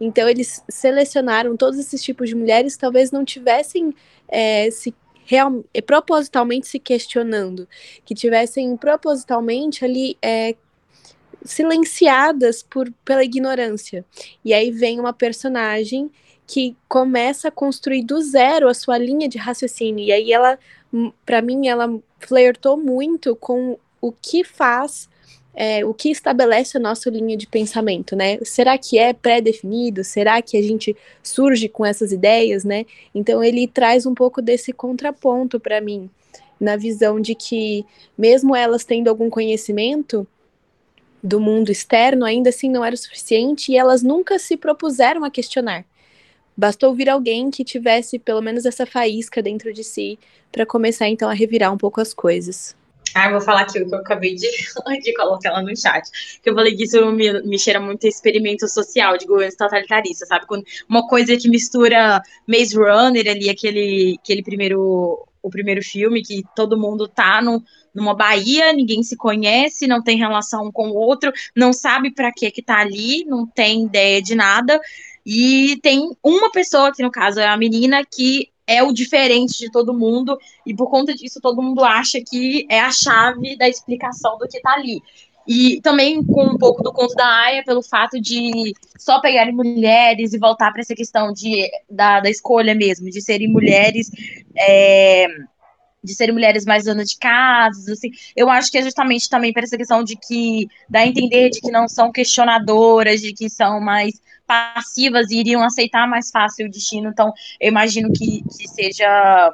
Então, 0.00 0.28
eles 0.28 0.62
selecionaram 0.68 1.56
todos 1.56 1.78
esses 1.78 2.02
tipos 2.02 2.28
de 2.28 2.34
mulheres, 2.34 2.76
talvez 2.76 3.10
não 3.10 3.24
tivessem 3.24 3.94
é, 4.28 4.70
se 4.70 4.94
real, 5.24 5.64
propositalmente 5.86 6.66
se 6.66 6.78
questionando, 6.78 7.68
que 8.04 8.14
tivessem 8.14 8.76
propositalmente 8.76 9.84
ali 9.84 10.16
é, 10.20 10.54
silenciadas 11.44 12.62
por, 12.62 12.92
pela 13.04 13.24
ignorância. 13.24 14.04
E 14.44 14.52
aí 14.52 14.70
vem 14.70 15.00
uma 15.00 15.12
personagem 15.12 16.10
que 16.46 16.76
começa 16.88 17.48
a 17.48 17.50
construir 17.50 18.02
do 18.04 18.20
zero 18.20 18.68
a 18.68 18.74
sua 18.74 18.98
linha 18.98 19.28
de 19.28 19.38
raciocínio. 19.38 20.04
E 20.04 20.12
aí 20.12 20.32
ela, 20.32 20.58
hum, 20.92 21.12
para 21.24 21.40
mim, 21.40 21.68
ela 21.68 21.98
flertou 22.18 22.76
muito 22.76 23.34
com 23.36 23.78
o 24.00 24.12
que 24.12 24.44
faz, 24.44 25.08
é, 25.54 25.84
o 25.84 25.94
que 25.94 26.10
estabelece 26.10 26.76
a 26.76 26.80
nossa 26.80 27.10
linha 27.10 27.36
de 27.36 27.46
pensamento, 27.46 28.16
né? 28.16 28.38
Será 28.42 28.76
que 28.78 28.98
é 28.98 29.12
pré-definido? 29.12 30.02
Será 30.02 30.40
que 30.42 30.56
a 30.56 30.62
gente 30.62 30.96
surge 31.22 31.68
com 31.68 31.84
essas 31.84 32.10
ideias, 32.10 32.64
né? 32.64 32.86
Então 33.14 33.42
ele 33.42 33.66
traz 33.66 34.06
um 34.06 34.14
pouco 34.14 34.42
desse 34.42 34.72
contraponto 34.72 35.60
para 35.60 35.80
mim, 35.80 36.10
na 36.58 36.76
visão 36.76 37.20
de 37.20 37.34
que 37.34 37.84
mesmo 38.16 38.56
elas 38.56 38.84
tendo 38.84 39.08
algum 39.08 39.28
conhecimento, 39.28 40.26
do 41.22 41.40
mundo 41.40 41.70
externo 41.70 42.24
ainda 42.24 42.50
assim 42.50 42.68
não 42.68 42.84
era 42.84 42.94
o 42.94 42.98
suficiente 42.98 43.72
e 43.72 43.76
elas 43.76 44.02
nunca 44.02 44.38
se 44.38 44.56
propuseram 44.56 45.24
a 45.24 45.30
questionar. 45.30 45.84
Bastou 46.56 46.90
ouvir 46.90 47.08
alguém 47.08 47.50
que 47.50 47.64
tivesse 47.64 48.18
pelo 48.18 48.42
menos 48.42 48.66
essa 48.66 48.84
faísca 48.84 49.40
dentro 49.40 49.72
de 49.72 49.84
si 49.84 50.18
para 50.50 50.66
começar 50.66 51.08
então 51.08 51.30
a 51.30 51.32
revirar 51.32 51.72
um 51.72 51.78
pouco 51.78 52.00
as 52.00 52.12
coisas. 52.12 52.76
Ah, 53.14 53.30
vou 53.30 53.40
falar 53.40 53.62
aqui 53.62 53.80
o 53.80 53.88
que 53.88 53.94
eu 53.94 53.98
acabei 53.98 54.34
de, 54.34 54.48
de 55.02 55.14
colocar 55.14 55.52
lá 55.52 55.62
no 55.62 55.76
chat. 55.76 56.08
Que 56.42 56.50
eu 56.50 56.54
falei 56.54 56.74
que 56.74 56.84
isso 56.84 57.12
me, 57.12 57.42
me 57.42 57.58
cheira 57.58 57.78
muito 57.78 58.06
experimento 58.06 58.66
social 58.68 59.16
de 59.18 59.26
governo 59.26 59.54
totalitarista, 59.56 60.26
sabe? 60.26 60.46
Quando 60.46 60.64
uma 60.88 61.06
coisa 61.06 61.36
que 61.36 61.48
mistura 61.48 62.22
Maze 62.46 62.74
Runner 62.74 63.28
ali, 63.28 63.50
aquele, 63.50 64.18
aquele 64.22 64.42
primeiro 64.42 65.26
o 65.42 65.50
primeiro 65.50 65.82
filme, 65.82 66.22
que 66.22 66.44
todo 66.54 66.78
mundo 66.78 67.08
tá 67.08 67.42
no, 67.42 67.64
numa 67.94 68.14
Bahia, 68.14 68.72
ninguém 68.72 69.02
se 69.02 69.16
conhece, 69.16 69.86
não 69.86 70.02
tem 70.02 70.16
relação 70.16 70.70
com 70.72 70.90
o 70.90 70.94
outro, 70.94 71.32
não 71.54 71.72
sabe 71.72 72.10
para 72.10 72.32
que 72.32 72.50
que 72.50 72.62
tá 72.62 72.78
ali, 72.78 73.24
não 73.24 73.46
tem 73.46 73.84
ideia 73.84 74.20
de 74.22 74.34
nada. 74.34 74.80
E 75.24 75.78
tem 75.82 76.10
uma 76.22 76.50
pessoa, 76.50 76.92
que 76.92 77.02
no 77.02 77.10
caso 77.10 77.38
é 77.38 77.46
a 77.46 77.56
menina, 77.56 78.04
que 78.04 78.50
é 78.66 78.82
o 78.82 78.92
diferente 78.92 79.58
de 79.58 79.70
todo 79.70 79.94
mundo, 79.94 80.38
e 80.66 80.74
por 80.74 80.88
conta 80.88 81.14
disso 81.14 81.40
todo 81.40 81.62
mundo 81.62 81.84
acha 81.84 82.20
que 82.20 82.66
é 82.68 82.80
a 82.80 82.90
chave 82.90 83.56
da 83.56 83.68
explicação 83.68 84.38
do 84.38 84.48
que 84.48 84.60
tá 84.60 84.72
ali. 84.72 85.02
E 85.46 85.80
também 85.80 86.24
com 86.24 86.44
um 86.44 86.58
pouco 86.58 86.82
do 86.82 86.92
conto 86.92 87.14
da 87.14 87.26
Aya, 87.26 87.64
pelo 87.64 87.82
fato 87.82 88.20
de 88.20 88.72
só 88.96 89.20
pegarem 89.20 89.52
mulheres 89.52 90.32
e 90.32 90.38
voltar 90.38 90.70
para 90.70 90.80
essa 90.80 90.94
questão 90.94 91.32
de, 91.32 91.68
da, 91.90 92.20
da 92.20 92.30
escolha 92.30 92.74
mesmo, 92.74 93.10
de 93.10 93.20
serem 93.20 93.48
mulheres. 93.48 94.10
É, 94.56 95.26
de 96.02 96.14
serem 96.14 96.34
mulheres 96.34 96.64
mais 96.64 96.84
donas 96.84 97.10
de 97.10 97.16
casas, 97.16 97.88
assim, 97.88 98.10
eu 98.34 98.50
acho 98.50 98.70
que 98.70 98.78
é 98.78 98.82
justamente 98.82 99.28
também 99.28 99.52
para 99.52 99.62
essa 99.62 99.76
questão 99.76 100.02
de 100.02 100.16
que 100.16 100.66
dá 100.88 101.00
a 101.00 101.06
entender 101.06 101.50
de 101.50 101.60
que 101.60 101.70
não 101.70 101.86
são 101.86 102.10
questionadoras, 102.10 103.20
de 103.20 103.32
que 103.32 103.48
são 103.48 103.80
mais 103.80 104.20
passivas 104.46 105.30
e 105.30 105.38
iriam 105.38 105.62
aceitar 105.62 106.06
mais 106.06 106.30
fácil 106.30 106.66
o 106.66 106.70
destino. 106.70 107.10
Então, 107.10 107.32
eu 107.60 107.68
imagino 107.68 108.12
que, 108.12 108.42
que 108.42 108.68
seja 108.68 109.52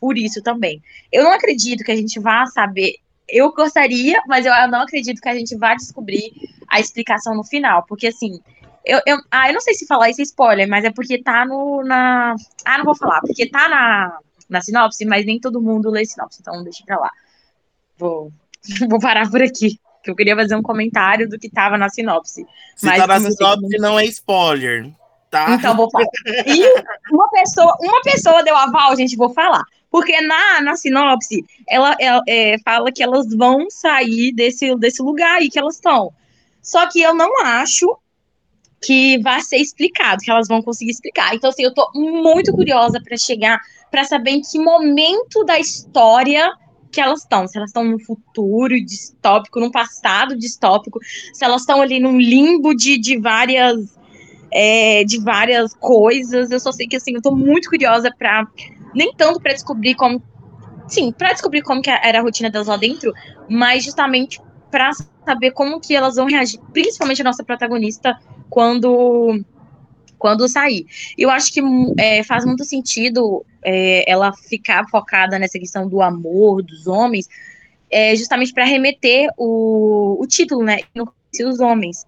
por 0.00 0.18
isso 0.18 0.42
também. 0.42 0.82
Eu 1.10 1.24
não 1.24 1.32
acredito 1.32 1.84
que 1.84 1.92
a 1.92 1.96
gente 1.96 2.20
vá 2.20 2.44
saber. 2.46 2.96
Eu 3.26 3.52
gostaria, 3.52 4.20
mas 4.26 4.44
eu 4.44 4.52
não 4.68 4.82
acredito 4.82 5.20
que 5.20 5.28
a 5.28 5.34
gente 5.34 5.56
vá 5.56 5.74
descobrir 5.74 6.30
a 6.68 6.78
explicação 6.78 7.34
no 7.34 7.44
final, 7.44 7.84
porque 7.88 8.08
assim. 8.08 8.40
Eu, 8.84 9.00
eu, 9.06 9.16
ah, 9.30 9.48
eu 9.48 9.54
não 9.54 9.62
sei 9.62 9.72
se 9.72 9.86
falar 9.86 10.10
isso 10.10 10.20
é 10.20 10.24
spoiler, 10.24 10.68
mas 10.68 10.84
é 10.84 10.90
porque 10.90 11.22
tá 11.22 11.46
no. 11.46 11.82
Na... 11.82 12.34
Ah, 12.66 12.76
não 12.76 12.84
vou 12.84 12.94
falar, 12.94 13.22
porque 13.22 13.48
tá 13.48 13.66
na, 13.66 14.18
na 14.48 14.60
sinopse, 14.60 15.04
mas 15.04 15.24
nem 15.26 15.40
todo 15.40 15.60
mundo 15.60 15.90
lê 15.90 16.04
sinopse, 16.04 16.38
então 16.40 16.62
deixa 16.62 16.84
pra 16.84 16.98
lá. 16.98 17.10
Vou, 17.98 18.32
vou 18.88 19.00
parar 19.00 19.30
por 19.30 19.42
aqui. 19.42 19.78
Que 20.02 20.10
eu 20.10 20.16
queria 20.16 20.36
fazer 20.36 20.54
um 20.54 20.62
comentário 20.62 21.28
do 21.28 21.38
que 21.38 21.48
tava 21.48 21.78
na 21.78 21.88
sinopse. 21.88 22.46
Se 22.76 22.84
mas 22.86 22.98
tá 22.98 23.06
na 23.06 23.16
eu 23.16 23.20
sei 23.20 23.30
sinopse, 23.32 23.78
não 23.78 23.98
é 23.98 24.04
spoiler, 24.04 24.90
tá? 25.30 25.54
Então, 25.54 25.74
vou 25.74 25.90
falar. 25.90 26.06
E 26.46 26.62
uma 27.10 27.28
pessoa, 27.30 27.74
uma 27.80 28.02
pessoa 28.02 28.42
deu 28.42 28.54
aval, 28.54 28.94
gente, 28.96 29.16
vou 29.16 29.30
falar. 29.30 29.64
Porque 29.90 30.20
na, 30.20 30.60
na 30.60 30.76
sinopse, 30.76 31.44
ela, 31.68 31.96
ela, 32.00 32.20
é, 32.28 32.58
fala 32.58 32.90
que 32.90 33.02
elas 33.02 33.28
vão 33.34 33.70
sair 33.70 34.32
desse, 34.32 34.74
desse 34.76 35.00
lugar 35.00 35.36
aí 35.36 35.48
que 35.48 35.58
elas 35.58 35.76
estão. 35.76 36.12
Só 36.60 36.86
que 36.88 37.00
eu 37.00 37.14
não 37.14 37.30
acho 37.44 37.86
que 38.84 39.18
vai 39.18 39.40
ser 39.40 39.56
explicado, 39.58 40.20
que 40.22 40.30
elas 40.30 40.48
vão 40.48 40.60
conseguir 40.60 40.90
explicar. 40.90 41.34
Então, 41.34 41.50
assim, 41.50 41.62
eu 41.62 41.72
tô 41.72 41.88
muito 41.94 42.52
curiosa 42.52 43.00
para 43.00 43.16
chegar, 43.16 43.60
para 43.94 44.02
saber 44.02 44.32
em 44.32 44.40
que 44.40 44.58
momento 44.58 45.44
da 45.44 45.56
história 45.56 46.52
que 46.90 47.00
elas 47.00 47.20
estão. 47.20 47.46
Se 47.46 47.56
elas 47.56 47.70
estão 47.70 47.84
no 47.84 48.00
futuro 48.00 48.74
distópico, 48.84 49.60
num 49.60 49.70
passado 49.70 50.36
distópico, 50.36 50.98
se 51.32 51.44
elas 51.44 51.60
estão 51.60 51.80
ali 51.80 52.00
num 52.00 52.18
limbo 52.18 52.74
de, 52.74 52.98
de 52.98 53.20
várias 53.20 53.96
é, 54.50 55.04
de 55.04 55.22
várias 55.22 55.74
coisas. 55.74 56.50
Eu 56.50 56.58
só 56.58 56.72
sei 56.72 56.88
que 56.88 56.96
assim, 56.96 57.14
eu 57.14 57.22
tô 57.22 57.30
muito 57.30 57.70
curiosa 57.70 58.12
para 58.18 58.48
nem 58.92 59.14
tanto 59.14 59.40
para 59.40 59.52
descobrir 59.52 59.94
como 59.94 60.20
sim, 60.88 61.12
para 61.12 61.32
descobrir 61.32 61.62
como 61.62 61.80
que 61.80 61.88
era 61.88 62.18
a 62.18 62.22
rotina 62.22 62.50
delas 62.50 62.66
lá 62.66 62.76
dentro, 62.76 63.12
mas 63.48 63.84
justamente 63.84 64.42
para 64.72 64.90
saber 65.24 65.52
como 65.52 65.78
que 65.78 65.94
elas 65.94 66.16
vão 66.16 66.26
reagir, 66.26 66.58
principalmente 66.72 67.20
a 67.20 67.24
nossa 67.24 67.44
protagonista 67.44 68.18
quando 68.50 69.40
quando 70.24 70.48
sair. 70.48 70.86
Eu 71.18 71.28
acho 71.28 71.52
que 71.52 71.60
é, 71.98 72.22
faz 72.22 72.46
muito 72.46 72.64
sentido 72.64 73.44
é, 73.62 74.10
ela 74.10 74.32
ficar 74.32 74.88
focada 74.88 75.38
nessa 75.38 75.58
questão 75.58 75.86
do 75.86 76.00
amor 76.00 76.62
dos 76.62 76.86
homens, 76.86 77.28
é, 77.90 78.16
justamente 78.16 78.50
para 78.54 78.64
remeter 78.64 79.28
o, 79.36 80.16
o 80.18 80.26
título, 80.26 80.64
né? 80.64 80.78
Não 80.94 81.06
os 81.46 81.60
homens. 81.60 82.06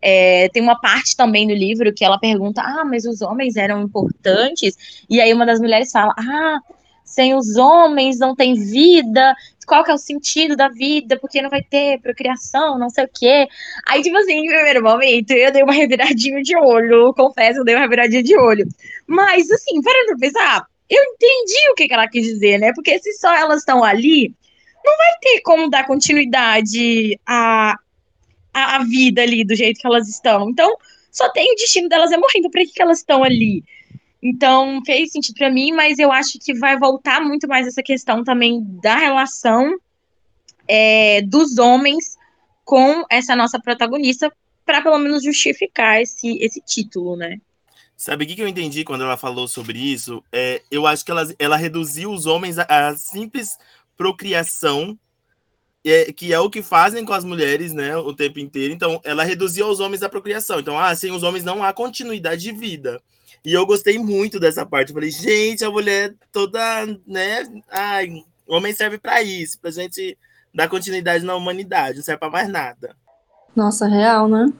É, 0.00 0.48
tem 0.48 0.62
uma 0.62 0.80
parte 0.80 1.14
também 1.14 1.46
no 1.46 1.52
livro 1.52 1.92
que 1.92 2.02
ela 2.02 2.18
pergunta: 2.18 2.62
Ah, 2.62 2.86
mas 2.86 3.04
os 3.04 3.20
homens 3.20 3.54
eram 3.56 3.82
importantes? 3.82 5.04
E 5.10 5.20
aí 5.20 5.34
uma 5.34 5.44
das 5.44 5.60
mulheres 5.60 5.92
fala: 5.92 6.14
Ah, 6.16 6.60
sem 7.08 7.34
os 7.34 7.56
homens 7.56 8.18
não 8.18 8.36
tem 8.36 8.54
vida. 8.54 9.34
Qual 9.66 9.82
que 9.82 9.90
é 9.90 9.94
o 9.94 9.98
sentido 9.98 10.54
da 10.54 10.68
vida? 10.68 11.18
Porque 11.18 11.40
não 11.40 11.48
vai 11.48 11.62
ter 11.62 12.00
procriação, 12.00 12.78
não 12.78 12.90
sei 12.90 13.04
o 13.04 13.10
quê. 13.12 13.48
Aí, 13.86 14.02
tipo 14.02 14.16
assim, 14.16 14.34
em 14.34 14.46
primeiro 14.46 14.82
momento, 14.82 15.30
eu 15.32 15.50
dei 15.50 15.62
uma 15.62 15.72
reviradinha 15.72 16.42
de 16.42 16.56
olho, 16.56 17.12
confesso, 17.14 17.60
eu 17.60 17.64
dei 17.64 17.74
uma 17.74 17.80
reviradinha 17.82 18.22
de 18.22 18.36
olho. 18.36 18.68
Mas, 19.06 19.50
assim, 19.50 19.80
para 19.80 20.06
pra 20.06 20.16
pensar, 20.16 20.66
eu 20.88 21.02
entendi 21.02 21.70
o 21.70 21.74
que, 21.74 21.88
que 21.88 21.94
ela 21.94 22.08
quis 22.08 22.24
dizer, 22.24 22.58
né? 22.58 22.72
Porque 22.74 22.98
se 22.98 23.12
só 23.14 23.34
elas 23.34 23.60
estão 23.60 23.82
ali, 23.82 24.34
não 24.84 24.96
vai 24.96 25.18
ter 25.20 25.40
como 25.40 25.70
dar 25.70 25.86
continuidade 25.86 27.18
a, 27.26 27.74
a, 28.52 28.84
vida 28.84 29.22
ali 29.22 29.44
do 29.44 29.54
jeito 29.54 29.80
que 29.80 29.86
elas 29.86 30.08
estão. 30.08 30.50
Então, 30.50 30.76
só 31.10 31.30
tem 31.30 31.52
o 31.52 31.56
destino 31.56 31.88
delas 31.88 32.12
é 32.12 32.18
morrendo. 32.18 32.50
Por 32.50 32.60
que, 32.60 32.66
que 32.66 32.82
elas 32.82 32.98
estão 32.98 33.24
ali? 33.24 33.64
Então, 34.22 34.80
fez 34.84 35.12
sentido 35.12 35.36
para 35.36 35.50
mim, 35.50 35.72
mas 35.72 35.98
eu 35.98 36.10
acho 36.10 36.38
que 36.38 36.52
vai 36.54 36.76
voltar 36.76 37.20
muito 37.20 37.46
mais 37.46 37.66
essa 37.66 37.82
questão 37.82 38.24
também 38.24 38.64
da 38.82 38.96
relação 38.96 39.78
é, 40.66 41.22
dos 41.22 41.58
homens 41.58 42.16
com 42.64 43.04
essa 43.10 43.34
nossa 43.36 43.60
protagonista, 43.60 44.32
para 44.66 44.82
pelo 44.82 44.98
menos 44.98 45.22
justificar 45.22 46.02
esse, 46.02 46.36
esse 46.38 46.60
título, 46.60 47.16
né? 47.16 47.38
Sabe 47.96 48.24
o 48.24 48.28
que, 48.28 48.40
eu 48.40 48.46
entendi 48.46 48.84
quando 48.84 49.02
ela 49.02 49.16
falou 49.16 49.48
sobre 49.48 49.78
isso? 49.78 50.22
É, 50.30 50.62
eu 50.70 50.86
acho 50.86 51.04
que 51.04 51.10
ela, 51.10 51.26
ela 51.38 51.56
reduziu 51.56 52.12
os 52.12 52.26
homens 52.26 52.56
a 52.58 52.94
simples 52.96 53.56
procriação 53.96 54.96
é, 55.84 56.12
que 56.12 56.32
é 56.32 56.38
o 56.38 56.50
que 56.50 56.62
fazem 56.62 57.04
com 57.04 57.12
as 57.12 57.24
mulheres, 57.24 57.72
né, 57.72 57.96
o 57.96 58.12
tempo 58.12 58.38
inteiro. 58.38 58.74
Então, 58.74 59.00
ela 59.04 59.24
reduziu 59.24 59.66
os 59.68 59.80
homens 59.80 60.02
à 60.02 60.08
procriação. 60.08 60.60
Então, 60.60 60.78
ah, 60.78 60.94
sem 60.94 61.10
os 61.10 61.22
homens 61.22 61.44
não 61.44 61.62
há 61.62 61.72
continuidade 61.72 62.42
de 62.42 62.52
vida. 62.52 63.00
E 63.44 63.52
eu 63.52 63.64
gostei 63.66 63.98
muito 63.98 64.38
dessa 64.40 64.66
parte. 64.66 64.92
Falei, 64.92 65.10
gente, 65.10 65.64
a 65.64 65.70
mulher 65.70 66.14
toda, 66.32 66.60
né, 67.06 67.44
ai, 67.70 68.24
homem 68.46 68.72
serve 68.72 68.98
para 68.98 69.22
isso, 69.22 69.58
pra 69.60 69.70
gente 69.70 70.16
dar 70.54 70.68
continuidade 70.68 71.24
na 71.24 71.36
humanidade, 71.36 71.98
não 71.98 72.04
serve 72.04 72.18
para 72.18 72.30
mais 72.30 72.48
nada. 72.48 72.96
Nossa, 73.54 73.86
real, 73.86 74.28
né? 74.28 74.52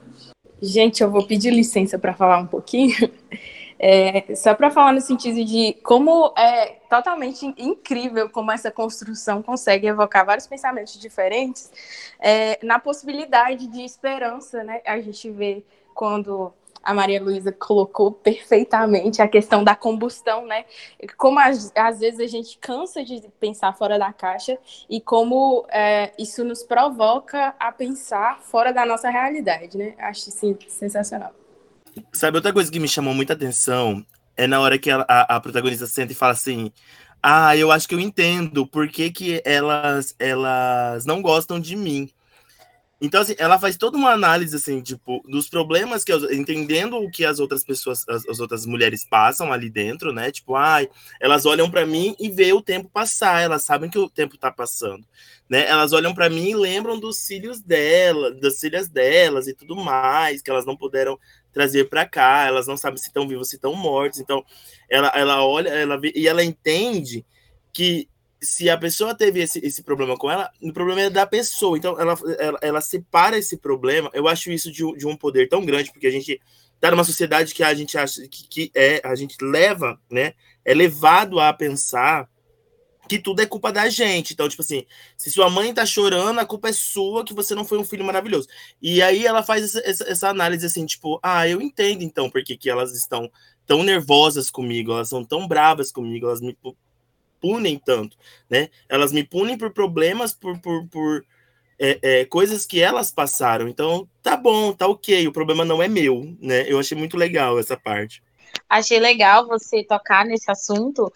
Gente, 0.61 1.01
eu 1.01 1.09
vou 1.09 1.25
pedir 1.25 1.51
licença 1.51 1.97
para 1.97 2.13
falar 2.13 2.39
um 2.39 2.47
pouquinho. 2.47 2.95
É, 3.81 4.35
só 4.35 4.53
para 4.53 4.69
falar 4.69 4.91
no 4.91 4.99
sentido 4.99 5.45
de 5.45 5.71
como 5.83 6.33
é 6.37 6.65
totalmente 6.89 7.45
incrível 7.57 8.29
como 8.29 8.51
essa 8.51 8.69
construção 8.69 9.41
consegue 9.41 9.87
evocar 9.87 10.25
vários 10.25 10.45
pensamentos 10.47 10.99
diferentes 10.99 11.71
é, 12.19 12.59
na 12.61 12.77
possibilidade 12.77 13.67
de 13.67 13.81
esperança, 13.81 14.65
né? 14.65 14.81
A 14.85 14.99
gente 14.99 15.31
vê 15.31 15.63
quando 15.95 16.53
a 16.83 16.93
Maria 16.93 17.21
Luísa 17.21 17.51
colocou 17.51 18.11
perfeitamente 18.11 19.21
a 19.21 19.27
questão 19.27 19.63
da 19.63 19.75
combustão, 19.75 20.45
né? 20.45 20.65
Como 21.17 21.39
às, 21.39 21.71
às 21.75 21.99
vezes 21.99 22.19
a 22.19 22.27
gente 22.27 22.57
cansa 22.59 23.03
de 23.03 23.21
pensar 23.39 23.73
fora 23.73 23.97
da 23.99 24.11
caixa 24.11 24.57
e 24.89 24.99
como 25.01 25.65
é, 25.69 26.11
isso 26.17 26.43
nos 26.43 26.63
provoca 26.63 27.53
a 27.59 27.71
pensar 27.71 28.39
fora 28.41 28.71
da 28.71 28.85
nossa 28.85 29.09
realidade, 29.09 29.77
né? 29.77 29.93
Acho 29.99 30.31
sim, 30.31 30.57
sensacional. 30.67 31.33
Sabe, 32.13 32.37
outra 32.37 32.53
coisa 32.53 32.71
que 32.71 32.79
me 32.79 32.87
chamou 32.87 33.13
muita 33.13 33.33
atenção 33.33 34.05
é 34.37 34.47
na 34.47 34.59
hora 34.59 34.77
que 34.77 34.89
a, 34.89 35.05
a, 35.07 35.35
a 35.35 35.39
protagonista 35.41 35.85
senta 35.85 36.13
e 36.13 36.15
fala 36.15 36.33
assim: 36.33 36.71
Ah, 37.21 37.55
eu 37.57 37.71
acho 37.71 37.87
que 37.87 37.95
eu 37.95 37.99
entendo 37.99 38.65
por 38.65 38.87
que, 38.87 39.11
que 39.11 39.41
elas, 39.43 40.15
elas 40.17 41.05
não 41.05 41.21
gostam 41.21 41.59
de 41.59 41.75
mim. 41.75 42.09
Então, 43.01 43.21
assim, 43.21 43.33
ela 43.37 43.57
faz 43.57 43.77
toda 43.77 43.97
uma 43.97 44.11
análise, 44.11 44.53
assim, 44.53 44.81
tipo, 44.81 45.23
dos 45.25 45.47
problemas 45.49 46.03
que, 46.03 46.11
entendendo 46.33 46.97
o 46.97 47.09
que 47.09 47.23
as 47.23 47.39
outras 47.39 47.63
pessoas, 47.63 48.03
as, 48.09 48.27
as 48.27 48.39
outras 48.41 48.65
mulheres 48.65 49.05
passam 49.05 49.53
ali 49.53 49.69
dentro, 49.69 50.11
né? 50.11 50.29
Tipo, 50.31 50.55
ai, 50.55 50.89
elas 51.19 51.45
olham 51.45 51.71
para 51.71 51.85
mim 51.85 52.13
e 52.19 52.29
vê 52.29 52.51
o 52.51 52.61
tempo 52.61 52.89
passar, 52.89 53.41
elas 53.41 53.63
sabem 53.63 53.89
que 53.89 53.97
o 53.97 54.09
tempo 54.09 54.37
tá 54.37 54.51
passando, 54.51 55.07
né? 55.49 55.65
Elas 55.65 55.93
olham 55.93 56.13
para 56.13 56.29
mim 56.29 56.49
e 56.49 56.55
lembram 56.55 56.99
dos 56.99 57.25
filhos 57.25 57.61
dela, 57.61 58.33
das 58.33 58.59
filhas 58.59 58.89
delas 58.89 59.47
e 59.47 59.53
tudo 59.53 59.77
mais, 59.77 60.41
que 60.41 60.51
elas 60.51 60.65
não 60.65 60.75
puderam 60.75 61.17
trazer 61.53 61.85
para 61.85 62.05
cá, 62.05 62.47
elas 62.47 62.67
não 62.67 62.75
sabem 62.75 62.97
se 62.97 63.07
estão 63.07 63.25
vivos, 63.25 63.49
se 63.49 63.55
estão 63.55 63.73
mortos. 63.75 64.19
Então, 64.19 64.43
ela, 64.89 65.07
ela 65.15 65.45
olha, 65.45 65.69
ela 65.69 65.97
vê, 65.97 66.11
e 66.13 66.27
ela 66.27 66.43
entende 66.43 67.25
que 67.71 68.09
se 68.41 68.69
a 68.69 68.77
pessoa 68.77 69.13
teve 69.13 69.41
esse, 69.41 69.59
esse 69.59 69.83
problema 69.83 70.17
com 70.17 70.31
ela, 70.31 70.49
o 70.61 70.71
problema 70.71 71.01
é 71.01 71.09
da 71.09 71.25
pessoa. 71.25 71.77
Então, 71.77 71.99
ela, 71.99 72.17
ela, 72.39 72.59
ela 72.61 72.81
separa 72.81 73.37
esse 73.37 73.57
problema. 73.57 74.09
Eu 74.13 74.27
acho 74.27 74.51
isso 74.51 74.71
de, 74.71 74.83
de, 74.97 75.05
um 75.05 75.15
poder 75.15 75.49
tão 75.49 75.65
grande, 75.65 75.91
porque 75.91 76.07
a 76.07 76.11
gente 76.11 76.39
tá 76.79 76.89
numa 76.89 77.03
sociedade 77.03 77.53
que 77.53 77.63
a 77.63 77.73
gente 77.73 77.97
acha 77.97 78.21
que, 78.27 78.47
que 78.47 78.71
é, 78.73 79.01
a 79.03 79.13
gente 79.15 79.35
leva, 79.41 79.99
né? 80.09 80.33
É 80.63 80.73
levado 80.73 81.39
a 81.39 81.51
pensar 81.51 82.29
que 83.09 83.19
tudo 83.19 83.41
é 83.41 83.45
culpa 83.45 83.71
da 83.71 83.89
gente. 83.89 84.33
Então, 84.33 84.47
tipo 84.47 84.61
assim, 84.61 84.85
se 85.17 85.31
sua 85.31 85.49
mãe 85.49 85.73
tá 85.73 85.85
chorando, 85.85 86.39
a 86.39 86.45
culpa 86.45 86.69
é 86.69 86.73
sua 86.73 87.25
que 87.25 87.33
você 87.33 87.55
não 87.55 87.65
foi 87.65 87.79
um 87.79 87.83
filho 87.83 88.05
maravilhoso. 88.05 88.47
E 88.81 89.01
aí 89.01 89.25
ela 89.25 89.43
faz 89.43 89.63
essa, 89.63 89.79
essa, 89.79 90.03
essa 90.05 90.29
análise 90.29 90.65
assim, 90.65 90.85
tipo, 90.85 91.19
ah, 91.23 91.47
eu 91.47 91.59
entendo 91.59 92.03
então 92.03 92.29
porque 92.29 92.55
que 92.55 92.69
elas 92.69 92.95
estão 92.95 93.29
tão 93.65 93.83
nervosas 93.83 94.49
comigo, 94.49 94.91
elas 94.91 95.09
são 95.09 95.25
tão 95.25 95.47
bravas 95.47 95.91
comigo, 95.91 96.27
elas 96.27 96.39
me 96.39 96.55
punem 97.39 97.77
tanto, 97.77 98.17
né? 98.49 98.69
Elas 98.87 99.11
me 99.11 99.23
punem 99.23 99.57
por 99.57 99.71
problemas, 99.71 100.33
por, 100.33 100.59
por, 100.59 100.87
por 100.87 101.25
é, 101.79 101.99
é, 102.01 102.25
coisas 102.25 102.65
que 102.65 102.81
elas 102.81 103.11
passaram. 103.11 103.67
Então, 103.67 104.07
tá 104.21 104.35
bom, 104.35 104.73
tá 104.73 104.87
ok, 104.87 105.27
o 105.27 105.31
problema 105.31 105.63
não 105.63 105.81
é 105.81 105.87
meu, 105.87 106.35
né? 106.39 106.69
Eu 106.69 106.79
achei 106.79 106.97
muito 106.97 107.15
legal 107.15 107.57
essa 107.59 107.77
parte. 107.77 108.21
Achei 108.67 108.99
legal 108.99 109.47
você 109.47 109.83
tocar 109.83 110.25
nesse 110.25 110.49
assunto, 110.51 111.11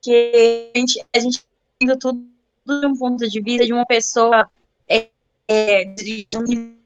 que 0.00 0.70
a 0.74 0.78
gente, 0.78 1.04
a 1.14 1.18
gente 1.18 1.44
tudo 2.00 2.24
de 2.66 2.86
um 2.86 2.96
ponto 2.96 3.28
de 3.28 3.40
vista 3.40 3.66
de 3.66 3.72
uma 3.72 3.86
pessoa 3.86 4.48
é, 4.88 5.08
é, 5.48 5.84
de 5.84 6.26
um 6.34 6.76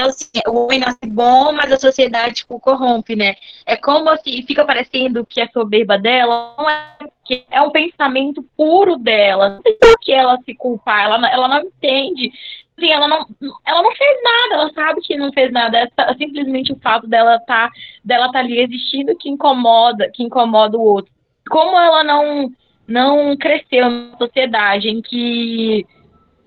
Então, 0.00 0.08
assim, 0.08 0.40
o 0.48 0.64
homem 0.64 0.78
nasce 0.78 1.06
bom, 1.06 1.52
mas 1.52 1.70
a 1.70 1.78
sociedade 1.78 2.36
tipo, 2.36 2.58
corrompe, 2.58 3.14
né? 3.14 3.34
É 3.66 3.76
como 3.76 4.08
assim, 4.08 4.42
fica 4.46 4.64
parecendo 4.64 5.26
que 5.26 5.42
a 5.42 5.50
soberba 5.50 5.98
dela 5.98 6.54
não 6.56 6.70
é, 6.70 6.96
que 7.22 7.44
é 7.50 7.60
um 7.60 7.70
pensamento 7.70 8.42
puro 8.56 8.96
dela. 8.96 9.50
Não 9.50 9.62
tem 9.62 9.76
por 9.76 9.98
que 10.00 10.12
ela 10.12 10.38
se 10.42 10.54
culpar, 10.54 11.04
ela, 11.04 11.30
ela 11.30 11.48
não 11.48 11.60
entende. 11.60 12.32
Assim, 12.78 12.90
ela, 12.90 13.06
não, 13.06 13.26
ela 13.66 13.82
não 13.82 13.94
fez 13.94 14.22
nada, 14.22 14.54
ela 14.54 14.72
sabe 14.72 15.02
que 15.02 15.16
não 15.18 15.30
fez 15.32 15.52
nada. 15.52 15.78
É 15.78 16.14
simplesmente 16.14 16.72
o 16.72 16.80
fato 16.80 17.06
dela 17.06 17.38
tá, 17.40 17.70
dela 18.02 18.32
tá 18.32 18.38
ali 18.38 18.58
existindo 18.58 19.14
que 19.16 19.28
incomoda, 19.28 20.10
que 20.14 20.22
incomoda 20.22 20.78
o 20.78 20.82
outro. 20.82 21.12
Como 21.50 21.78
ela 21.78 22.02
não, 22.02 22.50
não 22.88 23.36
cresceu 23.36 23.90
na 23.90 24.16
sociedade 24.16 24.88
em 24.88 25.02
que 25.02 25.86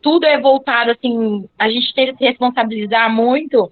tudo 0.04 0.26
é 0.26 0.38
voltado, 0.40 0.92
assim, 0.92 1.50
a 1.58 1.70
gente 1.70 1.94
tem 1.96 2.12
que 2.12 2.18
se 2.18 2.26
responsabilizar 2.26 3.10
muito 3.10 3.72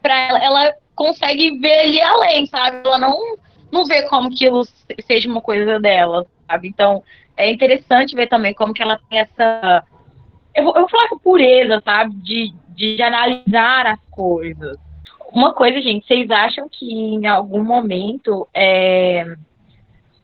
para 0.00 0.16
ela, 0.28 0.38
ela 0.42 0.74
consegue 0.94 1.58
ver 1.58 1.80
ali 1.80 2.00
além, 2.00 2.46
sabe? 2.46 2.80
Ela 2.86 2.98
não, 2.98 3.36
não 3.70 3.84
vê 3.84 4.02
como 4.02 4.28
aquilo 4.28 4.64
seja 5.06 5.28
uma 5.28 5.42
coisa 5.42 5.78
dela, 5.78 6.24
sabe? 6.48 6.68
Então, 6.68 7.02
é 7.36 7.50
interessante 7.50 8.14
ver 8.14 8.28
também 8.28 8.54
como 8.54 8.72
que 8.72 8.82
ela 8.82 8.98
tem 9.10 9.18
essa. 9.18 9.84
Eu 10.54 10.64
vou, 10.64 10.74
eu 10.74 10.80
vou 10.82 10.88
falar 10.88 11.08
com 11.08 11.18
pureza, 11.18 11.82
sabe? 11.84 12.14
De, 12.22 12.54
de 12.70 13.02
analisar 13.02 13.86
as 13.86 14.00
coisas. 14.10 14.78
Uma 15.32 15.52
coisa, 15.52 15.82
gente, 15.82 16.06
vocês 16.06 16.30
acham 16.30 16.68
que 16.70 16.86
em 16.86 17.26
algum 17.26 17.62
momento 17.62 18.48
é, 18.54 19.36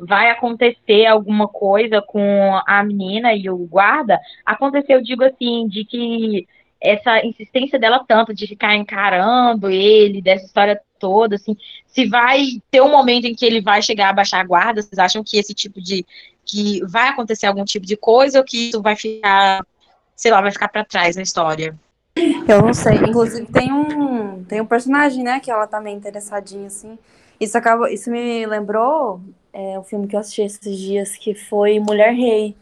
vai 0.04 0.30
acontecer 0.30 1.06
alguma 1.06 1.46
coisa 1.46 2.02
com 2.02 2.60
a 2.66 2.82
menina 2.82 3.32
e 3.34 3.48
o 3.48 3.56
guarda, 3.56 4.18
aconteceu, 4.44 5.00
digo 5.00 5.24
assim, 5.24 5.68
de 5.68 5.84
que 5.84 6.46
essa 6.80 7.24
insistência 7.24 7.78
dela 7.78 8.04
tanto 8.06 8.34
de 8.34 8.46
ficar 8.46 8.74
encarando 8.74 9.70
ele, 9.70 10.20
dessa 10.20 10.44
história 10.44 10.80
toda, 10.98 11.36
assim, 11.36 11.56
se 11.86 12.06
vai 12.06 12.60
ter 12.70 12.82
um 12.82 12.90
momento 12.90 13.26
em 13.26 13.34
que 13.34 13.46
ele 13.46 13.60
vai 13.60 13.80
chegar 13.80 14.08
a 14.08 14.12
baixar 14.12 14.40
a 14.40 14.44
guarda, 14.44 14.82
vocês 14.82 14.98
acham 14.98 15.22
que 15.22 15.38
esse 15.38 15.54
tipo 15.54 15.80
de, 15.80 16.04
que 16.44 16.84
vai 16.86 17.08
acontecer 17.08 17.46
algum 17.46 17.64
tipo 17.64 17.86
de 17.86 17.96
coisa 17.96 18.38
ou 18.38 18.44
que 18.44 18.70
isso 18.70 18.82
vai 18.82 18.96
ficar, 18.96 19.64
sei 20.16 20.32
lá, 20.32 20.40
vai 20.40 20.50
ficar 20.50 20.68
para 20.68 20.84
trás 20.84 21.14
na 21.14 21.22
história? 21.22 21.78
Eu 22.16 22.62
não 22.62 22.74
sei, 22.74 22.96
inclusive 22.96 23.46
tem 23.46 23.72
um, 23.72 24.42
tem 24.44 24.60
um 24.60 24.66
personagem, 24.66 25.22
né, 25.22 25.38
que 25.38 25.50
ela 25.50 25.68
tá 25.68 25.80
meio 25.80 25.96
interessadinha, 25.96 26.66
assim, 26.66 26.98
isso 27.40 27.56
acaba, 27.56 27.90
isso 27.92 28.10
me 28.10 28.44
lembrou 28.44 29.20
é, 29.52 29.78
um 29.78 29.82
filme 29.82 30.06
que 30.06 30.16
eu 30.16 30.20
assisti 30.20 30.42
esses 30.42 30.78
dias, 30.78 31.16
que 31.16 31.34
foi 31.34 31.78
Mulher 31.78 32.12
Rei. 32.12 32.56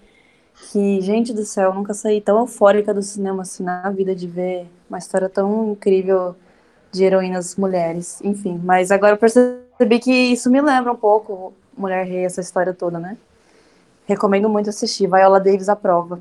Que, 0.72 1.00
gente 1.00 1.32
do 1.32 1.44
céu, 1.44 1.70
eu 1.70 1.74
nunca 1.74 1.94
saí 1.94 2.20
tão 2.20 2.38
eufórica 2.40 2.92
do 2.92 3.02
cinema 3.02 3.42
assim 3.42 3.62
na 3.62 3.88
vida 3.90 4.14
de 4.14 4.26
ver 4.26 4.66
uma 4.88 4.98
história 4.98 5.28
tão 5.28 5.72
incrível 5.72 6.36
de 6.92 7.04
heroínas 7.04 7.56
mulheres. 7.56 8.20
Enfim, 8.22 8.60
mas 8.62 8.90
agora 8.90 9.14
eu 9.14 9.18
percebi 9.18 9.98
que 9.98 10.12
isso 10.12 10.50
me 10.50 10.60
lembra 10.60 10.92
um 10.92 10.96
pouco 10.96 11.54
Mulher 11.76 12.04
Rei, 12.06 12.24
essa 12.24 12.40
história 12.40 12.74
toda, 12.74 12.98
né? 12.98 13.16
Recomendo 14.06 14.48
muito 14.48 14.68
assistir. 14.68 15.06
Viola 15.06 15.40
Davis 15.40 15.68
à 15.68 15.76
prova. 15.76 16.20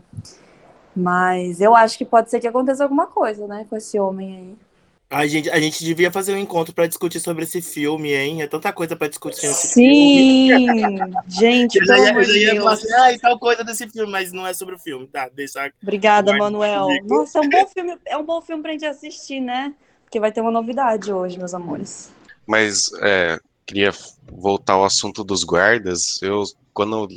Mas 0.95 1.59
eu 1.59 1.75
acho 1.75 1.97
que 1.97 2.05
pode 2.05 2.29
ser 2.29 2.39
que 2.39 2.47
aconteça 2.47 2.83
alguma 2.83 3.07
coisa, 3.07 3.47
né, 3.47 3.65
com 3.69 3.75
esse 3.75 3.99
homem 3.99 4.35
aí. 4.37 4.68
A 5.09 5.25
gente, 5.25 5.49
a 5.49 5.59
gente 5.59 5.83
devia 5.83 6.11
fazer 6.11 6.35
um 6.35 6.37
encontro 6.37 6.71
para 6.71 6.85
discutir 6.85 7.19
sobre 7.19 7.43
esse 7.43 7.63
filme, 7.63 8.13
hein? 8.13 8.43
É 8.43 8.47
tanta 8.47 8.71
coisa 8.71 8.95
para 8.95 9.07
discutir 9.07 9.47
nesse 9.47 9.69
Sim, 9.69 10.49
filme. 10.49 10.99
gente, 11.27 11.79
eu 11.79 11.85
já 11.85 11.97
ia, 11.97 12.13
eu 12.13 12.23
já 12.23 12.33
ia 12.33 12.55
falar 12.57 12.73
assim, 12.73 12.93
ah, 12.93 13.11
e 13.11 13.17
tal 13.17 13.39
coisa 13.39 13.63
desse 13.63 13.89
filme, 13.89 14.11
mas 14.11 14.31
não 14.31 14.45
é 14.45 14.53
sobre 14.53 14.75
o 14.75 14.79
filme, 14.79 15.07
tá? 15.07 15.27
Deixa. 15.33 15.73
Obrigada, 15.81 16.37
Manuel. 16.37 16.87
Nossa, 17.05 17.39
é 17.39 17.41
um 17.41 17.49
bom 17.49 17.67
filme, 17.67 17.97
é 18.05 18.17
um 18.17 18.23
bom 18.23 18.39
filme 18.39 18.61
pra 18.61 18.71
gente 18.71 18.85
assistir, 18.85 19.39
né? 19.39 19.73
Porque 20.03 20.19
vai 20.19 20.31
ter 20.31 20.41
uma 20.41 20.51
novidade 20.51 21.11
hoje, 21.11 21.39
meus 21.39 21.55
amores. 21.55 22.11
Mas 22.45 22.91
é, 23.01 23.39
queria 23.65 23.91
voltar 24.31 24.73
ao 24.73 24.85
assunto 24.85 25.23
dos 25.23 25.43
guardas. 25.43 26.21
Eu, 26.21 26.43
quando, 26.71 27.07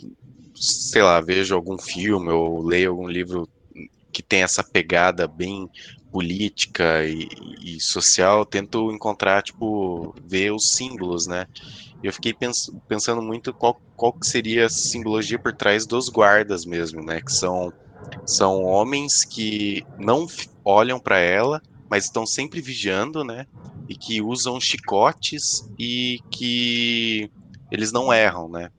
sei 0.54 1.02
lá, 1.02 1.20
vejo 1.20 1.54
algum 1.54 1.76
filme 1.76 2.30
ou 2.30 2.62
leio 2.62 2.90
algum 2.90 3.06
livro 3.06 3.46
que 4.10 4.22
tem 4.22 4.42
essa 4.42 4.64
pegada 4.64 5.26
bem 5.26 5.68
política 6.12 7.04
e, 7.06 7.28
e, 7.62 7.80
social, 7.80 8.46
tento 8.46 8.92
encontrar, 8.92 9.42
tipo, 9.42 10.14
ver 10.22 10.52
os 10.52 10.74
símbolos, 10.74 11.26
né? 11.26 11.46
Eu 12.02 12.12
fiquei 12.12 12.34
pens 12.34 12.70
pensando 12.88 13.22
muito 13.22 13.54
qual, 13.54 13.80
qual 13.96 14.16
seria 14.22 14.66
a 14.66 14.70
simbologia 14.70 15.38
por 15.38 15.54
trás 15.54 15.86
dos 15.86 16.08
guardas 16.08 16.64
mesmo, 16.66 17.02
né? 17.04 17.20
Que 17.22 17.32
são, 17.32 17.72
são 18.24 18.62
homens 18.64 19.24
que 19.24 19.86
não 19.96 20.26
olham 20.64 21.00
para 21.00 21.18
ela, 21.18 21.62
mas 21.90 22.04
estão 22.04 22.26
sempre 22.26 22.60
vigiando, 22.60 23.24
né? 23.24 23.46
E 23.88 23.96
que 23.96 24.22
usam 24.22 24.60
chicotes 24.60 25.68
e 25.78 26.20
que 26.30 27.30
eles 27.70 27.92
não 27.92 28.12
erram, 28.12 28.48
né? 28.50 28.70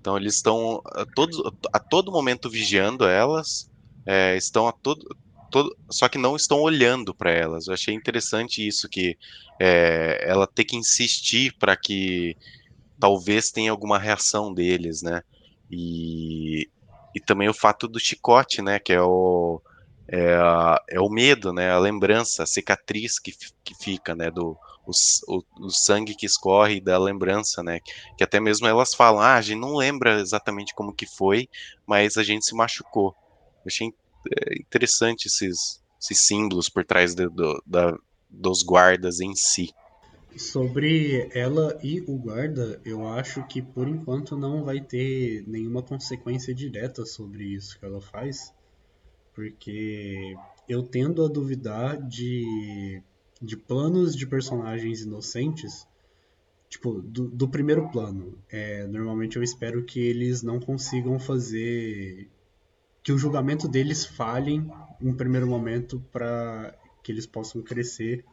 Então 0.00 0.16
eles 0.16 0.36
estão 0.36 0.82
a 0.86 1.06
todo, 1.14 1.56
a 1.72 1.78
todo 1.78 2.12
momento 2.12 2.50
vigiando 2.50 3.06
elas, 3.06 3.70
é, 4.06 4.36
estão 4.36 4.66
a 4.68 4.72
todo, 4.72 5.04
todo, 5.52 5.76
só 5.90 6.08
que 6.08 6.18
não 6.18 6.34
estão 6.34 6.58
olhando 6.60 7.14
para 7.14 7.30
elas. 7.30 7.68
Eu 7.68 7.74
achei 7.74 7.94
interessante 7.94 8.66
isso, 8.66 8.88
que 8.88 9.16
é, 9.60 10.24
ela 10.26 10.46
ter 10.46 10.64
que 10.64 10.76
insistir 10.76 11.54
para 11.58 11.76
que 11.76 12.36
talvez 12.98 13.50
tenha 13.50 13.70
alguma 13.70 13.98
reação 13.98 14.52
deles, 14.52 15.02
né? 15.02 15.22
E, 15.70 16.68
e 17.14 17.20
também 17.20 17.48
o 17.48 17.54
fato 17.54 17.86
do 17.86 18.00
chicote, 18.00 18.62
né? 18.62 18.78
Que 18.78 18.94
é 18.94 19.02
o, 19.02 19.60
é, 20.08 20.36
é 20.88 21.00
o 21.00 21.10
medo, 21.10 21.52
né? 21.52 21.70
A 21.70 21.78
lembrança, 21.78 22.42
a 22.42 22.46
cicatriz 22.46 23.18
que, 23.18 23.32
que 23.62 23.74
fica, 23.74 24.14
né? 24.14 24.30
Do, 24.30 24.56
o, 24.86 24.90
o, 25.28 25.66
o, 25.66 25.70
sangue 25.70 26.14
que 26.14 26.26
escorre 26.26 26.80
da 26.80 26.98
lembrança, 26.98 27.62
né? 27.62 27.80
Que 28.16 28.24
até 28.24 28.40
mesmo 28.40 28.66
elas 28.66 28.94
falam, 28.94 29.20
ah, 29.20 29.34
a 29.34 29.42
gente 29.42 29.60
não 29.60 29.76
lembra 29.76 30.18
exatamente 30.18 30.74
como 30.74 30.94
que 30.94 31.06
foi, 31.06 31.48
mas 31.86 32.16
a 32.16 32.24
gente 32.24 32.46
se 32.46 32.54
machucou. 32.54 33.14
Eu 33.58 33.68
achei 33.68 33.92
é 34.30 34.60
interessante 34.60 35.26
esses, 35.26 35.82
esses 36.00 36.18
símbolos 36.26 36.68
por 36.68 36.84
trás 36.84 37.14
de, 37.14 37.28
do, 37.28 37.62
da, 37.66 37.96
dos 38.28 38.62
guardas 38.62 39.20
em 39.20 39.34
si. 39.34 39.70
Sobre 40.36 41.28
ela 41.34 41.78
e 41.82 42.00
o 42.06 42.16
guarda, 42.16 42.80
eu 42.84 43.06
acho 43.06 43.46
que 43.46 43.60
por 43.60 43.86
enquanto 43.86 44.36
não 44.36 44.64
vai 44.64 44.80
ter 44.80 45.44
nenhuma 45.46 45.82
consequência 45.82 46.54
direta 46.54 47.04
sobre 47.04 47.44
isso 47.44 47.78
que 47.78 47.84
ela 47.84 48.00
faz, 48.00 48.52
porque 49.34 50.34
eu 50.66 50.82
tendo 50.82 51.24
a 51.24 51.28
duvidar 51.28 52.00
de, 52.00 53.02
de 53.42 53.56
planos 53.58 54.16
de 54.16 54.26
personagens 54.26 55.02
inocentes, 55.02 55.86
tipo, 56.66 57.02
do, 57.02 57.28
do 57.28 57.46
primeiro 57.46 57.90
plano. 57.90 58.38
É, 58.50 58.86
normalmente 58.86 59.36
eu 59.36 59.42
espero 59.42 59.84
que 59.84 60.00
eles 60.00 60.42
não 60.42 60.58
consigam 60.58 61.18
fazer 61.18 62.30
que 63.02 63.12
o 63.12 63.18
julgamento 63.18 63.68
deles 63.68 64.04
falhem 64.04 64.70
em 65.00 65.12
primeiro 65.12 65.46
momento 65.46 66.02
para 66.12 66.74
que 67.02 67.10
eles 67.10 67.26
possam 67.26 67.60
crescer 67.62 68.24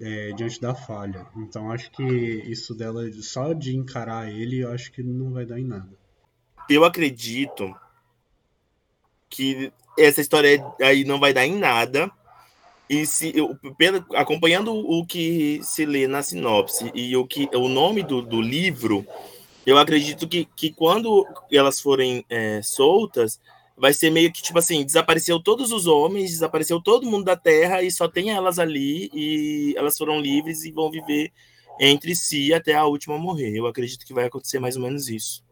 é, 0.00 0.32
diante 0.32 0.60
da 0.60 0.74
falha. 0.74 1.26
Então 1.36 1.70
acho 1.70 1.90
que 1.90 2.02
isso 2.02 2.74
dela 2.74 3.10
só 3.22 3.52
de 3.52 3.74
encarar 3.74 4.30
ele, 4.30 4.58
eu 4.58 4.72
acho 4.72 4.92
que 4.92 5.02
não 5.02 5.32
vai 5.32 5.46
dar 5.46 5.58
em 5.58 5.64
nada. 5.64 5.88
Eu 6.68 6.84
acredito 6.84 7.74
que 9.30 9.72
essa 9.98 10.20
história 10.20 10.62
aí 10.80 11.04
não 11.04 11.18
vai 11.18 11.32
dar 11.32 11.46
em 11.46 11.56
nada. 11.58 12.10
E 12.88 13.04
se 13.04 13.32
eu, 13.36 13.58
acompanhando 14.14 14.72
o 14.72 15.04
que 15.04 15.60
se 15.62 15.84
lê 15.84 16.06
na 16.06 16.22
sinopse 16.22 16.90
e 16.94 17.16
o 17.16 17.26
que 17.26 17.48
o 17.52 17.68
nome 17.68 18.02
do, 18.02 18.22
do 18.22 18.40
livro, 18.40 19.04
eu 19.64 19.76
acredito 19.76 20.28
que, 20.28 20.44
que 20.44 20.72
quando 20.72 21.26
elas 21.50 21.80
forem 21.80 22.24
é, 22.28 22.60
soltas, 22.62 23.40
vai 23.76 23.92
ser 23.92 24.10
meio 24.10 24.32
que 24.32 24.42
tipo 24.42 24.58
assim, 24.58 24.84
desapareceu 24.84 25.38
todos 25.38 25.70
os 25.70 25.86
homens, 25.86 26.30
desapareceu 26.30 26.80
todo 26.80 27.06
mundo 27.06 27.24
da 27.24 27.36
Terra 27.36 27.82
e 27.82 27.90
só 27.90 28.08
tem 28.08 28.30
elas 28.30 28.58
ali 28.58 29.10
e 29.12 29.74
elas 29.76 29.98
foram 29.98 30.20
livres 30.20 30.64
e 30.64 30.72
vão 30.72 30.90
viver 30.90 31.30
entre 31.78 32.14
si 32.14 32.54
até 32.54 32.74
a 32.74 32.86
última 32.86 33.18
morrer. 33.18 33.54
Eu 33.54 33.66
acredito 33.66 34.06
que 34.06 34.14
vai 34.14 34.24
acontecer 34.24 34.58
mais 34.58 34.76
ou 34.76 34.82
menos 34.82 35.08
isso. 35.08 35.44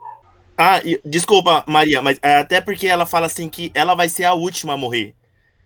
Ah, 0.57 0.81
e, 0.85 1.01
desculpa, 1.05 1.64
Maria, 1.66 2.01
mas 2.01 2.18
é, 2.22 2.37
até 2.37 2.61
porque 2.61 2.87
ela 2.87 3.05
fala 3.05 3.27
assim 3.27 3.49
que 3.49 3.70
ela 3.75 3.95
vai 3.95 4.09
ser 4.09 4.25
a 4.25 4.35
última 4.35 4.75
a 4.75 4.77
morrer, 4.77 5.14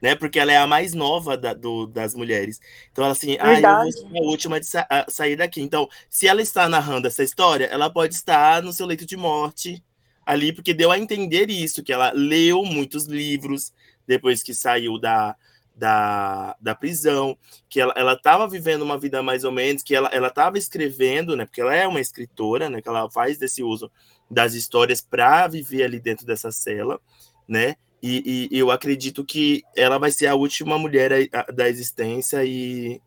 né? 0.01 0.15
Porque 0.15 0.39
ela 0.39 0.51
é 0.51 0.57
a 0.57 0.67
mais 0.67 0.95
nova 0.95 1.37
da, 1.37 1.53
do, 1.53 1.87
das 1.87 2.15
mulheres. 2.15 2.59
Então 2.91 3.05
ela 3.05 3.13
assim, 3.13 3.37
ah, 3.39 3.61
eu 3.61 3.83
vou 3.83 3.93
ser 3.93 4.19
a 4.19 4.23
última 4.23 4.59
de 4.59 4.67
sa 4.67 4.87
a 4.89 5.05
sair 5.11 5.37
daqui. 5.37 5.61
Então, 5.61 5.89
se 6.09 6.27
ela 6.27 6.41
está 6.41 6.69
narrando 6.69 7.07
essa 7.07 7.23
história, 7.23 7.67
ela 7.67 7.91
pode 7.91 8.15
estar 8.15 8.63
no 8.63 8.73
seu 8.73 8.87
leito 8.87 9.05
de 9.05 9.17
morte, 9.17 9.83
ali, 10.29 10.53
porque 10.53 10.74
deu 10.74 10.93
a 10.93 10.99
entender 10.99 11.49
isso, 11.49 11.83
que 11.83 11.91
ela 11.91 12.12
leu 12.14 12.62
muitos 12.62 13.07
livros 13.07 13.72
depois 14.07 14.43
que 14.43 14.53
saiu 14.53 15.01
da, 15.01 15.35
da, 15.74 16.55
da 16.61 16.74
prisão, 16.74 17.35
que 17.66 17.81
ela 17.81 18.12
estava 18.12 18.47
vivendo 18.47 18.83
uma 18.83 18.99
vida 18.99 19.22
mais 19.22 19.43
ou 19.43 19.51
menos, 19.51 19.83
que 19.83 19.95
ela 19.95 20.11
estava 20.14 20.59
escrevendo, 20.59 21.35
né, 21.35 21.47
porque 21.47 21.62
ela 21.62 21.74
é 21.74 21.89
uma 21.89 21.99
escritora, 21.99 22.68
né, 22.68 22.83
que 22.83 22.89
ela 22.91 23.11
faz 23.11 23.39
desse 23.39 23.62
uso 23.62 23.91
das 24.31 24.53
histórias 24.53 25.01
para 25.01 25.49
viver 25.49 25.85
ali 25.85 25.99
dentro 25.99 26.26
dessa 26.26 26.53
cela, 26.53 27.01
né, 27.49 27.76
E, 28.03 28.49
e, 28.53 28.59
eu 28.59 28.70
acredito 28.70 29.24
que 29.24 29.62
ela 29.74 29.99
vai 29.99 30.11
ser 30.11 30.26
a 30.26 30.35
última 30.35 30.79
mulher 30.79 31.11
da 31.55 31.68
existência 31.70 32.45
e 32.45 33.01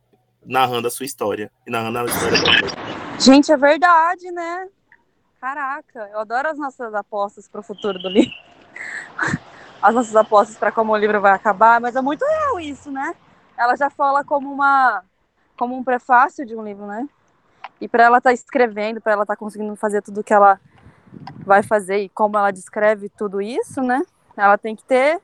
narrando 0.44 0.88
a 0.88 0.92
sua 0.92 1.06
história. 1.06 1.52
Narrando 1.68 2.00
a 2.00 2.06
história 2.06 2.38
Gente, 3.20 3.52
é 3.52 3.58
verdade, 3.58 4.32
né? 4.32 4.68
Caraca, 5.42 6.08
eu 6.14 6.20
adoro 6.20 6.50
as 6.50 6.60
nossas 6.60 6.94
apostas 6.94 7.50
para 7.50 7.62
o 7.62 7.64
futuro 7.64 7.98
do 7.98 8.08
livro. 8.08 8.32
As 9.82 9.96
nossas 9.96 10.16
apostas 10.16 10.56
para 10.56 10.72
como 10.72 10.94
o 10.94 10.96
livro 10.96 11.20
vai 11.20 11.32
acabar, 11.32 11.82
mas 11.82 11.96
é 11.96 12.02
muito 12.04 12.24
real 12.24 12.60
isso, 12.60 12.92
né? 12.92 13.16
Ela 13.58 13.76
já 13.76 13.90
fala 13.90 14.24
como 14.24 14.54
uma 14.54 15.04
como 15.58 15.76
um 15.76 15.84
prefácio 15.84 16.46
de 16.46 16.56
um 16.56 16.64
livro, 16.64 16.86
né? 16.86 17.10
E 17.80 17.88
para 17.88 18.04
ela 18.04 18.20
estar 18.20 18.30
tá 18.30 18.34
escrevendo, 18.36 19.02
para 19.02 19.14
ela 19.14 19.24
estar 19.24 19.34
tá 19.34 19.40
conseguindo 19.40 19.76
fazer 19.76 20.04
tudo 20.04 20.24
que 20.24 20.32
ela 20.32 20.62
vai 21.44 21.64
fazer 21.64 21.98
e 21.98 22.10
como 22.10 22.38
ela 22.38 22.52
descreve 22.52 23.10
tudo 23.10 23.42
isso, 23.42 23.82
né? 23.82 24.04
Ela 24.38 24.60
tem 24.60 24.76
que 24.76 24.84
ter 24.84 25.20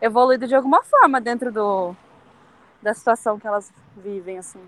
evoluído 0.00 0.46
de 0.46 0.54
alguma 0.54 0.82
forma 0.82 1.20
dentro 1.20 1.52
do 1.52 1.94
da 2.80 2.94
situação 2.94 3.38
que 3.38 3.46
elas 3.46 3.70
vivem 3.94 4.38
assim. 4.38 4.62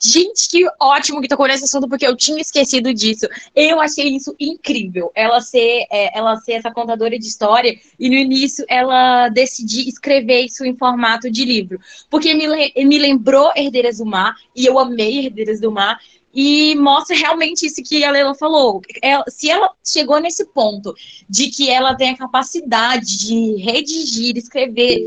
Gente, 0.00 0.48
que 0.48 0.64
ótimo 0.80 1.20
que 1.20 1.26
tocou 1.26 1.48
nesse 1.48 1.64
assunto, 1.64 1.88
porque 1.88 2.06
eu 2.06 2.16
tinha 2.16 2.40
esquecido 2.40 2.94
disso. 2.94 3.26
Eu 3.54 3.80
achei 3.80 4.08
isso 4.08 4.34
incrível. 4.38 5.10
Ela 5.12 5.40
ser, 5.40 5.86
é, 5.90 6.16
ela 6.16 6.36
ser 6.36 6.52
essa 6.52 6.70
contadora 6.70 7.18
de 7.18 7.26
história 7.26 7.76
e 7.98 8.08
no 8.08 8.14
início 8.14 8.64
ela 8.68 9.28
decidir 9.28 9.88
escrever 9.88 10.42
isso 10.42 10.64
em 10.64 10.76
formato 10.76 11.28
de 11.28 11.44
livro. 11.44 11.80
Porque 12.08 12.32
me, 12.32 12.46
me 12.84 12.98
lembrou 12.98 13.50
Herdeiras 13.56 13.98
do 13.98 14.06
Mar, 14.06 14.36
e 14.54 14.66
eu 14.66 14.78
amei 14.78 15.26
Herdeiras 15.26 15.60
do 15.60 15.72
Mar, 15.72 16.00
e 16.32 16.76
mostra 16.76 17.16
realmente 17.16 17.66
isso 17.66 17.82
que 17.82 18.04
a 18.04 18.12
Leila 18.12 18.34
falou. 18.36 18.80
Ela, 19.02 19.24
se 19.28 19.50
ela 19.50 19.72
chegou 19.84 20.20
nesse 20.20 20.44
ponto 20.46 20.94
de 21.28 21.48
que 21.48 21.68
ela 21.68 21.96
tem 21.96 22.10
a 22.10 22.16
capacidade 22.16 23.18
de 23.18 23.56
redigir, 23.56 24.36
escrever 24.36 25.00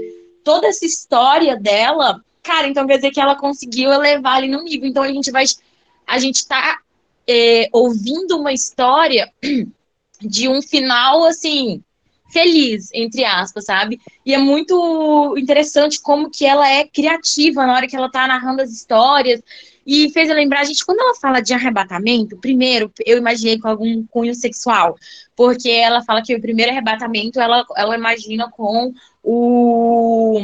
toda 0.44 0.68
essa 0.68 0.86
história 0.86 1.56
dela, 1.56 2.22
Cara, 2.44 2.68
então 2.68 2.88
quer 2.88 2.96
dizer 2.96 3.12
que 3.12 3.22
ela 3.22 3.36
conseguiu 3.36 3.92
elevar 3.92 4.38
ali 4.38 4.48
no 4.48 4.64
nível. 4.64 4.88
Então 4.90 5.04
a 5.04 5.12
gente 5.12 5.32
vai. 5.32 5.46
A 6.08 6.20
gente 6.20 6.48
tá 6.48 6.80
é, 7.28 7.70
ouvindo 7.72 8.38
uma 8.38 8.52
história 8.52 9.32
de 10.22 10.48
um 10.48 10.62
final, 10.62 11.24
assim, 11.24 11.84
feliz, 12.32 12.90
entre 12.94 13.24
aspas, 13.24 13.66
sabe? 13.66 14.00
E 14.26 14.34
é 14.34 14.38
muito 14.38 15.36
interessante 15.38 16.02
como 16.02 16.30
que 16.30 16.46
ela 16.46 16.68
é 16.68 16.86
criativa 16.86 17.66
na 17.66 17.76
hora 17.76 17.88
que 17.88 17.96
ela 17.96 18.10
tá 18.10 18.28
narrando 18.28 18.62
as 18.62 18.72
histórias. 18.72 19.42
E 19.86 20.10
fez 20.12 20.30
eu 20.30 20.36
lembrar, 20.36 20.62
a 20.62 20.64
gente, 20.64 20.86
quando 20.86 21.00
ela 21.00 21.16
fala 21.16 21.42
de 21.42 21.54
arrebatamento, 21.54 22.38
primeiro, 22.38 22.92
eu 23.06 23.18
imaginei 23.18 23.60
com 23.60 23.68
algum 23.68 24.06
cunho 24.08 24.34
sexual, 24.36 24.96
porque 25.36 25.70
ela 25.70 26.04
fala 26.04 26.22
que 26.22 26.36
o 26.36 26.42
primeiro 26.42 26.72
arrebatamento 26.72 27.40
ela, 27.40 27.66
ela 27.76 27.96
imagina 27.96 28.50
com 28.50 28.94
o 29.24 30.40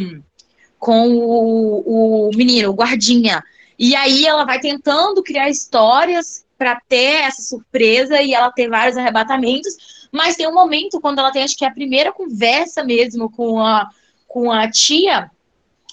com 0.80 1.09
o, 1.09 2.30
o 2.30 2.32
menino, 2.36 2.69
o 2.69 2.73
guardinha. 2.73 3.43
E 3.78 3.95
aí 3.95 4.25
ela 4.25 4.45
vai 4.45 4.59
tentando 4.59 5.23
criar 5.23 5.49
histórias 5.49 6.45
para 6.57 6.82
ter 6.88 7.21
essa 7.21 7.41
surpresa 7.41 8.21
e 8.21 8.34
ela 8.34 8.51
ter 8.51 8.67
vários 8.67 8.97
arrebatamentos, 8.97 10.07
mas 10.11 10.36
tem 10.36 10.47
um 10.47 10.53
momento 10.53 10.99
quando 10.99 11.19
ela 11.19 11.32
tem, 11.32 11.43
acho 11.43 11.55
que 11.55 11.63
é 11.63 11.67
a 11.67 11.73
primeira 11.73 12.11
conversa 12.11 12.84
mesmo 12.84 13.30
com 13.30 13.59
a, 13.59 13.88
com 14.28 14.51
a 14.51 14.69
tia, 14.69 15.30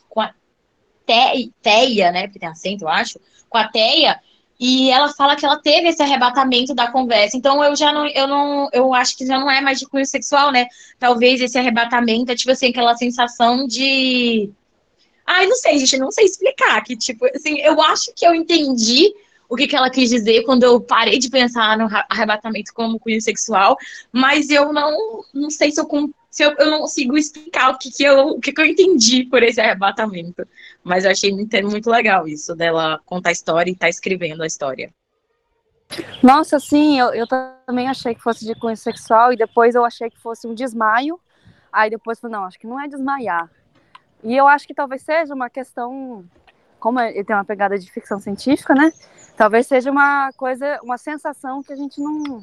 com 0.09 0.21
a 0.21 0.33
Teia, 1.05 2.11
né, 2.11 2.23
porque 2.23 2.39
tem 2.39 2.49
acento, 2.49 2.85
eu 2.85 2.89
acho, 2.89 3.21
com 3.49 3.59
a 3.59 3.69
Teia, 3.69 4.19
e 4.59 4.91
ela 4.91 5.13
fala 5.13 5.37
que 5.37 5.45
ela 5.45 5.61
teve 5.61 5.89
esse 5.89 6.03
arrebatamento 6.03 6.75
da 6.75 6.91
conversa. 6.91 7.37
Então 7.37 7.63
eu 7.63 7.75
já 7.75 7.93
não, 7.93 8.07
eu 8.07 8.27
não, 8.27 8.69
eu 8.73 8.95
acho 8.95 9.17
que 9.17 9.27
já 9.27 9.39
não 9.39 9.51
é 9.51 9.61
mais 9.61 9.79
de 9.79 9.87
cunho 9.87 10.07
sexual, 10.07 10.53
né? 10.53 10.69
Talvez 10.99 11.41
esse 11.41 11.59
arrebatamento 11.59 12.31
é 12.31 12.37
tipo 12.37 12.53
assim, 12.53 12.69
aquela 12.69 12.97
sensação 12.97 13.67
de 13.67 14.51
Ai, 15.27 15.47
não 15.47 15.57
sei, 15.57 15.79
gente, 15.79 15.99
não 15.99 16.11
sei 16.11 16.25
explicar. 16.25 16.83
Que, 16.83 16.97
tipo, 16.97 17.27
assim, 17.35 17.61
eu 17.61 17.81
acho 17.81 18.13
que 18.15 18.27
eu 18.27 18.35
entendi 18.35 19.13
o 19.49 19.57
que, 19.57 19.67
que 19.67 19.77
ela 19.77 19.91
quis 19.91 20.11
dizer 20.11 20.43
quando 20.45 20.65
eu 20.65 20.81
parei 20.81 21.19
de 21.19 21.31
pensar 21.31 21.79
no 21.79 21.89
arrebatamento 22.09 22.73
como 22.75 22.99
cunho 22.99 23.21
sexual, 23.21 23.77
mas 24.11 24.51
eu 24.51 24.73
não, 24.73 25.25
não 25.33 25.51
sei 25.51 25.71
se 25.71 25.81
eu, 25.81 25.89
se 26.31 26.43
eu, 26.43 26.55
eu 26.59 26.71
não 26.71 26.81
consigo 26.81 27.17
explicar 27.17 27.71
o 27.71 27.79
que, 27.79 27.91
que, 27.91 28.03
eu, 28.03 28.29
o 28.29 28.41
que, 28.41 28.53
que 28.53 28.61
eu 28.61 28.67
entendi 28.67 29.25
por 29.25 29.43
esse 29.43 29.61
arrebatamento. 29.61 30.47
Mas 30.83 31.05
eu 31.05 31.11
achei 31.11 31.33
muito, 31.33 31.57
muito 31.63 31.91
legal 31.91 32.27
isso, 32.27 32.55
dela 32.55 33.01
contar 33.07 33.29
a 33.31 33.33
história 33.33 33.71
e 33.71 33.75
estar 33.75 33.87
tá 33.87 33.91
escrevendo 33.91 34.43
a 34.43 34.47
história. 34.47 34.93
Nossa, 36.23 36.59
sim, 36.59 36.99
eu, 36.99 37.15
eu 37.15 37.27
também 37.27 37.89
achei 37.89 38.15
que 38.15 38.23
fosse 38.23 38.45
de 38.45 38.55
cunho 38.55 38.77
sexual 38.77 39.33
e 39.33 39.37
depois 39.37 39.75
eu 39.75 39.85
achei 39.85 40.11
que 40.11 40.19
fosse 40.19 40.47
um 40.47 40.55
desmaio. 40.55 41.21
Aí 41.73 41.91
depois 41.91 42.19
falei, 42.19 42.37
não, 42.37 42.45
acho 42.45 42.59
que 42.59 42.67
não 42.67 42.81
é 42.81 42.89
desmaiar. 42.89 43.51
E 44.25 44.35
eu 44.35 44.49
acho 44.49 44.67
que 44.67 44.75
talvez 44.75 45.03
seja 45.03 45.35
uma 45.35 45.51
questão, 45.51 46.25
como 46.81 46.99
ele 46.99 47.23
tem 47.23 47.37
uma 47.37 47.45
pegada 47.45 47.79
de 47.79 47.91
ficção 47.93 48.19
científica, 48.19 48.75
né? 48.75 48.91
Talvez 49.37 49.67
seja 49.67 49.91
uma 49.91 50.33
coisa, 50.33 50.81
uma 50.83 50.97
sensação 50.97 51.63
que 51.63 51.73
a 51.73 51.77
gente 51.77 52.01
não 52.01 52.43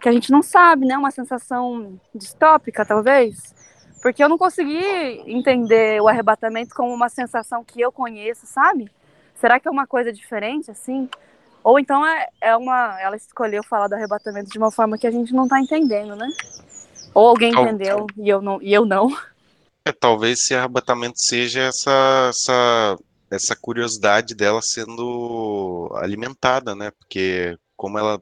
que 0.00 0.08
a 0.08 0.12
gente 0.12 0.30
não 0.30 0.42
sabe, 0.42 0.86
né? 0.86 0.96
Uma 0.96 1.10
sensação 1.10 1.98
distópica, 2.14 2.84
talvez. 2.84 3.54
Porque 4.02 4.22
eu 4.22 4.28
não 4.28 4.38
consegui 4.38 4.78
entender 5.26 6.00
o 6.00 6.06
arrebatamento 6.06 6.74
como 6.74 6.94
uma 6.94 7.08
sensação 7.08 7.64
que 7.64 7.80
eu 7.80 7.90
conheço, 7.90 8.46
sabe? 8.46 8.88
Será 9.34 9.58
que 9.58 9.66
é 9.66 9.70
uma 9.70 9.86
coisa 9.86 10.12
diferente, 10.12 10.70
assim? 10.70 11.08
Ou 11.64 11.80
então 11.80 12.06
é, 12.06 12.28
é 12.40 12.56
uma. 12.56 13.00
Ela 13.00 13.16
escolheu 13.16 13.64
falar 13.64 13.88
do 13.88 13.94
arrebatamento 13.94 14.50
de 14.50 14.58
uma 14.58 14.70
forma 14.70 14.96
que 14.96 15.06
a 15.06 15.10
gente 15.10 15.34
não 15.34 15.44
está 15.44 15.58
entendendo, 15.58 16.14
né? 16.14 16.28
Ou 17.12 17.28
alguém 17.28 17.50
entendeu 17.50 18.06
e 18.16 18.28
eu 18.28 18.40
não. 18.40 18.62
E 18.62 18.72
eu 18.72 18.84
não. 18.86 19.08
É, 19.86 19.92
talvez 19.92 20.40
esse 20.40 20.52
arrebatamento 20.52 21.22
seja 21.22 21.60
essa, 21.62 22.26
essa, 22.28 22.98
essa 23.30 23.54
curiosidade 23.54 24.34
dela 24.34 24.60
sendo 24.60 25.88
alimentada, 25.94 26.74
né? 26.74 26.90
Porque 26.90 27.56
como 27.76 27.96
ela, 27.96 28.20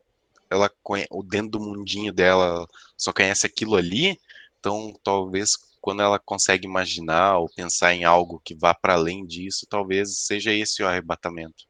ela 0.51 0.71
o 1.11 1.23
dentro 1.23 1.53
do 1.53 1.61
mundinho 1.61 2.13
dela 2.13 2.69
só 2.99 3.15
conhece 3.15 3.47
aquilo 3.47 3.77
ali, 3.77 4.19
então 4.61 4.95
talvez 5.03 5.57
quando 5.81 6.03
ela 6.03 6.19
consegue 6.19 6.67
imaginar 6.67 7.39
ou 7.39 7.49
pensar 7.49 7.95
em 7.95 8.05
algo 8.05 8.43
que 8.45 8.55
vá 8.55 8.75
para 8.75 8.93
além 8.93 9.25
disso, 9.25 9.67
talvez 9.67 10.19
seja 10.19 10.53
esse 10.53 10.83
o 10.83 10.87
arrebatamento. 10.87 11.65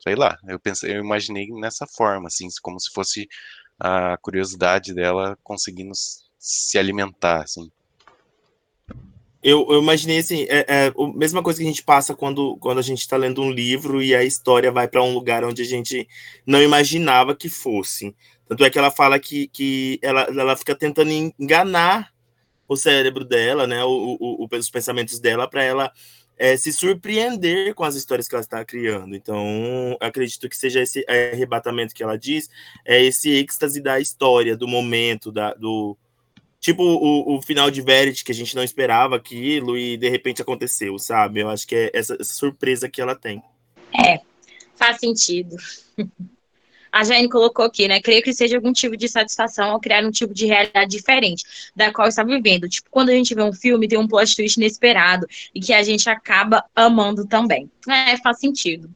Sei 0.00 0.16
lá, 0.16 0.36
eu 0.48 0.58
pensei, 0.58 0.96
eu 0.96 1.00
imaginei 1.00 1.46
nessa 1.52 1.86
forma, 1.86 2.26
assim, 2.26 2.48
como 2.60 2.80
se 2.80 2.90
fosse 2.92 3.28
a 3.78 4.16
curiosidade 4.18 4.92
dela 4.92 5.38
conseguindo 5.44 5.92
se 6.40 6.76
alimentar, 6.76 7.42
assim. 7.42 7.70
Eu, 9.42 9.66
eu 9.70 9.82
imaginei 9.82 10.18
assim, 10.18 10.46
é, 10.48 10.64
é, 10.68 10.86
a 10.88 11.18
mesma 11.18 11.42
coisa 11.42 11.58
que 11.58 11.64
a 11.64 11.68
gente 11.68 11.82
passa 11.82 12.14
quando, 12.14 12.56
quando 12.58 12.78
a 12.78 12.82
gente 12.82 13.00
está 13.00 13.16
lendo 13.16 13.42
um 13.42 13.50
livro 13.50 14.00
e 14.00 14.14
a 14.14 14.22
história 14.22 14.70
vai 14.70 14.86
para 14.86 15.02
um 15.02 15.12
lugar 15.12 15.44
onde 15.44 15.62
a 15.62 15.64
gente 15.64 16.06
não 16.46 16.62
imaginava 16.62 17.34
que 17.34 17.48
fosse. 17.48 18.14
Tanto 18.46 18.64
é 18.64 18.70
que 18.70 18.78
ela 18.78 18.90
fala 18.90 19.18
que, 19.18 19.48
que 19.48 19.98
ela, 20.00 20.22
ela 20.22 20.56
fica 20.56 20.74
tentando 20.74 21.10
enganar 21.10 22.12
o 22.68 22.76
cérebro 22.76 23.24
dela, 23.24 23.66
né, 23.66 23.84
o, 23.84 24.16
o, 24.20 24.46
os 24.50 24.70
pensamentos 24.70 25.18
dela, 25.18 25.48
para 25.48 25.64
ela 25.64 25.92
é, 26.38 26.56
se 26.56 26.72
surpreender 26.72 27.74
com 27.74 27.84
as 27.84 27.94
histórias 27.94 28.28
que 28.28 28.34
ela 28.34 28.42
está 28.42 28.64
criando. 28.64 29.14
Então, 29.14 29.96
acredito 30.00 30.48
que 30.48 30.56
seja 30.56 30.80
esse 30.80 31.04
arrebatamento 31.08 31.94
que 31.94 32.02
ela 32.02 32.16
diz, 32.16 32.48
é 32.84 33.02
esse 33.02 33.30
êxtase 33.30 33.80
da 33.80 34.00
história, 34.00 34.56
do 34.56 34.66
momento, 34.66 35.30
da, 35.30 35.52
do, 35.54 35.96
tipo 36.62 36.82
o, 36.82 37.36
o 37.36 37.42
final 37.42 37.70
de 37.70 37.82
Verity, 37.82 38.24
que 38.24 38.30
a 38.30 38.34
gente 38.34 38.54
não 38.54 38.62
esperava 38.62 39.16
aquilo 39.16 39.76
e 39.76 39.96
de 39.96 40.08
repente 40.08 40.40
aconteceu, 40.40 40.96
sabe? 40.98 41.40
Eu 41.40 41.50
acho 41.50 41.66
que 41.66 41.74
é 41.74 41.90
essa, 41.92 42.16
surpresa 42.22 42.88
que 42.88 43.02
ela 43.02 43.16
tem. 43.16 43.42
É, 43.92 44.20
faz 44.76 44.98
sentido. 44.98 45.56
A 46.92 47.04
Jane 47.04 47.26
colocou 47.26 47.64
aqui, 47.64 47.88
né? 47.88 48.02
Creio 48.02 48.22
que 48.22 48.34
seja 48.34 48.56
algum 48.56 48.70
tipo 48.70 48.98
de 48.98 49.08
satisfação 49.08 49.70
ao 49.70 49.80
criar 49.80 50.04
um 50.04 50.10
tipo 50.10 50.34
de 50.34 50.44
realidade 50.44 50.90
diferente 50.90 51.42
da 51.74 51.90
qual 51.90 52.06
está 52.06 52.22
vivendo. 52.22 52.68
Tipo, 52.68 52.90
quando 52.90 53.08
a 53.08 53.14
gente 53.14 53.34
vê 53.34 53.42
um 53.42 53.52
filme, 53.52 53.88
tem 53.88 53.98
um 53.98 54.06
plot 54.06 54.36
twist 54.36 54.58
inesperado 54.58 55.26
e 55.54 55.60
que 55.60 55.72
a 55.72 55.82
gente 55.82 56.10
acaba 56.10 56.62
amando 56.76 57.26
também. 57.26 57.70
É, 57.88 58.18
faz 58.18 58.38
sentido. 58.40 58.90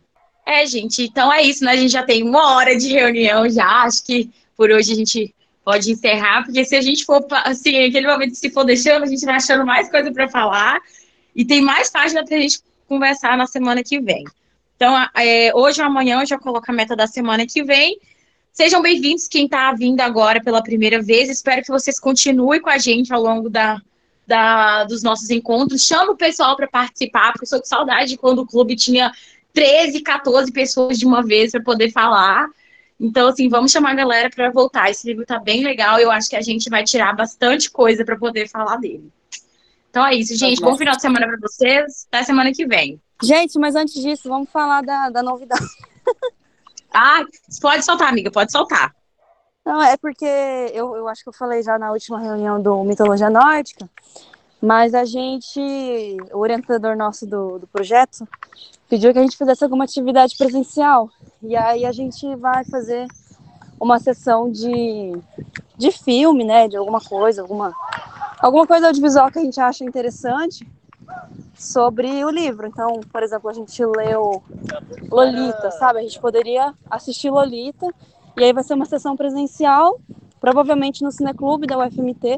É, 0.45 0.67
gente, 0.67 1.05
então 1.05 1.33
é 1.33 1.43
isso, 1.43 1.64
né? 1.64 1.73
A 1.73 1.77
gente 1.77 1.91
já 1.91 2.03
tem 2.03 2.23
uma 2.23 2.55
hora 2.55 2.77
de 2.77 2.89
reunião 2.89 3.49
já. 3.49 3.85
Acho 3.85 4.05
que 4.05 4.31
por 4.55 4.71
hoje 4.71 4.93
a 4.93 4.95
gente 4.95 5.35
pode 5.67 5.91
encerrar, 5.91 6.45
porque 6.45 6.64
se 6.64 6.77
a 6.77 6.81
gente 6.81 7.05
for, 7.05 7.27
assim, 7.43 7.85
naquele 7.85 8.07
momento, 8.07 8.37
se 8.37 8.49
for 8.51 8.62
deixando, 8.62 9.03
a 9.03 9.07
gente 9.07 9.27
vai 9.27 9.35
achando 9.35 9.67
mais 9.67 9.91
coisa 9.91 10.12
para 10.12 10.29
falar 10.29 10.81
e 11.35 11.45
tem 11.45 11.61
mais 11.61 11.91
página 11.91 12.25
para 12.25 12.37
a 12.37 12.41
gente 12.41 12.61
conversar 12.87 13.37
na 13.37 13.49
semana 13.49 13.83
que 13.83 14.01
vem. 14.01 14.23
Então, 14.77 14.97
é, 15.17 15.51
hoje 15.53 15.81
ou 15.81 15.89
amanhã 15.89 16.21
eu 16.21 16.27
já 16.27 16.39
coloco 16.39 16.71
a 16.71 16.73
meta 16.73 16.95
da 16.95 17.09
semana 17.09 17.45
que 17.45 17.64
vem. 17.64 17.99
Sejam 18.53 18.81
bem-vindos 18.81 19.27
quem 19.27 19.47
está 19.47 19.73
vindo 19.73 20.01
agora 20.03 20.41
pela 20.41 20.62
primeira 20.62 21.03
vez. 21.03 21.29
Espero 21.29 21.62
que 21.62 21.73
vocês 21.73 21.99
continuem 21.99 22.61
com 22.61 22.71
a 22.71 22.79
gente 22.79 23.12
ao 23.12 23.21
longo 23.21 23.51
da, 23.51 23.83
da 24.25 24.85
dos 24.85 25.03
nossos 25.03 25.31
encontros. 25.31 25.85
Chama 25.85 26.12
o 26.12 26.17
pessoal 26.17 26.55
para 26.55 26.69
participar, 26.69 27.33
porque 27.33 27.43
eu 27.45 27.49
sou 27.49 27.59
com 27.59 27.67
saudade 27.67 28.17
quando 28.17 28.39
o 28.39 28.47
clube 28.47 28.77
tinha 28.77 29.12
13, 29.53 30.01
14 30.01 30.53
pessoas 30.53 30.97
de 30.97 31.05
uma 31.05 31.25
vez 31.25 31.51
para 31.51 31.61
poder 31.61 31.91
falar. 31.91 32.47
Então, 32.99 33.28
assim, 33.28 33.49
vamos 33.49 33.70
chamar 33.70 33.92
a 33.92 33.94
galera 33.94 34.30
para 34.30 34.51
voltar. 34.51 34.90
Esse 34.90 35.07
livro 35.07 35.26
tá 35.26 35.38
bem 35.38 35.62
legal. 35.62 35.99
Eu 35.99 36.11
acho 36.11 36.30
que 36.30 36.36
a 36.36 36.40
gente 36.40 36.70
vai 36.70 36.82
tirar 36.82 37.14
bastante 37.14 37.70
coisa 37.70 38.05
para 38.05 38.16
poder 38.16 38.49
falar 38.49 38.76
dele. 38.76 39.12
Então 39.90 40.07
é 40.07 40.14
isso, 40.14 40.34
gente. 40.36 40.61
Bom 40.61 40.76
final 40.76 40.94
de 40.94 41.03
semana 41.03 41.26
para 41.26 41.38
vocês. 41.40 42.07
Até 42.09 42.24
semana 42.24 42.53
que 42.53 42.66
vem. 42.66 43.01
Gente, 43.22 43.59
mas 43.59 43.74
antes 43.74 43.94
disso, 43.94 44.28
vamos 44.28 44.51
falar 44.51 44.82
da, 44.82 45.11
da 45.11 45.22
novidade. 45.22 45.64
ah, 46.92 47.24
pode 47.61 47.84
soltar, 47.84 48.09
amiga, 48.09 48.30
pode 48.30 48.53
soltar. 48.53 48.94
Não, 49.64 49.82
é 49.82 49.97
porque 49.97 50.24
eu, 50.74 50.94
eu 50.97 51.09
acho 51.09 51.22
que 51.22 51.28
eu 51.28 51.32
falei 51.32 51.62
já 51.62 51.78
na 51.78 51.90
última 51.90 52.20
reunião 52.20 52.61
do 52.62 52.84
Mitologia 52.84 53.28
Nórdica, 53.28 53.88
mas 54.61 54.94
a 54.94 55.05
gente, 55.05 55.59
o 56.32 56.38
orientador 56.38 56.97
nosso 56.97 57.26
do, 57.26 57.59
do 57.59 57.66
projeto, 57.66 58.28
pediu 58.89 59.12
que 59.12 59.18
a 59.18 59.22
gente 59.22 59.37
fizesse 59.37 59.64
alguma 59.64 59.84
atividade 59.84 60.37
presencial. 60.37 61.11
E 61.43 61.57
aí 61.57 61.84
a 61.84 61.93
gente 61.93 62.34
vai 62.37 62.64
fazer 62.64 63.07
uma 63.80 63.99
sessão 63.99 64.51
de, 64.51 65.12
de 65.76 65.91
filme, 65.91 66.45
né? 66.45 66.68
De 66.68 66.76
alguma 66.76 67.01
coisa, 67.01 67.43
alguma, 67.43 67.72
alguma 68.39 68.66
coisa 68.66 68.87
audiovisual 68.87 69.30
que 69.30 69.39
a 69.39 69.43
gente 69.43 69.61
acha 69.61 69.84
interessante 69.84 70.66
sobre 71.55 72.24
o 72.24 72.30
livro. 72.30 72.66
Então, 72.66 73.01
por 73.12 73.22
exemplo, 73.22 73.49
a 73.51 73.53
gente 73.53 73.84
leu 73.84 74.43
Lolita, 75.11 75.70
sabe? 75.72 75.99
A 75.99 76.03
gente 76.03 76.20
poderia 76.20 76.74
assistir 76.91 77.30
Lolita 77.30 77.87
e 78.37 78.45
aí 78.45 78.53
vai 78.53 78.62
ser 78.62 78.74
uma 78.74 78.84
sessão 78.84 79.16
presencial, 79.16 79.99
provavelmente 80.41 81.03
no 81.03 81.11
Cineclube 81.11 81.66
da 81.66 81.78
UFMT, 81.78 82.37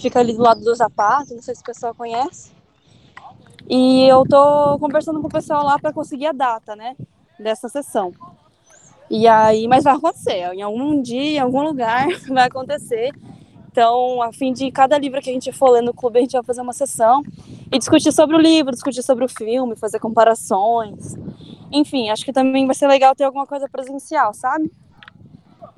fica 0.00 0.20
ali 0.20 0.32
do 0.32 0.42
lado 0.42 0.62
do 0.62 0.74
Zapato, 0.74 1.34
não 1.34 1.42
sei 1.42 1.54
se 1.54 1.60
o 1.60 1.64
pessoal 1.64 1.94
conhece. 1.94 2.57
E 3.68 4.08
eu 4.08 4.24
tô 4.26 4.78
conversando 4.78 5.20
com 5.20 5.26
o 5.26 5.30
pessoal 5.30 5.64
lá 5.64 5.78
para 5.78 5.92
conseguir 5.92 6.26
a 6.26 6.32
data, 6.32 6.74
né, 6.74 6.96
dessa 7.38 7.68
sessão. 7.68 8.12
E 9.10 9.26
aí, 9.26 9.68
mas 9.68 9.84
vai 9.84 9.94
acontecer, 9.94 10.54
em 10.54 10.62
algum 10.62 11.00
dia, 11.02 11.36
em 11.36 11.38
algum 11.38 11.62
lugar 11.62 12.06
vai 12.28 12.46
acontecer. 12.46 13.10
Então, 13.70 14.22
a 14.22 14.32
fim 14.32 14.52
de 14.52 14.70
cada 14.72 14.98
livro 14.98 15.20
que 15.20 15.30
a 15.30 15.32
gente 15.32 15.52
for 15.52 15.70
ler 15.70 15.82
no 15.82 15.94
clube, 15.94 16.18
a 16.18 16.22
gente 16.22 16.32
vai 16.32 16.42
fazer 16.42 16.62
uma 16.62 16.72
sessão 16.72 17.22
e 17.70 17.78
discutir 17.78 18.10
sobre 18.10 18.34
o 18.34 18.38
livro, 18.38 18.72
discutir 18.72 19.02
sobre 19.02 19.24
o 19.24 19.28
filme, 19.28 19.76
fazer 19.76 19.98
comparações. 19.98 21.14
Enfim, 21.70 22.08
acho 22.08 22.24
que 22.24 22.32
também 22.32 22.66
vai 22.66 22.74
ser 22.74 22.88
legal 22.88 23.14
ter 23.14 23.24
alguma 23.24 23.46
coisa 23.46 23.68
presencial, 23.68 24.32
sabe? 24.34 24.72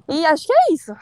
E 0.08 0.24
acho 0.24 0.46
que 0.46 0.52
é 0.52 0.72
isso. 0.72 0.92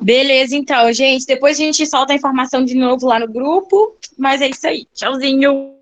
Beleza, 0.00 0.56
então, 0.56 0.92
gente. 0.92 1.26
Depois 1.26 1.56
a 1.58 1.62
gente 1.62 1.86
solta 1.86 2.12
a 2.12 2.16
informação 2.16 2.64
de 2.64 2.74
novo 2.74 3.06
lá 3.06 3.18
no 3.18 3.28
grupo. 3.28 3.96
Mas 4.18 4.42
é 4.42 4.48
isso 4.48 4.66
aí. 4.66 4.86
Tchauzinho. 4.92 5.81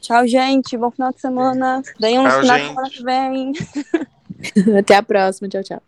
Tchau, 0.00 0.26
gente. 0.26 0.76
Bom 0.76 0.90
final 0.90 1.12
de 1.12 1.20
semana. 1.20 1.82
Venham 1.98 2.24
um 2.24 2.30
final 2.30 2.58
de 2.58 2.66
semana 2.66 2.90
que 2.90 3.02
vem. 3.02 3.52
Até 4.78 4.96
a 4.96 5.02
próxima. 5.02 5.48
Tchau, 5.48 5.62
tchau. 5.62 5.82